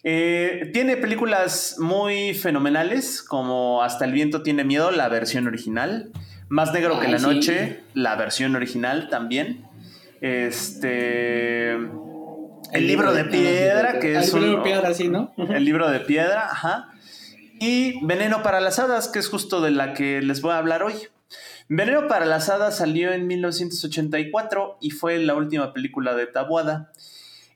Eh, 0.04 0.70
tiene 0.72 0.96
películas 0.96 1.76
muy 1.78 2.34
fenomenales, 2.34 3.22
como 3.22 3.82
Hasta 3.82 4.04
el 4.04 4.12
viento 4.12 4.42
tiene 4.42 4.64
miedo, 4.64 4.90
la 4.90 5.08
versión 5.08 5.46
original. 5.46 6.10
Más 6.48 6.72
negro 6.72 6.96
Ay, 6.96 7.06
que 7.06 7.12
la 7.12 7.18
sí. 7.18 7.26
noche, 7.26 7.80
la 7.94 8.16
versión 8.16 8.56
original 8.56 9.08
también. 9.08 9.64
Este. 10.20 11.72
El, 11.72 12.86
libro 12.86 13.12
de 13.12 13.24
piedra, 13.24 13.98
que 13.98 14.16
es 14.16 14.32
el 14.34 14.40
libro 14.40 14.58
de 14.58 14.62
piedra, 14.62 14.94
sí, 14.94 15.08
¿no? 15.08 15.32
El 15.36 15.64
libro 15.64 15.90
de 15.90 16.00
piedra, 16.00 16.46
ajá. 16.50 16.88
Y 17.60 18.04
Veneno 18.04 18.42
para 18.42 18.60
las 18.60 18.78
hadas, 18.78 19.08
que 19.08 19.18
es 19.18 19.28
justo 19.28 19.60
de 19.60 19.70
la 19.70 19.94
que 19.94 20.20
les 20.20 20.40
voy 20.40 20.52
a 20.52 20.58
hablar 20.58 20.82
hoy. 20.82 20.94
Veneno 21.74 22.06
para 22.06 22.26
las 22.26 22.50
hadas 22.50 22.76
salió 22.76 23.12
en 23.12 23.26
1984 23.26 24.76
y 24.82 24.90
fue 24.90 25.16
la 25.16 25.34
última 25.34 25.72
película 25.72 26.14
de 26.14 26.26
Tabuada. 26.26 26.92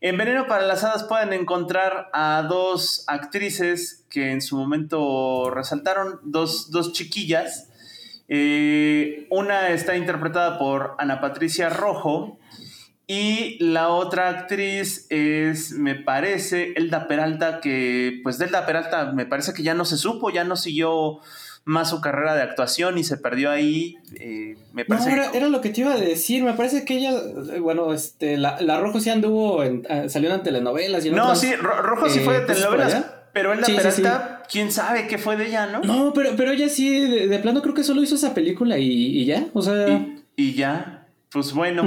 En 0.00 0.16
Veneno 0.16 0.46
para 0.46 0.66
las 0.66 0.84
Hadas 0.84 1.04
pueden 1.04 1.34
encontrar 1.34 2.08
a 2.14 2.46
dos 2.48 3.04
actrices 3.08 4.06
que 4.08 4.32
en 4.32 4.40
su 4.40 4.56
momento 4.56 5.50
resaltaron, 5.50 6.18
dos, 6.22 6.70
dos 6.70 6.94
chiquillas. 6.94 7.68
Eh, 8.28 9.26
una 9.28 9.68
está 9.68 9.98
interpretada 9.98 10.58
por 10.58 10.94
Ana 10.96 11.20
Patricia 11.20 11.68
Rojo 11.68 12.38
y 13.06 13.62
la 13.62 13.90
otra 13.90 14.30
actriz 14.30 15.06
es, 15.10 15.72
me 15.72 15.94
parece, 15.94 16.72
Elda 16.76 17.06
Peralta, 17.06 17.60
que 17.60 18.20
pues 18.22 18.38
de 18.38 18.46
Elda 18.46 18.64
Peralta 18.64 19.12
me 19.12 19.26
parece 19.26 19.52
que 19.52 19.62
ya 19.62 19.74
no 19.74 19.84
se 19.84 19.98
supo, 19.98 20.30
ya 20.30 20.44
no 20.44 20.56
siguió 20.56 21.20
más 21.66 21.90
su 21.90 22.00
carrera 22.00 22.36
de 22.36 22.42
actuación 22.42 22.96
y 22.96 23.04
se 23.04 23.18
perdió 23.18 23.50
ahí. 23.50 23.96
Eh, 24.14 24.56
me 24.72 24.84
parece 24.84 25.10
no, 25.10 25.16
era, 25.16 25.30
era, 25.32 25.48
lo 25.48 25.60
que 25.60 25.70
te 25.70 25.80
iba 25.80 25.92
a 25.92 25.98
decir. 25.98 26.44
Me 26.44 26.54
parece 26.54 26.84
que 26.84 26.96
ella, 26.96 27.12
bueno, 27.60 27.92
este, 27.92 28.36
la, 28.36 28.60
la 28.60 28.78
Rojo 28.80 29.00
sí 29.00 29.10
anduvo, 29.10 29.64
en, 29.64 29.84
uh, 29.90 30.08
salió 30.08 30.32
en 30.32 30.42
telenovelas. 30.44 31.04
Y 31.04 31.08
en 31.08 31.16
no, 31.16 31.24
otras, 31.24 31.40
sí, 31.40 31.54
Ro 31.56 31.82
Rojo 31.82 32.08
sí 32.08 32.20
eh, 32.20 32.22
fue 32.22 32.34
de 32.34 32.40
por 32.40 32.54
telenovelas. 32.54 33.04
Pero 33.32 33.52
en 33.52 33.60
la 33.60 33.66
Sí, 33.66 34.02
quién 34.48 34.70
sabe 34.70 35.08
qué 35.08 35.18
fue 35.18 35.36
de 35.36 35.48
ella, 35.48 35.66
¿no? 35.66 35.80
No, 35.80 36.12
pero, 36.14 36.30
pero 36.36 36.52
ella 36.52 36.68
sí, 36.68 37.00
de, 37.00 37.26
de 37.26 37.38
plano 37.40 37.60
creo 37.60 37.74
que 37.74 37.82
solo 37.82 38.00
hizo 38.00 38.14
esa 38.14 38.32
película 38.32 38.78
y, 38.78 39.20
y 39.20 39.26
ya. 39.26 39.48
O 39.52 39.60
sea. 39.60 39.88
Y, 39.88 40.24
y 40.36 40.54
ya, 40.54 41.08
pues 41.30 41.52
bueno. 41.52 41.82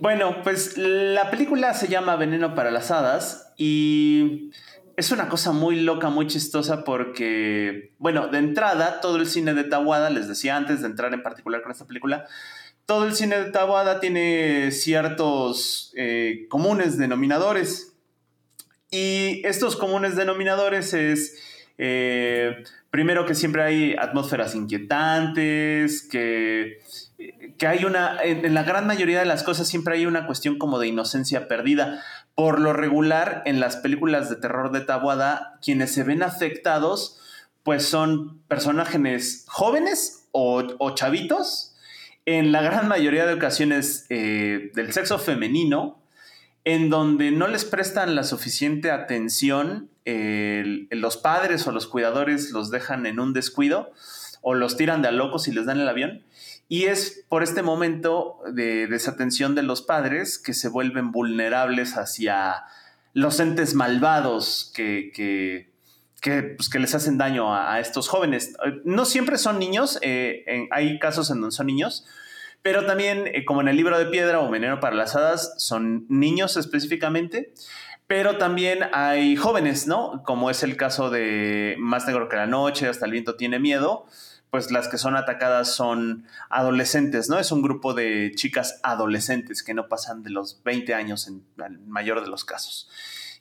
Bueno, 0.00 0.42
pues 0.42 0.76
la 0.76 1.30
película 1.30 1.72
se 1.72 1.86
llama 1.86 2.16
Veneno 2.16 2.56
para 2.56 2.72
las 2.72 2.90
Hadas 2.90 3.52
y 3.56 4.50
es 4.96 5.10
una 5.10 5.28
cosa 5.28 5.52
muy 5.52 5.80
loca, 5.80 6.08
muy 6.10 6.26
chistosa 6.26 6.84
porque, 6.84 7.92
bueno, 7.98 8.28
de 8.28 8.38
entrada, 8.38 9.00
todo 9.00 9.16
el 9.16 9.26
cine 9.26 9.54
de 9.54 9.64
Tawada, 9.64 10.10
les 10.10 10.28
decía 10.28 10.56
antes 10.56 10.80
de 10.80 10.86
entrar 10.86 11.12
en 11.14 11.22
particular 11.22 11.62
con 11.62 11.72
esta 11.72 11.86
película, 11.86 12.26
todo 12.86 13.04
el 13.06 13.14
cine 13.14 13.38
de 13.38 13.50
Tawada 13.50 14.00
tiene 14.00 14.70
ciertos 14.70 15.92
eh, 15.96 16.46
comunes 16.48 16.96
denominadores. 16.98 17.94
Y 18.90 19.42
estos 19.44 19.76
comunes 19.76 20.16
denominadores 20.16 20.94
es 20.94 21.34
Eh, 21.78 22.64
primero 22.90 23.26
que 23.26 23.34
siempre 23.34 23.62
hay 23.62 23.94
atmósferas 23.98 24.54
inquietantes, 24.54 26.08
que, 26.10 26.78
que 27.58 27.66
hay 27.66 27.84
una, 27.84 28.18
en, 28.22 28.54
la 28.54 28.62
gran 28.62 28.86
mayoría 28.86 29.18
de 29.18 29.26
las 29.26 29.42
cosas 29.42 29.68
siempre 29.68 29.94
hay 29.94 30.06
una 30.06 30.26
cuestión 30.26 30.58
como 30.58 30.78
de 30.78 30.88
inocencia 30.88 31.48
perdida. 31.48 32.02
Por 32.36 32.60
lo 32.60 32.72
regular, 32.72 33.42
en 33.46 33.58
las 33.58 33.76
películas 33.76 34.30
de 34.30 34.36
terror 34.36 34.70
de 34.70 34.82
Tabuada, 34.82 35.58
quienes 35.62 35.92
se 35.92 36.04
ven 36.04 36.22
afectados, 36.22 37.18
pues 37.64 37.84
son 37.84 38.40
personajes 38.46 39.44
jóvenes 39.48 40.28
o, 40.32 40.94
chavitos, 40.94 41.74
en 42.26 42.52
la 42.52 42.60
gran 42.60 42.88
mayoría 42.88 43.26
de 43.26 43.32
ocasiones 43.32 44.06
eh, 44.10 44.70
del 44.74 44.92
sexo 44.92 45.18
femenino, 45.18 45.98
en 46.66 46.90
donde 46.90 47.30
no 47.30 47.48
les 47.48 47.64
prestan 47.64 48.14
la 48.14 48.22
suficiente 48.22 48.90
atención, 48.90 49.88
los 50.04 51.16
padres 51.16 51.66
o 51.66 51.72
los 51.72 51.86
cuidadores 51.86 52.50
los 52.52 52.70
dejan 52.70 53.06
en 53.06 53.18
un 53.18 53.32
descuido 53.32 53.92
o 54.42 54.54
los 54.54 54.76
tiran 54.76 55.02
de 55.02 55.08
a 55.08 55.10
locos 55.10 55.48
y 55.48 55.52
les 55.52 55.66
dan 55.66 55.80
el 55.80 55.88
avión. 55.88 56.22
Y 56.68 56.84
es 56.84 57.24
por 57.28 57.42
este 57.42 57.62
momento 57.62 58.38
de 58.52 58.86
desatención 58.88 59.54
de 59.54 59.62
los 59.62 59.82
padres 59.82 60.38
que 60.38 60.52
se 60.52 60.68
vuelven 60.68 61.12
vulnerables 61.12 61.96
hacia 61.96 62.64
los 63.12 63.38
entes 63.38 63.74
malvados 63.74 64.72
que, 64.74 65.70
pues, 66.22 66.74
les 66.74 66.94
hacen 66.94 67.18
daño 67.18 67.54
a, 67.54 67.78
estos 67.78 68.08
jóvenes. 68.08 68.56
No 68.84 69.04
siempre 69.04 69.38
son 69.38 69.58
niños, 69.58 69.98
eh, 70.02 70.68
hay 70.72 70.98
casos 70.98 71.30
en 71.30 71.40
donde 71.40 71.54
son 71.54 71.68
niños, 71.68 72.04
pero 72.62 72.84
también, 72.84 73.28
eh, 73.28 73.44
como 73.44 73.60
en 73.60 73.68
el 73.68 73.76
libro 73.76 73.96
de 73.96 74.06
piedra 74.06 74.40
o 74.40 74.50
Veneno 74.50 74.80
para 74.80 74.96
las 74.96 75.14
Hadas, 75.14 75.54
son 75.58 76.04
niños 76.08 76.56
específicamente. 76.56 77.52
Pero 78.08 78.38
también 78.38 78.80
hay 78.92 79.36
jóvenes, 79.36 79.86
¿no? 79.86 80.22
Como 80.24 80.50
es 80.50 80.62
el 80.62 80.76
caso 80.76 81.10
de 81.10 81.76
Más 81.78 82.06
negro 82.06 82.28
que 82.28 82.36
la 82.36 82.46
noche, 82.46 82.88
hasta 82.88 83.06
el 83.06 83.12
viento 83.12 83.36
tiene 83.36 83.58
miedo, 83.58 84.06
pues 84.56 84.70
las 84.70 84.88
que 84.88 84.96
son 84.96 85.16
atacadas 85.16 85.74
son 85.74 86.24
adolescentes, 86.48 87.28
¿no? 87.28 87.38
Es 87.38 87.52
un 87.52 87.60
grupo 87.60 87.92
de 87.92 88.32
chicas 88.36 88.80
adolescentes 88.82 89.62
que 89.62 89.74
no 89.74 89.86
pasan 89.86 90.22
de 90.22 90.30
los 90.30 90.62
20 90.64 90.94
años 90.94 91.28
en 91.28 91.44
el 91.62 91.78
mayor 91.80 92.22
de 92.22 92.28
los 92.28 92.46
casos. 92.46 92.88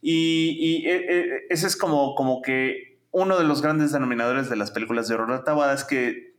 Y, 0.02 0.84
eh, 0.86 1.06
eh, 1.08 1.28
ese 1.50 1.68
es 1.68 1.78
como, 1.78 2.16
como 2.16 2.42
que 2.42 3.00
uno 3.12 3.38
de 3.38 3.46
los 3.46 3.62
grandes 3.62 3.94
denominadores 3.94 4.50
de 4.50 4.58
las 4.58 4.72
películas 4.72 5.08
de 5.08 5.16
horror 5.16 5.46
Tabada 5.46 5.74
es 5.74 5.86
que 5.86 6.36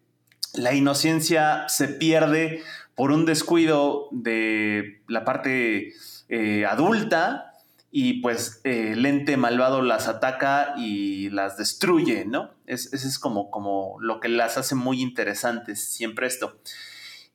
la 0.53 0.75
inocencia 0.75 1.67
se 1.69 1.89
pierde 1.89 2.63
por 2.95 3.13
un 3.13 3.25
descuido 3.25 4.09
de 4.13 5.01
la 5.09 5.25
parte 5.25 5.95
eh, 6.29 6.67
adulta 6.67 7.55
y 7.99 8.21
pues 8.21 8.61
el 8.65 9.07
ente 9.07 9.39
malvado 9.39 9.81
las 9.81 10.07
ataca 10.07 10.75
y 10.77 11.31
las 11.31 11.57
destruye, 11.57 12.27
¿no? 12.27 12.51
Es, 12.67 12.93
ese 12.93 13.09
es 13.09 13.19
como, 13.19 13.51
como 13.51 13.97
lo 14.01 14.21
que 14.21 14.29
las 14.29 14.59
hace 14.59 14.75
muy 14.75 15.01
interesantes 15.01 15.83
siempre 15.83 16.27
esto. 16.27 16.61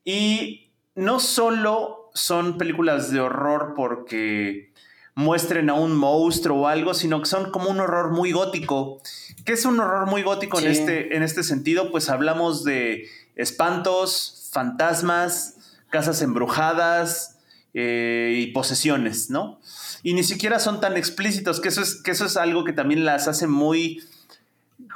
Y 0.05 0.69
no 0.93 1.19
solo 1.19 2.11
son 2.13 2.59
películas 2.59 3.09
de 3.09 3.21
horror 3.21 3.73
porque 3.75 4.71
muestren 5.15 5.71
a 5.71 5.73
un 5.73 5.95
monstruo 5.95 6.61
o 6.61 6.67
algo, 6.67 6.93
sino 6.93 7.21
que 7.21 7.25
son 7.25 7.49
como 7.49 7.71
un 7.71 7.79
horror 7.79 8.11
muy 8.11 8.31
gótico. 8.31 9.01
¿Qué 9.43 9.53
es 9.53 9.65
un 9.65 9.79
horror 9.79 10.05
muy 10.05 10.21
gótico 10.21 10.59
en, 10.59 10.67
este, 10.67 11.15
en 11.15 11.23
este 11.23 11.41
sentido? 11.41 11.89
Pues 11.89 12.07
hablamos 12.07 12.63
de 12.63 13.07
espantos, 13.35 14.47
fantasmas, 14.53 15.57
casas 15.89 16.21
embrujadas 16.21 17.30
eh, 17.73 18.35
y 18.37 18.47
posesiones, 18.47 19.29
¿no? 19.29 19.59
Y 20.03 20.13
ni 20.13 20.23
siquiera 20.23 20.59
son 20.59 20.81
tan 20.81 20.97
explícitos, 20.97 21.61
que 21.61 21.69
eso, 21.69 21.81
es, 21.81 21.95
que 21.95 22.11
eso 22.11 22.25
es 22.25 22.37
algo 22.37 22.63
que 22.63 22.73
también 22.73 23.05
las 23.05 23.27
hace 23.27 23.47
muy 23.47 24.01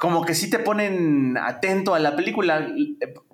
como 0.00 0.24
que 0.24 0.34
sí 0.34 0.50
te 0.50 0.58
ponen 0.58 1.36
atento 1.38 1.94
a 1.94 1.98
la 1.98 2.16
película, 2.16 2.68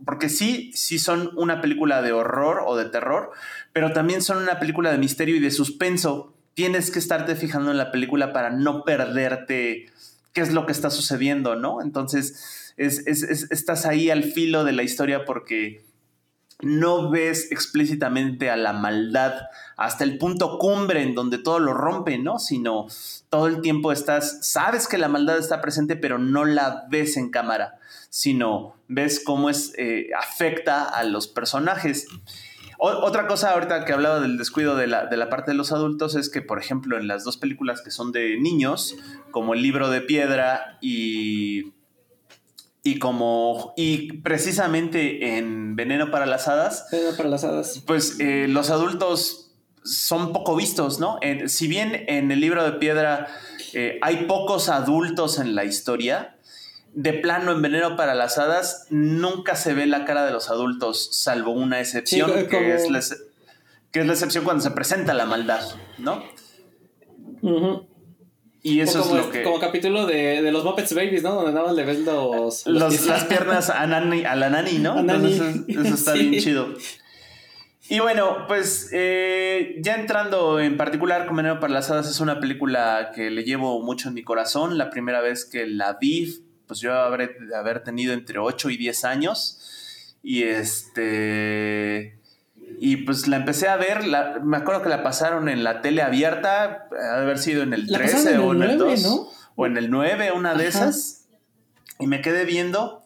porque 0.04 0.28
sí, 0.28 0.70
sí 0.74 0.98
son 0.98 1.30
una 1.36 1.60
película 1.60 2.02
de 2.02 2.12
horror 2.12 2.62
o 2.66 2.76
de 2.76 2.84
terror, 2.84 3.32
pero 3.72 3.92
también 3.92 4.22
son 4.22 4.38
una 4.38 4.58
película 4.58 4.92
de 4.92 4.98
misterio 4.98 5.36
y 5.36 5.40
de 5.40 5.50
suspenso 5.50 6.34
tienes 6.54 6.90
que 6.90 6.98
estarte 6.98 7.34
fijando 7.34 7.70
en 7.70 7.78
la 7.78 7.90
película 7.90 8.32
para 8.32 8.50
no 8.50 8.84
perderte 8.84 9.86
qué 10.32 10.40
es 10.40 10.52
lo 10.52 10.66
que 10.66 10.72
está 10.72 10.90
sucediendo, 10.90 11.56
¿no? 11.56 11.82
Entonces, 11.82 12.72
estás 12.76 13.86
ahí 13.86 14.10
al 14.10 14.24
filo 14.24 14.64
de 14.64 14.72
la 14.72 14.82
historia 14.82 15.24
porque 15.24 15.84
no 16.62 17.10
ves 17.10 17.50
explícitamente 17.50 18.50
a 18.50 18.56
la 18.56 18.72
maldad 18.72 19.34
hasta 19.76 20.04
el 20.04 20.18
punto 20.18 20.58
cumbre 20.58 21.02
en 21.02 21.14
donde 21.14 21.38
todo 21.38 21.58
lo 21.58 21.74
rompe, 21.74 22.18
¿no? 22.18 22.38
Sino 22.38 22.86
todo 23.28 23.46
el 23.48 23.60
tiempo 23.60 23.92
estás, 23.92 24.38
sabes 24.42 24.88
que 24.88 24.98
la 24.98 25.08
maldad 25.08 25.38
está 25.38 25.60
presente, 25.60 25.96
pero 25.96 26.18
no 26.18 26.44
la 26.44 26.86
ves 26.88 27.16
en 27.16 27.30
cámara, 27.30 27.78
sino 28.08 28.76
ves 28.88 29.22
cómo 29.24 29.50
es, 29.50 29.74
eh, 29.76 30.10
afecta 30.16 30.84
a 30.84 31.04
los 31.04 31.28
personajes 31.28 32.06
otra 32.84 33.28
cosa 33.28 33.52
ahorita 33.52 33.84
que 33.84 33.92
hablaba 33.92 34.18
del 34.18 34.36
descuido 34.36 34.74
de 34.74 34.88
la, 34.88 35.30
parte 35.30 35.52
de 35.52 35.56
los 35.56 35.70
adultos 35.70 36.16
es 36.16 36.28
que, 36.28 36.42
por 36.42 36.58
ejemplo, 36.58 36.98
en 36.98 37.06
las 37.06 37.22
dos 37.22 37.36
películas 37.36 37.80
que 37.80 37.92
son 37.92 38.10
de 38.10 38.36
niños, 38.40 38.96
como 39.30 39.54
El 39.54 39.62
libro 39.62 39.88
de 39.88 40.00
piedra 40.00 40.78
y, 40.80 41.74
y 42.82 42.98
como, 42.98 43.74
y 43.76 44.12
precisamente 44.18 45.36
en 45.38 45.76
Veneno 45.76 46.10
para 46.10 46.26
las 46.26 46.48
hadas. 46.48 46.86
Veneno 46.90 47.16
para 47.16 47.28
las 47.28 47.44
hadas. 47.44 47.82
Pues 47.86 48.18
eh, 48.18 48.46
los 48.48 48.70
adultos 48.70 49.50
son 49.84 50.32
poco 50.32 50.54
vistos, 50.54 51.00
¿no? 51.00 51.18
si 51.46 51.66
bien 51.66 52.04
en 52.06 52.30
el 52.30 52.40
libro 52.40 52.62
de 52.62 52.72
piedra 52.78 53.26
eh, 53.72 53.98
hay 54.00 54.26
pocos 54.26 54.68
adultos 54.68 55.40
en 55.40 55.56
la 55.56 55.64
historia, 55.64 56.36
de 56.94 57.14
plano 57.14 57.52
en 57.52 57.62
Veneno 57.62 57.96
para 57.96 58.14
las 58.14 58.38
Hadas 58.38 58.86
nunca 58.90 59.56
se 59.56 59.74
ve 59.74 59.86
la 59.86 60.04
cara 60.04 60.24
de 60.24 60.32
los 60.32 60.50
adultos, 60.50 61.08
salvo 61.12 61.52
una 61.52 61.80
excepción, 61.80 62.30
que, 62.30 62.74
es 62.74 62.90
la, 62.90 63.00
que, 63.90 64.00
es 64.00 64.06
la, 64.06 64.12
excepción 64.12 64.44
cuando 64.44 64.62
se 64.62 64.70
presenta 64.70 65.14
la 65.14 65.24
maldad, 65.24 65.62
¿no? 65.98 66.22
Y 68.62 68.80
eso 68.80 69.00
es 69.00 69.10
lo 69.10 69.30
que. 69.30 69.42
Como 69.42 69.58
capítulo 69.58 70.06
de, 70.06 70.50
los 70.52 70.64
Muppets 70.64 70.94
Babies, 70.94 71.22
¿no? 71.22 71.34
Donde 71.34 71.52
nada 71.52 71.66
más 71.66 71.74
le 71.74 71.84
ves 71.84 72.00
los. 72.00 72.66
las 72.66 73.24
piernas 73.24 73.70
a, 73.70 73.86
nani, 73.86 74.24
a 74.24 74.36
la 74.36 74.50
nani, 74.50 74.78
¿no? 74.78 74.98
Entonces, 75.00 75.62
eso 75.68 75.94
está 75.94 76.12
bien 76.14 76.38
chido. 76.38 76.68
Y 77.88 77.98
bueno, 77.98 78.46
pues 78.46 78.88
eh, 78.92 79.76
ya 79.80 79.96
entrando 79.96 80.60
en 80.60 80.76
particular 80.76 81.26
con 81.26 81.36
Veneno 81.36 81.58
para 81.60 81.72
las 81.72 81.90
Hadas, 81.90 82.08
es 82.08 82.20
una 82.20 82.40
película 82.40 83.10
que 83.14 83.30
le 83.30 83.42
llevo 83.42 83.82
mucho 83.82 84.08
en 84.08 84.14
mi 84.14 84.22
corazón. 84.22 84.78
La 84.78 84.88
primera 84.88 85.20
vez 85.20 85.44
que 85.44 85.66
la 85.66 85.98
vi 86.00 86.44
pues 86.72 86.80
yo 86.80 86.94
habré 86.94 87.36
de 87.38 87.54
haber 87.54 87.84
tenido 87.84 88.14
entre 88.14 88.38
8 88.38 88.70
y 88.70 88.78
10 88.78 89.04
años. 89.04 90.16
Y 90.22 90.44
este. 90.44 92.18
Y 92.84 92.96
pues 92.96 93.28
la 93.28 93.36
empecé 93.36 93.68
a 93.68 93.76
ver, 93.76 94.02
me 94.42 94.56
acuerdo 94.56 94.82
que 94.82 94.88
la 94.88 95.04
pasaron 95.04 95.48
en 95.48 95.62
la 95.62 95.82
tele 95.82 96.02
abierta, 96.02 96.88
haber 97.14 97.38
sido 97.38 97.62
en 97.62 97.72
el 97.72 97.86
13 97.86 98.38
o 98.38 98.52
en 98.54 98.62
el 98.64 98.76
2. 98.76 99.28
O 99.54 99.66
en 99.66 99.76
el 99.76 99.88
9, 99.88 100.32
una 100.32 100.54
de 100.54 100.66
esas. 100.66 101.28
Y 102.00 102.08
me 102.08 102.20
quedé 102.20 102.44
viendo. 102.44 103.04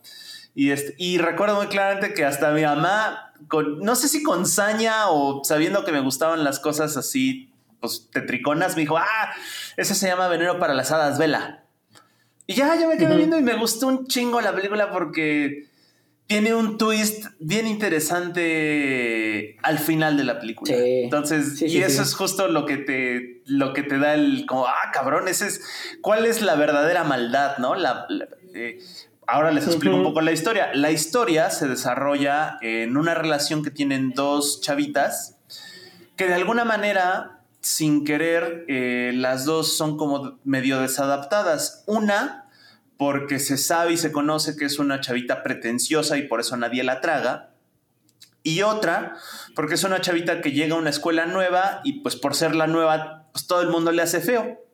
Y, 0.55 0.71
este, 0.71 0.95
y 0.97 1.19
recuerdo 1.19 1.57
muy 1.57 1.67
claramente 1.67 2.15
que 2.15 2.25
hasta 2.25 2.53
mi 2.53 2.63
mamá, 2.63 3.35
no 3.83 3.97
sé 3.97 4.09
si 4.09 4.23
con 4.23 4.47
saña 4.47 5.11
o 5.11 5.45
sabiendo 5.45 5.85
que 5.85 5.93
me 5.93 6.01
gustaban 6.01 6.43
las 6.43 6.59
cosas 6.59 6.97
así, 6.97 7.53
pues 7.79 8.09
tetriconas, 8.11 8.77
me 8.77 8.81
dijo, 8.81 8.97
ah, 8.97 9.35
esa 9.77 9.95
se 9.95 10.07
llama 10.07 10.29
Veneno 10.29 10.59
para 10.59 10.73
las 10.73 10.91
Hadas, 10.91 11.19
vela. 11.19 11.65
Y 12.47 12.55
ya, 12.55 12.75
ya 12.77 12.89
me 12.89 12.97
quedé 12.97 13.15
viendo 13.15 13.39
y 13.39 13.43
me 13.43 13.59
gustó 13.59 13.89
un 13.89 14.07
chingo 14.07 14.41
la 14.41 14.55
película 14.55 14.91
porque 14.91 15.66
tiene 16.27 16.55
un 16.55 16.79
twist 16.79 17.27
bien 17.39 17.67
interesante 17.67 19.57
al 19.63 19.79
final 19.79 20.17
de 20.17 20.25
la 20.25 20.41
película. 20.41 20.75
Entonces, 20.75 21.61
y 21.63 21.79
eso 21.83 22.03
es 22.03 22.15
justo 22.15 22.49
lo 22.49 22.67
que 22.67 22.79
te 22.79 23.43
lo 23.47 23.73
que 23.73 23.83
te 23.83 23.99
da 23.99 24.15
el 24.15 24.45
como 24.47 24.67
ah, 24.67 24.91
cabrón, 24.93 25.29
ese 25.29 25.47
es 25.47 25.61
cuál 26.01 26.27
es 26.27 26.43
la 26.43 26.57
verdadera 26.57 27.05
maldad, 27.05 27.59
¿no? 27.59 27.75
La, 27.77 28.07
eh, 28.55 28.81
ahora 29.27 29.53
les 29.53 29.67
explico 29.67 29.95
un 29.97 30.03
poco 30.03 30.21
la 30.21 30.33
historia. 30.33 30.71
La 30.75 30.91
historia 30.91 31.51
se 31.51 31.69
desarrolla 31.69 32.59
en 32.61 32.97
una 32.97 33.15
relación 33.15 33.63
que 33.63 33.71
tienen 33.71 34.11
dos 34.11 34.61
chavitas 34.61 35.37
que 36.17 36.27
de 36.27 36.35
alguna 36.35 36.65
manera 36.65 37.37
sin 37.67 38.05
querer, 38.05 38.65
eh, 38.69 39.11
las 39.13 39.45
dos 39.45 39.77
son 39.77 39.97
como 39.97 40.39
medio 40.45 40.81
desadaptadas. 40.81 41.83
Una, 41.87 42.46
porque 42.97 43.39
se 43.39 43.59
sabe 43.59 43.93
y 43.93 43.97
se 43.97 44.13
conoce 44.13 44.57
que 44.57 44.65
es 44.65 44.79
una 44.79 45.01
chavita 45.01 45.43
pretenciosa 45.43 46.17
y 46.17 46.23
por 46.29 46.41
eso 46.41 46.57
nadie 46.57 46.85
la 46.85 47.01
traga. 47.01 47.51
Y 48.43 48.63
otra, 48.63 49.17
porque 49.55 49.75
es 49.75 49.85
una 49.85 50.01
chavita 50.01 50.41
que 50.41 50.53
llega 50.53 50.77
a 50.77 50.79
una 50.79 50.91
escuela 50.91 51.27
nueva 51.27 51.81
y 51.85 52.01
pues 52.01 52.17
por 52.17 52.35
ser 52.35 52.55
la 52.55 52.67
nueva, 52.67 53.29
pues 53.33 53.47
todo 53.47 53.61
el 53.61 53.69
mundo 53.69 53.91
le 53.93 54.03
hace 54.03 54.21
feo. 54.21 54.65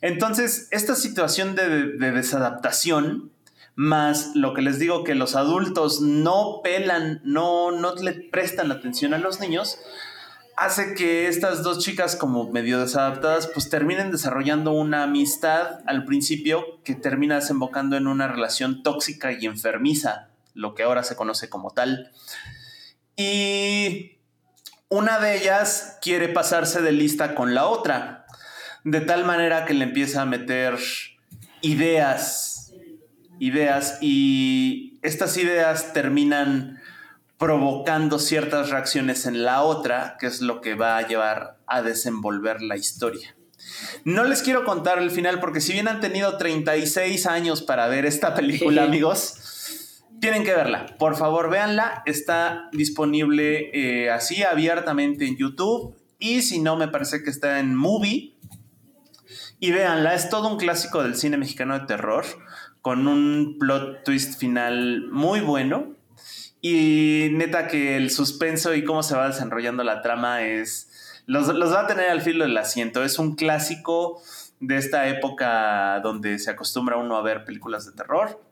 Entonces, 0.00 0.68
esta 0.70 0.94
situación 0.94 1.54
de, 1.54 1.86
de 1.98 2.12
desadaptación, 2.12 3.32
más 3.74 4.32
lo 4.34 4.54
que 4.54 4.62
les 4.62 4.78
digo 4.78 5.04
que 5.04 5.14
los 5.14 5.36
adultos 5.36 6.00
no 6.00 6.60
pelan, 6.62 7.20
no, 7.24 7.72
no 7.72 7.94
le 7.94 8.12
prestan 8.12 8.70
atención 8.70 9.14
a 9.14 9.18
los 9.18 9.40
niños, 9.40 9.78
hace 10.60 10.94
que 10.94 11.26
estas 11.26 11.62
dos 11.62 11.78
chicas 11.78 12.16
como 12.16 12.50
medio 12.50 12.78
desadaptadas 12.80 13.46
pues 13.46 13.70
terminen 13.70 14.10
desarrollando 14.10 14.72
una 14.72 15.04
amistad 15.04 15.80
al 15.86 16.04
principio 16.04 16.82
que 16.84 16.94
termina 16.94 17.36
desembocando 17.36 17.96
en 17.96 18.06
una 18.06 18.28
relación 18.28 18.82
tóxica 18.82 19.32
y 19.32 19.46
enfermiza, 19.46 20.28
lo 20.52 20.74
que 20.74 20.82
ahora 20.82 21.02
se 21.02 21.16
conoce 21.16 21.48
como 21.48 21.70
tal. 21.70 22.12
Y 23.16 24.18
una 24.90 25.18
de 25.18 25.38
ellas 25.38 25.98
quiere 26.02 26.28
pasarse 26.28 26.82
de 26.82 26.92
lista 26.92 27.34
con 27.34 27.54
la 27.54 27.64
otra, 27.64 28.26
de 28.84 29.00
tal 29.00 29.24
manera 29.24 29.64
que 29.64 29.72
le 29.72 29.84
empieza 29.84 30.20
a 30.20 30.26
meter 30.26 30.78
ideas, 31.62 32.74
ideas 33.38 33.96
y 34.02 34.98
estas 35.00 35.38
ideas 35.38 35.94
terminan 35.94 36.79
provocando 37.40 38.18
ciertas 38.18 38.68
reacciones 38.68 39.24
en 39.24 39.44
la 39.44 39.62
otra, 39.62 40.18
que 40.20 40.26
es 40.26 40.42
lo 40.42 40.60
que 40.60 40.74
va 40.74 40.98
a 40.98 41.08
llevar 41.08 41.56
a 41.66 41.80
desenvolver 41.80 42.60
la 42.60 42.76
historia. 42.76 43.34
No 44.04 44.24
les 44.24 44.42
quiero 44.42 44.66
contar 44.66 44.98
el 44.98 45.10
final 45.10 45.40
porque 45.40 45.62
si 45.62 45.72
bien 45.72 45.88
han 45.88 46.00
tenido 46.00 46.36
36 46.36 47.24
años 47.24 47.62
para 47.62 47.88
ver 47.88 48.04
esta 48.04 48.34
película, 48.34 48.82
amigos, 48.84 50.02
tienen 50.20 50.44
que 50.44 50.52
verla. 50.52 50.94
Por 50.98 51.16
favor, 51.16 51.48
véanla. 51.48 52.02
Está 52.04 52.68
disponible 52.72 53.70
eh, 53.72 54.10
así 54.10 54.42
abiertamente 54.42 55.26
en 55.26 55.38
YouTube 55.38 55.96
y 56.18 56.42
si 56.42 56.60
no, 56.60 56.76
me 56.76 56.88
parece 56.88 57.22
que 57.22 57.30
está 57.30 57.58
en 57.58 57.74
Movie. 57.74 58.36
Y 59.60 59.70
véanla, 59.70 60.12
es 60.14 60.28
todo 60.28 60.46
un 60.46 60.58
clásico 60.58 61.02
del 61.02 61.16
cine 61.16 61.38
mexicano 61.38 61.78
de 61.78 61.86
terror 61.86 62.26
con 62.82 63.08
un 63.08 63.56
plot 63.58 64.04
twist 64.04 64.38
final 64.38 65.06
muy 65.10 65.40
bueno 65.40 65.99
y 66.62 67.28
neta 67.32 67.68
que 67.68 67.96
el 67.96 68.10
suspenso 68.10 68.74
y 68.74 68.84
cómo 68.84 69.02
se 69.02 69.16
va 69.16 69.28
desarrollando 69.28 69.82
la 69.84 70.02
trama 70.02 70.42
es... 70.42 70.88
Los, 71.26 71.48
va 71.48 71.80
a 71.80 71.86
tener 71.86 72.10
al 72.10 72.22
filo 72.22 72.44
del 72.44 72.56
asiento. 72.56 73.04
Es 73.04 73.18
un 73.18 73.36
clásico 73.36 74.20
de 74.58 74.76
esta 74.76 75.08
época 75.08 76.00
donde 76.02 76.38
se 76.38 76.50
acostumbra 76.50 76.96
uno 76.96 77.16
a 77.16 77.22
ver 77.22 77.44
películas 77.44 77.86
de 77.86 77.92
terror. 77.92 78.42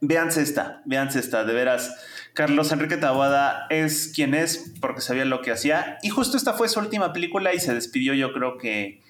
Véanse 0.00 0.42
esta, 0.42 0.82
véanse 0.84 1.20
esta, 1.20 1.44
de 1.44 1.54
veras. 1.54 1.94
Carlos 2.34 2.72
Enrique 2.72 2.96
Taboada 2.96 3.66
es 3.70 4.12
quien 4.14 4.34
es 4.34 4.72
porque 4.80 5.00
sabía 5.00 5.24
lo 5.24 5.42
que 5.42 5.52
hacía. 5.52 5.98
Y 6.02 6.08
justo 6.08 6.36
esta 6.36 6.54
fue 6.54 6.68
su 6.68 6.80
última 6.80 7.12
película 7.12 7.54
y 7.54 7.60
se 7.60 7.74
despidió 7.74 8.14
yo 8.14 8.32
creo 8.32 8.58
que 8.58 9.00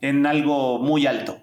en 0.00 0.26
algo 0.26 0.78
muy 0.78 1.06
alto. 1.06 1.40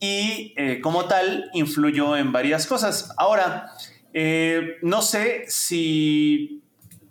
Y 0.00 0.52
eh, 0.56 0.80
como 0.80 1.06
tal, 1.06 1.48
influyó 1.54 2.16
en 2.16 2.32
varias 2.32 2.66
cosas. 2.66 3.14
Ahora, 3.16 3.72
eh, 4.14 4.78
no 4.82 5.02
sé 5.02 5.44
si 5.48 6.62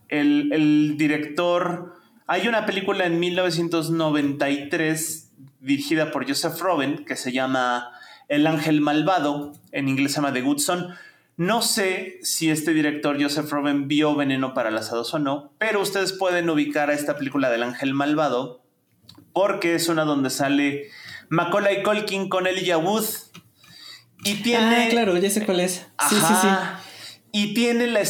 el, 0.08 0.96
director... 0.98 2.00
Hay 2.28 2.48
una 2.48 2.66
película 2.66 3.06
en 3.06 3.20
1993 3.20 5.32
dirigida 5.60 6.12
por 6.12 6.28
Joseph 6.28 6.60
Robin 6.62 7.06
que 7.06 7.16
se 7.16 7.32
llama 7.32 7.92
El 8.30 8.48
Ángel 8.48 8.82
Malvado, 8.82 9.54
en 9.72 9.90
inglés 9.90 10.14
se 10.14 10.18
llama 10.18 10.34
The 10.34 10.42
Good 10.42 10.60
Son. 10.60 10.96
No 11.36 11.62
sé 11.62 12.20
si 12.24 12.50
este 12.50 12.74
director 12.74 13.22
Joseph 13.22 13.52
Robin 13.52 13.88
vio 13.88 14.16
Veneno 14.16 14.54
para 14.54 14.72
las 14.72 14.92
Hadas 14.92 15.14
o 15.14 15.20
no, 15.20 15.52
pero 15.58 15.82
ustedes 15.82 16.14
pueden 16.14 16.50
ubicar 16.50 16.90
a 16.90 16.94
esta 16.94 17.18
película 17.18 17.50
del 17.50 17.64
Ángel 17.64 17.94
Malvado 17.94 18.62
porque 19.34 19.76
es 19.76 19.90
una 19.90 20.04
donde 20.04 20.30
sale 20.30 20.90
Macaulay 21.30 21.84
Culkin 21.84 22.30
con 22.30 22.48
Elijah 22.48 22.78
Wood 22.78 23.06
y 24.24 24.36
tiene... 24.36 24.86
Ah, 24.86 24.90
claro, 24.90 25.18
ya 25.18 25.30
sé 25.30 25.46
cuál 25.46 25.62
es. 25.62 25.88
Sí, 26.10 26.16
sí, 26.16 26.34
sí. 26.42 26.48
Y 27.32 27.54
tiene 27.54 27.88
la, 27.88 28.02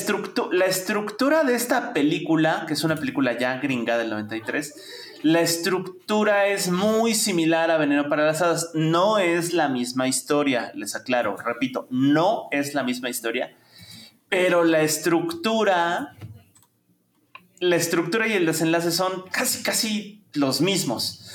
la 0.51 0.65
estructura 0.65 1.43
de 1.43 1.55
esta 1.55 1.93
película, 1.93 2.65
que 2.67 2.73
es 2.73 2.83
una 2.83 2.95
película 2.95 3.37
ya 3.37 3.57
gringa 3.57 3.97
del 3.97 4.09
93. 4.09 4.73
La 5.23 5.41
estructura 5.41 6.47
es 6.47 6.71
muy 6.71 7.13
similar 7.13 7.69
a 7.69 7.77
Veneno 7.77 8.09
para 8.09 8.25
las 8.25 8.41
Hadas. 8.41 8.71
No 8.73 9.19
es 9.19 9.53
la 9.53 9.69
misma 9.69 10.07
historia, 10.07 10.71
les 10.73 10.95
aclaro, 10.95 11.37
repito, 11.37 11.87
no 11.91 12.47
es 12.49 12.73
la 12.73 12.83
misma 12.83 13.09
historia. 13.09 13.55
Pero 14.29 14.63
la 14.63 14.81
estructura, 14.81 16.15
la 17.59 17.75
estructura 17.75 18.27
y 18.27 18.33
el 18.33 18.47
desenlace 18.47 18.91
son 18.91 19.25
casi, 19.31 19.61
casi 19.61 20.23
los 20.33 20.61
mismos. 20.61 21.29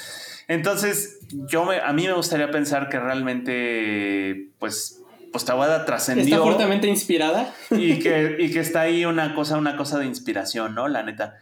Entonces, 0.49 1.21
yo 1.31 1.71
a 1.71 1.93
mí 1.93 2.07
me 2.07 2.13
gustaría 2.13 2.51
pensar 2.51 2.89
que 2.89 2.99
realmente, 2.99 4.51
pues, 4.59 5.03
pues 5.45 5.87
trascendió. 5.87 6.25
Está 6.25 6.43
fuertemente 6.43 6.87
inspirada. 6.89 7.55
Y 7.71 7.99
que, 7.99 8.37
y 8.41 8.51
que 8.53 8.61
está 8.61 8.83
ahí 8.83 9.05
una 9.05 9.35
cosa, 9.35 9.57
una 9.57 9.77
cosa 9.77 9.99
de 9.99 10.07
inspiración, 10.07 10.75
¿no? 10.75 10.89
La 10.89 11.03
neta. 11.03 11.41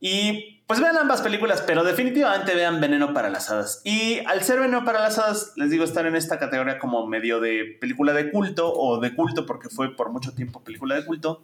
Y 0.00 0.62
pues 0.66 0.80
vean 0.80 0.96
ambas 0.96 1.22
películas, 1.22 1.62
pero 1.66 1.82
definitivamente 1.82 2.54
vean 2.54 2.80
Veneno 2.80 3.14
para 3.14 3.30
las 3.30 3.50
Hadas. 3.50 3.80
Y 3.84 4.20
al 4.26 4.42
ser 4.42 4.60
Veneno 4.60 4.84
para 4.84 5.00
las 5.00 5.18
Hadas, 5.18 5.52
les 5.56 5.70
digo, 5.70 5.82
estar 5.82 6.06
en 6.06 6.14
esta 6.14 6.38
categoría 6.38 6.78
como 6.78 7.06
medio 7.06 7.40
de 7.40 7.76
película 7.80 8.12
de 8.12 8.30
culto 8.30 8.72
o 8.72 9.00
de 9.00 9.14
culto, 9.14 9.46
porque 9.46 9.70
fue 9.70 9.96
por 9.96 10.10
mucho 10.10 10.34
tiempo 10.34 10.62
película 10.62 10.94
de 10.94 11.06
culto, 11.06 11.42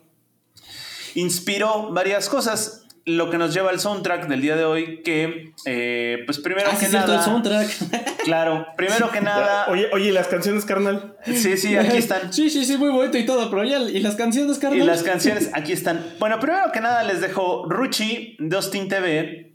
inspiró 1.14 1.90
varias 1.90 2.28
cosas 2.28 2.83
lo 3.06 3.30
que 3.30 3.36
nos 3.36 3.52
lleva 3.52 3.70
al 3.70 3.80
soundtrack 3.80 4.28
del 4.28 4.40
día 4.40 4.56
de 4.56 4.64
hoy, 4.64 5.02
que, 5.02 5.52
eh, 5.66 6.22
pues 6.24 6.38
primero 6.38 6.70
ah, 6.72 6.78
que 6.78 6.88
nada. 6.88 7.16
el 7.16 7.22
soundtrack. 7.22 8.24
Claro, 8.24 8.66
primero 8.76 9.10
que 9.10 9.20
nada. 9.22 9.66
Oye, 9.68 9.88
oye, 9.92 10.10
las 10.10 10.28
canciones, 10.28 10.64
carnal? 10.64 11.16
Sí, 11.24 11.56
sí, 11.56 11.76
aquí 11.76 11.98
están. 11.98 12.14
Sí, 12.32 12.48
sí, 12.48 12.64
sí, 12.64 12.78
muy 12.78 12.90
bonito 12.90 13.18
y 13.18 13.26
todo, 13.26 13.50
pero 13.50 13.64
ya, 13.64 13.78
¿y 13.78 14.00
las 14.00 14.16
canciones, 14.16 14.58
carnal? 14.58 14.80
Y 14.80 14.84
las 14.84 15.02
canciones, 15.02 15.50
aquí 15.52 15.72
están. 15.72 16.04
Bueno, 16.18 16.40
primero 16.40 16.72
que 16.72 16.80
nada 16.80 17.02
les 17.02 17.20
dejo 17.20 17.66
Ruchi 17.68 18.36
Dustin 18.38 18.88
TV. 18.88 19.52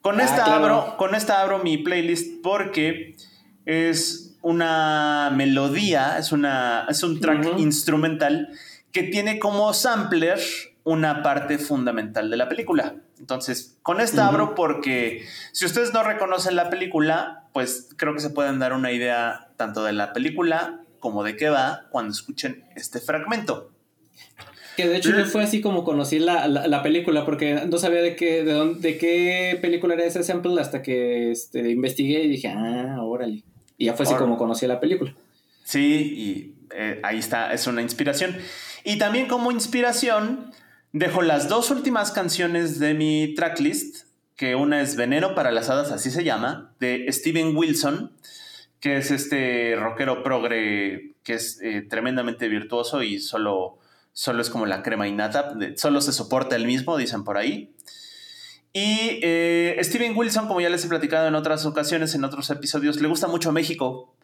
Con 0.00 0.20
ah, 0.20 0.24
esta 0.24 0.54
abro, 0.54 0.96
con 0.96 1.14
esta 1.14 1.40
abro 1.40 1.58
mi 1.60 1.78
playlist 1.78 2.42
porque 2.42 3.16
es 3.64 4.36
una 4.42 5.30
melodía, 5.34 6.18
es 6.18 6.32
una, 6.32 6.86
es 6.88 7.02
un 7.02 7.20
track 7.20 7.58
instrumental 7.58 8.48
que 8.92 9.04
tiene 9.04 9.38
como 9.38 9.72
sampler 9.74 10.40
una 10.88 11.22
parte 11.22 11.58
fundamental 11.58 12.30
de 12.30 12.36
la 12.38 12.48
película. 12.48 12.96
Entonces, 13.18 13.78
con 13.82 14.00
esta 14.00 14.26
abro 14.26 14.54
porque 14.54 15.26
si 15.52 15.66
ustedes 15.66 15.92
no 15.92 16.02
reconocen 16.02 16.56
la 16.56 16.70
película, 16.70 17.44
pues 17.52 17.90
creo 17.96 18.14
que 18.14 18.20
se 18.20 18.30
pueden 18.30 18.58
dar 18.58 18.72
una 18.72 18.90
idea 18.90 19.50
tanto 19.56 19.84
de 19.84 19.92
la 19.92 20.14
película 20.14 20.80
como 20.98 21.24
de 21.24 21.36
qué 21.36 21.50
va 21.50 21.88
cuando 21.90 22.12
escuchen 22.12 22.64
este 22.74 23.00
fragmento. 23.00 23.70
Que 24.78 24.88
de 24.88 24.96
hecho 24.96 25.10
yo 25.10 25.26
fue 25.26 25.42
así 25.42 25.60
como 25.60 25.84
conocí 25.84 26.18
la, 26.20 26.80
película, 26.82 27.26
porque 27.26 27.66
no 27.68 27.76
sabía 27.76 28.00
de 28.00 28.16
qué, 28.16 28.42
de, 28.44 28.76
de 28.76 28.96
qué 28.96 29.58
película 29.60 29.92
era 29.92 30.04
ese 30.04 30.22
sample 30.22 30.58
hasta 30.58 30.80
que 30.80 31.32
este, 31.32 31.68
investigué 31.70 32.22
y 32.22 32.28
dije, 32.28 32.48
ah, 32.48 32.96
órale. 33.02 33.42
Y 33.76 33.86
ya 33.86 33.94
fue 33.94 34.06
así 34.06 34.14
como 34.14 34.38
conocí 34.38 34.66
la 34.66 34.80
película. 34.80 35.14
Sí, 35.64 36.14
y 36.16 36.54
eh, 36.74 36.98
ahí 37.02 37.18
está, 37.18 37.52
es 37.52 37.66
una 37.66 37.82
inspiración. 37.82 38.36
Y 38.84 38.96
también 38.96 39.26
como 39.26 39.50
inspiración, 39.52 40.50
Dejo 40.92 41.22
las 41.22 41.48
dos 41.48 41.70
últimas 41.70 42.12
canciones 42.12 42.78
de 42.78 42.94
mi 42.94 43.34
tracklist, 43.34 44.06
que 44.36 44.54
una 44.54 44.80
es 44.80 44.96
Veneno 44.96 45.34
para 45.34 45.50
las 45.50 45.68
Hadas, 45.68 45.92
así 45.92 46.10
se 46.10 46.24
llama, 46.24 46.72
de 46.80 47.06
Steven 47.12 47.56
Wilson, 47.56 48.12
que 48.80 48.96
es 48.96 49.10
este 49.10 49.76
rockero 49.76 50.22
progre 50.22 51.14
que 51.24 51.34
es 51.34 51.60
eh, 51.60 51.82
tremendamente 51.82 52.48
virtuoso 52.48 53.02
y 53.02 53.18
solo, 53.20 53.76
solo 54.14 54.40
es 54.40 54.48
como 54.48 54.64
la 54.64 54.82
crema 54.82 55.06
innata, 55.06 55.54
solo 55.76 56.00
se 56.00 56.12
soporta 56.12 56.56
el 56.56 56.66
mismo, 56.66 56.96
dicen 56.96 57.22
por 57.22 57.36
ahí. 57.36 57.74
Y 58.72 59.20
eh, 59.22 59.76
Steven 59.82 60.16
Wilson, 60.16 60.48
como 60.48 60.62
ya 60.62 60.70
les 60.70 60.84
he 60.86 60.88
platicado 60.88 61.28
en 61.28 61.34
otras 61.34 61.66
ocasiones, 61.66 62.14
en 62.14 62.24
otros 62.24 62.48
episodios, 62.48 63.00
le 63.02 63.08
gusta 63.08 63.28
mucho 63.28 63.52
México. 63.52 64.14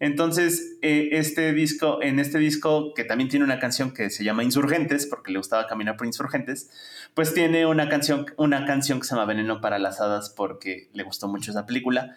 Entonces, 0.00 0.78
eh, 0.80 1.10
este 1.12 1.52
disco, 1.52 2.02
en 2.02 2.18
este 2.18 2.38
disco, 2.38 2.94
que 2.94 3.04
también 3.04 3.28
tiene 3.28 3.44
una 3.44 3.58
canción 3.58 3.92
que 3.92 4.08
se 4.08 4.24
llama 4.24 4.42
Insurgentes, 4.42 5.06
porque 5.06 5.30
le 5.30 5.38
gustaba 5.38 5.66
caminar 5.66 5.98
por 5.98 6.06
Insurgentes, 6.06 6.70
pues 7.12 7.34
tiene 7.34 7.66
una 7.66 7.90
canción, 7.90 8.24
una 8.38 8.64
canción 8.64 8.98
que 8.98 9.06
se 9.06 9.14
llama 9.14 9.26
Veneno 9.26 9.60
para 9.60 9.78
las 9.78 10.00
Hadas, 10.00 10.30
porque 10.30 10.88
le 10.94 11.02
gustó 11.02 11.28
mucho 11.28 11.50
esa 11.50 11.66
película. 11.66 12.16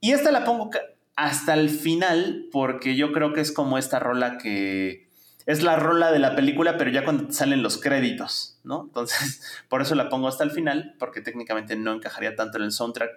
Y 0.00 0.12
esta 0.12 0.30
la 0.30 0.44
pongo 0.44 0.70
hasta 1.16 1.54
el 1.54 1.70
final, 1.70 2.46
porque 2.52 2.94
yo 2.94 3.12
creo 3.12 3.32
que 3.32 3.40
es 3.40 3.50
como 3.50 3.78
esta 3.78 3.98
rola 3.98 4.38
que 4.38 5.08
es 5.46 5.62
la 5.62 5.76
rola 5.76 6.12
de 6.12 6.20
la 6.20 6.36
película, 6.36 6.78
pero 6.78 6.90
ya 6.90 7.04
cuando 7.04 7.32
salen 7.32 7.64
los 7.64 7.78
créditos, 7.78 8.60
¿no? 8.62 8.84
Entonces, 8.84 9.42
por 9.68 9.82
eso 9.82 9.96
la 9.96 10.08
pongo 10.08 10.28
hasta 10.28 10.44
el 10.44 10.52
final, 10.52 10.94
porque 11.00 11.20
técnicamente 11.20 11.74
no 11.74 11.92
encajaría 11.92 12.36
tanto 12.36 12.58
en 12.58 12.64
el 12.64 12.70
soundtrack 12.70 13.10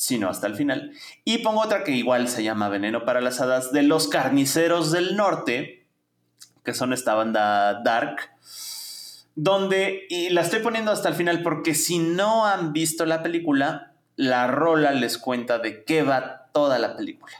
sino 0.00 0.30
hasta 0.30 0.46
el 0.46 0.54
final. 0.54 0.92
Y 1.26 1.38
pongo 1.38 1.60
otra 1.60 1.84
que 1.84 1.90
igual 1.90 2.26
se 2.28 2.42
llama 2.42 2.70
Veneno 2.70 3.04
para 3.04 3.20
las 3.20 3.38
Hadas 3.42 3.70
de 3.70 3.82
los 3.82 4.08
Carniceros 4.08 4.92
del 4.92 5.14
Norte, 5.14 5.86
que 6.64 6.72
son 6.72 6.94
esta 6.94 7.12
banda 7.12 7.82
dark, 7.82 8.16
donde, 9.34 10.06
y 10.08 10.30
la 10.30 10.40
estoy 10.40 10.60
poniendo 10.60 10.90
hasta 10.90 11.10
el 11.10 11.14
final 11.16 11.42
porque 11.42 11.74
si 11.74 11.98
no 11.98 12.46
han 12.46 12.72
visto 12.72 13.04
la 13.04 13.22
película, 13.22 13.92
la 14.16 14.46
rola 14.46 14.92
les 14.92 15.18
cuenta 15.18 15.58
de 15.58 15.84
qué 15.84 16.02
va 16.02 16.46
toda 16.54 16.78
la 16.78 16.96
película. 16.96 17.34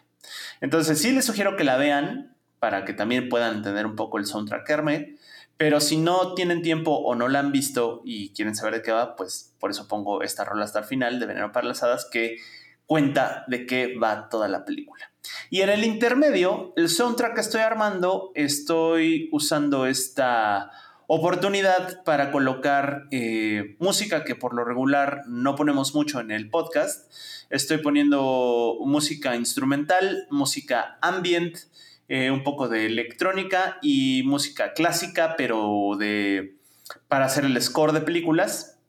Entonces 0.61 1.01
sí 1.01 1.13
les 1.13 1.25
sugiero 1.25 1.57
que 1.57 1.65
la 1.65 1.79
vean 1.79 2.37
para 2.59 2.85
que 2.85 2.93
también 2.93 3.31
puedan 3.31 3.57
entender 3.57 3.87
un 3.87 3.97
poco 3.97 4.19
el 4.19 4.27
soundtrack 4.27 4.69
Hermet, 4.69 5.19
Pero 5.61 5.79
si 5.79 5.99
no 5.99 6.33
tienen 6.33 6.63
tiempo 6.63 6.91
o 6.91 7.15
no 7.15 7.29
la 7.29 7.39
han 7.39 7.53
visto 7.53 8.01
y 8.03 8.33
quieren 8.33 8.55
saber 8.55 8.77
de 8.77 8.83
qué 8.83 8.93
va, 8.93 9.15
pues 9.15 9.55
por 9.61 9.71
eso 9.71 9.87
pongo 9.89 10.23
esta 10.23 10.43
rola 10.43 10.65
hasta 10.65 10.79
el 10.79 10.87
final 10.87 11.21
de 11.21 11.27
Veneno 11.27 11.53
para 11.53 11.69
las 11.69 11.83
Hadas 11.83 12.09
que 12.11 12.39
cuenta 12.87 13.45
de 13.47 13.67
qué 13.67 13.99
va 13.99 14.31
toda 14.31 14.49
la 14.49 14.65
película. 14.65 15.13
Y 15.51 15.61
en 15.61 15.69
el 15.69 15.85
intermedio, 15.85 16.73
el 16.77 16.89
soundtrack 16.89 17.35
que 17.35 17.43
estoy 17.43 17.61
armando, 17.61 18.33
estoy 18.35 19.29
usando 19.33 19.85
esta 19.85 20.71
oportunidad 21.07 22.05
para 22.05 22.33
colocar 22.33 23.03
eh, 23.11 23.77
música 23.81 24.25
que 24.25 24.35
por 24.35 24.55
lo 24.55 24.65
regular 24.65 25.25
no 25.27 25.57
ponemos 25.57 25.95
mucho 25.95 26.21
en 26.21 26.31
el 26.31 26.49
podcast. 26.49 27.13
Estoy 27.51 27.77
poniendo 27.79 28.79
música 28.87 29.37
instrumental, 29.37 30.27
música 30.31 30.97
ambient, 31.03 31.59
eh, 32.11 32.33
un 32.33 32.43
poco 32.43 32.69
de 32.69 32.87
electrónica 32.87 33.79
y 33.83 34.25
música 34.25 34.73
clásica, 34.73 35.37
pero 35.37 35.93
de 35.97 36.57
para 37.07 37.27
hacer 37.27 37.45
el 37.45 37.63
score 37.63 37.93
de 37.93 38.01
películas. 38.01 38.81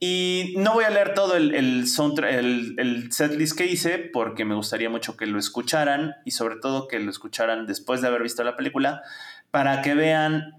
Y 0.00 0.54
no 0.56 0.72
voy 0.72 0.84
a 0.84 0.90
leer 0.90 1.12
todo 1.12 1.36
el, 1.36 1.54
el, 1.54 1.84
el, 2.24 2.74
el 2.78 3.12
setlist 3.12 3.58
que 3.58 3.66
hice 3.66 3.98
porque 3.98 4.46
me 4.46 4.54
gustaría 4.54 4.88
mucho 4.88 5.18
que 5.18 5.26
lo 5.26 5.38
escucharan 5.38 6.14
y 6.24 6.30
sobre 6.30 6.56
todo 6.56 6.88
que 6.88 6.98
lo 7.00 7.10
escucharan 7.10 7.66
después 7.66 8.00
de 8.00 8.08
haber 8.08 8.22
visto 8.22 8.42
la 8.44 8.56
película 8.56 9.02
para 9.50 9.82
que 9.82 9.94
vean 9.94 10.54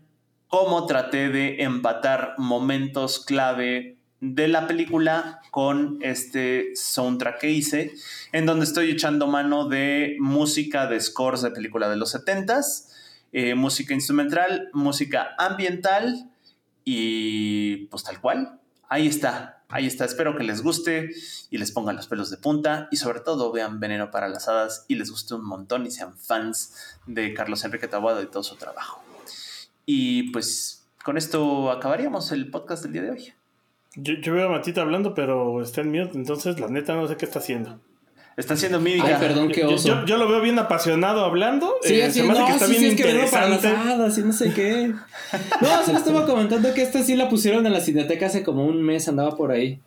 cómo 0.47 0.85
traté 0.85 1.29
de 1.29 1.63
empatar 1.63 2.35
momentos 2.37 3.25
clave 3.25 3.96
de 4.19 4.47
la 4.47 4.67
película 4.67 5.41
con 5.51 5.99
este 6.01 6.75
soundtrack 6.75 7.39
que 7.39 7.51
hice, 7.51 7.93
en 8.31 8.45
donde 8.45 8.65
estoy 8.65 8.91
echando 8.91 9.27
mano 9.27 9.67
de 9.67 10.17
música 10.19 10.87
de 10.87 10.99
scores 10.99 11.41
de 11.41 11.51
película 11.51 11.89
de 11.89 11.97
los 11.97 12.15
70s, 12.15 12.87
eh, 13.31 13.55
música 13.55 13.93
instrumental, 13.93 14.69
música 14.73 15.35
ambiental 15.37 16.29
y 16.83 17.85
pues 17.87 18.03
tal 18.03 18.19
cual. 18.19 18.59
Ahí 18.89 19.07
está, 19.07 19.63
ahí 19.69 19.85
está. 19.85 20.05
Espero 20.05 20.35
que 20.37 20.43
les 20.43 20.63
guste 20.63 21.09
y 21.51 21.57
les 21.57 21.71
pongan 21.71 21.97
los 21.97 22.07
pelos 22.07 22.29
de 22.31 22.37
punta 22.37 22.87
y 22.89 22.95
sobre 22.95 23.19
todo 23.19 23.51
vean 23.51 23.79
Veneno 23.79 24.09
para 24.09 24.29
las 24.29 24.47
Hadas 24.47 24.85
y 24.87 24.95
les 24.95 25.11
guste 25.11 25.35
un 25.35 25.45
montón 25.45 25.85
y 25.85 25.91
sean 25.91 26.17
fans 26.17 26.73
de 27.05 27.33
Carlos 27.33 27.63
Enrique 27.65 27.87
Taboada 27.87 28.23
y 28.23 28.27
todo 28.27 28.43
su 28.43 28.55
trabajo. 28.55 29.03
Y 29.85 30.31
pues 30.31 30.87
con 31.03 31.17
esto 31.17 31.69
acabaríamos 31.69 32.31
el 32.31 32.49
podcast 32.49 32.83
del 32.83 32.93
día 32.93 33.01
de 33.03 33.11
hoy. 33.11 33.33
Yo, 33.97 34.33
veo 34.33 34.47
a 34.47 34.51
Matita 34.51 34.81
hablando, 34.81 35.13
pero 35.15 35.61
está 35.61 35.81
en 35.81 35.91
mute, 35.91 36.15
entonces 36.15 36.59
la 36.59 36.67
neta 36.67 36.95
no 36.95 37.07
sé 37.07 37.17
qué 37.17 37.25
está 37.25 37.39
haciendo. 37.39 37.79
Está 38.35 38.53
haciendo 38.53 38.79
mímica. 38.79 39.07
Ay, 39.07 39.15
perdón, 39.19 39.49
qué 39.49 39.65
oso. 39.65 40.05
Yo, 40.05 40.17
lo 40.17 40.27
veo 40.27 40.39
bien 40.41 40.59
apasionado 40.59 41.25
hablando. 41.25 41.73
Sí, 41.81 41.95
eh, 41.95 41.97
me 41.99 42.05
hace 42.05 42.45
que 42.45 42.51
está 42.51 42.67
bien 42.67 42.83
es 42.83 42.91
interesante. 42.91 43.67
Que 43.67 44.21
no 44.21 44.33
sé 44.33 44.53
qué. 44.53 44.93
No, 45.61 45.83
se 45.83 45.91
lo 45.91 45.97
estaba 45.97 46.25
comentando 46.27 46.71
que 46.75 46.83
esta 46.83 47.01
sí 47.01 47.15
la 47.15 47.29
pusieron 47.29 47.65
en 47.65 47.73
la 47.73 47.81
cineteca 47.81 48.27
hace 48.27 48.43
como 48.43 48.65
un 48.65 48.83
mes, 48.83 49.07
andaba 49.07 49.35
por 49.35 49.51
ahí. 49.51 49.81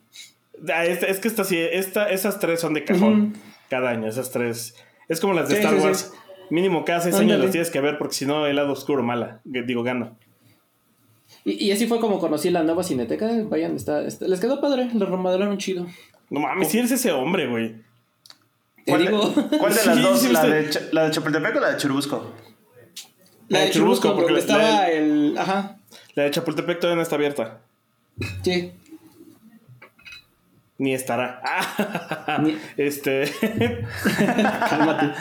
Ah, 0.69 0.85
es, 0.85 1.21
que 1.21 1.29
esta, 1.29 1.45
sí, 1.45 1.57
esta, 1.57 2.11
esas 2.11 2.41
tres 2.41 2.61
son 2.61 2.75
de 2.75 2.85
cajón 2.85 3.35
cada 3.71 3.91
año, 3.91 4.09
esas 4.09 4.33
tres. 4.33 4.75
Es 5.09 5.21
como 5.21 5.33
las 5.33 5.49
de 5.49 5.55
Star 5.55 5.77
Wars. 5.77 6.13
Mínimo 6.51 6.85
cada 6.85 7.01
seis 7.01 7.15
años 7.15 7.39
las 7.39 7.53
tienes 7.53 7.71
que 7.71 7.81
ver 7.81 7.97
porque 7.97 8.15
si 8.15 8.27
no 8.27 8.47
el 8.47 8.57
lado 8.57 8.73
oscuro 8.73 9.05
mala, 9.05 9.41
digo, 9.45 9.85
gano. 9.85 10.19
Y, 11.45 11.71
así 11.71 11.87
fue 11.87 12.01
como 12.01 12.19
conocí 12.19 12.51
la 12.51 12.63
nueva 12.63 12.83
cineteca. 12.83 13.29
Vayan, 13.45 13.77
está, 13.77 14.03
les 14.03 14.41
quedó 14.41 14.61
padre, 14.61 14.91
lo 14.95 15.07
remodelaron 15.07 15.57
chido. 15.59 15.87
No 16.29 16.41
mames, 16.41 16.69
si 16.69 16.79
eres 16.79 16.93
ese 16.93 17.13
hombre, 17.13 17.47
güey. 17.47 17.77
¿Cuál, 18.87 19.03
digo? 19.03 19.29
De, 19.29 19.59
¿Cuál 19.59 19.75
de 19.75 19.85
las 19.87 20.03
dos? 20.03 20.33
¿La, 20.33 20.45
de, 20.45 20.71
¿La 20.93 21.05
de 21.05 21.11
Chapultepec 21.11 21.57
o 21.57 21.61
la 21.61 21.71
de 21.73 21.77
Churubusco? 21.79 22.33
La, 23.49 23.61
de 23.61 23.71
Churubusco, 23.71 24.15
porque 24.15 24.39
estaba 24.39 24.89
el. 24.89 25.37
Ajá. 25.37 25.79
La 26.15 26.25
de 26.25 26.31
Chapultepec 26.31 26.79
todavía 26.79 26.97
no 26.97 27.03
está 27.03 27.17
abierta. 27.17 27.61
Sí. 28.43 28.73
Ni 30.79 30.95
estará. 30.95 31.43
Este. 32.77 33.31
Cálmate. 34.69 35.15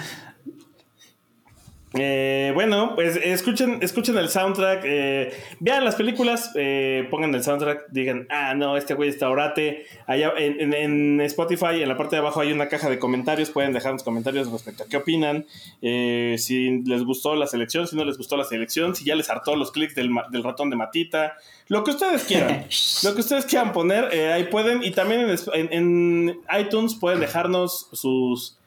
Eh, 1.96 2.52
bueno, 2.54 2.94
pues 2.94 3.16
escuchen, 3.16 3.80
escuchen 3.82 4.16
el 4.18 4.30
soundtrack, 4.30 4.82
eh, 4.86 5.34
vean 5.60 5.84
las 5.84 5.96
películas, 5.96 6.52
eh, 6.54 7.08
pongan 7.10 7.34
el 7.34 7.44
soundtrack, 7.44 7.88
digan, 7.90 8.28
ah, 8.30 8.54
no, 8.54 8.78
este 8.78 8.94
güey 8.94 9.10
está 9.10 9.30
orate. 9.30 9.86
Allá 10.06 10.32
en, 10.38 11.20
Spotify, 11.22 11.82
en 11.82 11.90
la 11.90 11.98
parte 11.98 12.16
de 12.16 12.20
abajo 12.20 12.42
hay 12.42 12.52
una 12.52 12.68
caja 12.68 12.90
de 12.90 13.00
comentarios, 13.00 13.50
pueden 13.50 13.74
dejarnos 13.74 14.04
comentarios 14.04 14.52
respecto 14.52 14.84
a 14.84 14.88
qué 14.88 14.98
opinan, 14.98 15.46
si 15.82 16.82
les 16.86 17.04
gustó 17.04 17.36
la 17.36 17.48
selección, 17.48 17.88
si 17.88 17.96
no 17.96 18.06
les 18.06 18.18
gustó 18.18 18.38
la 18.38 18.44
selección, 18.44 18.96
si 18.96 19.06
ya 19.06 19.16
les 19.16 19.30
hartó 19.30 19.56
los 19.56 19.72
clics 19.72 19.96
del, 19.96 20.12
ratón 20.44 20.70
de 20.70 20.76
Matita, 20.76 21.38
lo 21.68 21.84
que 21.84 21.92
ustedes 21.92 22.24
quieran, 22.24 22.66
lo 23.04 23.16
que 23.16 23.22
ustedes 23.22 23.46
quieran 23.46 23.74
poner, 23.74 24.06
ahí 24.32 24.44
pueden, 24.46 24.84
y 24.84 24.92
también 24.92 25.28
en 25.54 26.40
iTunes 26.60 26.96
pueden 26.96 27.20
dejarnos 27.20 27.90
sus 27.94 28.59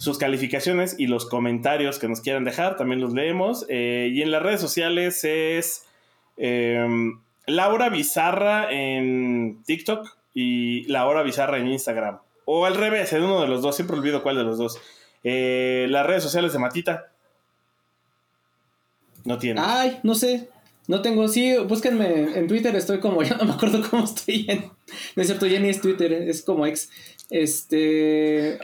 sus 0.00 0.16
calificaciones 0.16 0.96
y 0.98 1.08
los 1.08 1.26
comentarios 1.26 1.98
que 1.98 2.08
nos 2.08 2.22
quieran 2.22 2.42
dejar, 2.42 2.78
también 2.78 3.02
los 3.02 3.12
leemos. 3.12 3.66
Eh, 3.68 4.10
y 4.10 4.22
en 4.22 4.30
las 4.30 4.42
redes 4.42 4.58
sociales 4.58 5.22
es 5.24 5.84
em, 6.38 7.20
Laura 7.46 7.90
Bizarra 7.90 8.72
en 8.72 9.62
TikTok 9.66 10.08
y 10.32 10.84
Laura 10.84 11.22
Bizarra 11.22 11.58
en 11.58 11.68
Instagram. 11.68 12.18
O 12.46 12.64
al 12.64 12.76
revés, 12.76 13.12
en 13.12 13.24
uno 13.24 13.42
de 13.42 13.48
los 13.48 13.60
dos, 13.60 13.76
siempre 13.76 13.94
olvido 13.94 14.22
cuál 14.22 14.36
de 14.36 14.44
los 14.44 14.56
dos. 14.56 14.80
Eh, 15.22 15.86
las 15.90 16.06
redes 16.06 16.22
sociales 16.22 16.54
de 16.54 16.60
Matita. 16.60 17.12
No 19.26 19.36
tiene. 19.36 19.60
Ay, 19.62 20.00
no 20.02 20.14
sé. 20.14 20.48
No 20.88 21.02
tengo, 21.02 21.28
sí, 21.28 21.56
búsquenme 21.68 22.38
en 22.38 22.48
Twitter, 22.48 22.74
estoy 22.74 23.00
como, 23.00 23.22
yo 23.22 23.36
no 23.36 23.44
me 23.44 23.52
acuerdo 23.52 23.86
cómo 23.90 24.04
estoy 24.04 24.46
en. 24.48 24.70
No 25.14 25.20
es 25.22 25.28
cierto, 25.28 25.46
ya 25.46 25.60
ni 25.60 25.68
es 25.68 25.82
Twitter, 25.82 26.10
es 26.10 26.40
como 26.40 26.64
ex. 26.64 26.88
Este. 27.30 28.58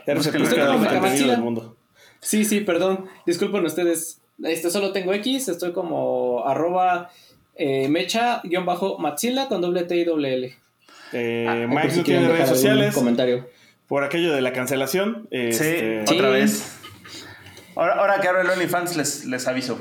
Sí, 2.21 2.45
sí, 2.45 2.61
perdón. 2.61 3.07
Disculpen 3.25 3.65
ustedes. 3.65 4.21
Este 4.43 4.71
solo 4.71 4.93
tengo 4.93 5.15
X, 5.15 5.49
estoy 5.49 5.73
como 5.73 6.45
arroba 6.45 7.11
eh, 7.55 7.89
mecha-matzila 7.89 9.49
con 9.49 9.63
doble 9.63 9.85
T 9.85 9.97
y 9.97 10.05
doble 10.05 10.35
L. 10.35 10.57
Eh, 11.13 11.47
ah, 11.49 11.67
Mike 11.69 11.97
no 11.97 12.03
tiene 12.03 12.29
redes 12.29 12.49
sociales. 12.49 12.95
Comentario. 12.95 13.49
Por 13.87 14.05
aquello 14.05 14.35
de 14.35 14.43
la 14.43 14.53
cancelación. 14.53 15.29
Este, 15.31 16.05
sí, 16.07 16.15
otra 16.15 16.29
vez. 16.31 16.77
Ahora, 17.77 17.95
ahora 17.95 18.21
que 18.21 18.29
abro 18.29 18.41
el 18.41 18.51
OnlyFans 18.51 18.97
les, 18.97 19.25
les 19.27 19.47
aviso. 19.47 19.79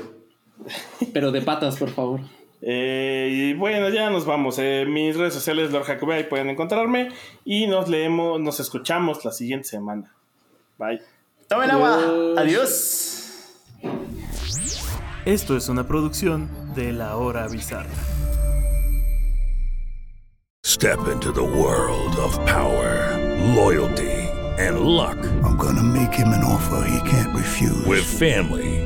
Pero 1.12 1.32
de 1.32 1.42
patas, 1.42 1.76
por 1.76 1.90
favor. 1.90 2.20
Eh, 2.68 3.28
y 3.30 3.54
bueno, 3.54 3.88
ya 3.90 4.10
nos 4.10 4.26
vamos. 4.26 4.58
Eh, 4.58 4.84
mis 4.88 5.16
redes 5.16 5.34
sociales, 5.34 5.70
Lord 5.70 5.84
Jacobé, 5.84 6.16
ahí 6.16 6.24
pueden 6.24 6.50
encontrarme. 6.50 7.10
Y 7.44 7.68
nos 7.68 7.88
leemos, 7.88 8.40
nos 8.40 8.58
escuchamos 8.58 9.24
la 9.24 9.30
siguiente 9.30 9.68
semana. 9.68 10.12
Bye. 10.76 11.00
Tomen 11.48 11.70
agua. 11.70 12.00
Adiós. 12.36 13.22
Esto 15.24 15.56
es 15.56 15.68
una 15.68 15.86
producción 15.86 16.50
de 16.74 16.92
La 16.92 17.16
Hora 17.16 17.46
Bizarra. 17.46 17.88
Step 20.64 20.98
into 21.12 21.30
the 21.32 21.40
world 21.40 22.16
of 22.18 22.36
power, 22.46 23.16
loyalty, 23.54 24.28
and 24.58 24.80
luck. 24.80 25.16
I'm 25.44 25.56
gonna 25.56 25.84
make 25.84 26.12
him 26.12 26.28
an 26.28 26.42
offer 26.42 26.84
he 26.84 26.98
can't 27.08 27.32
refuse. 27.32 27.86
With 27.86 28.04
family. 28.04 28.85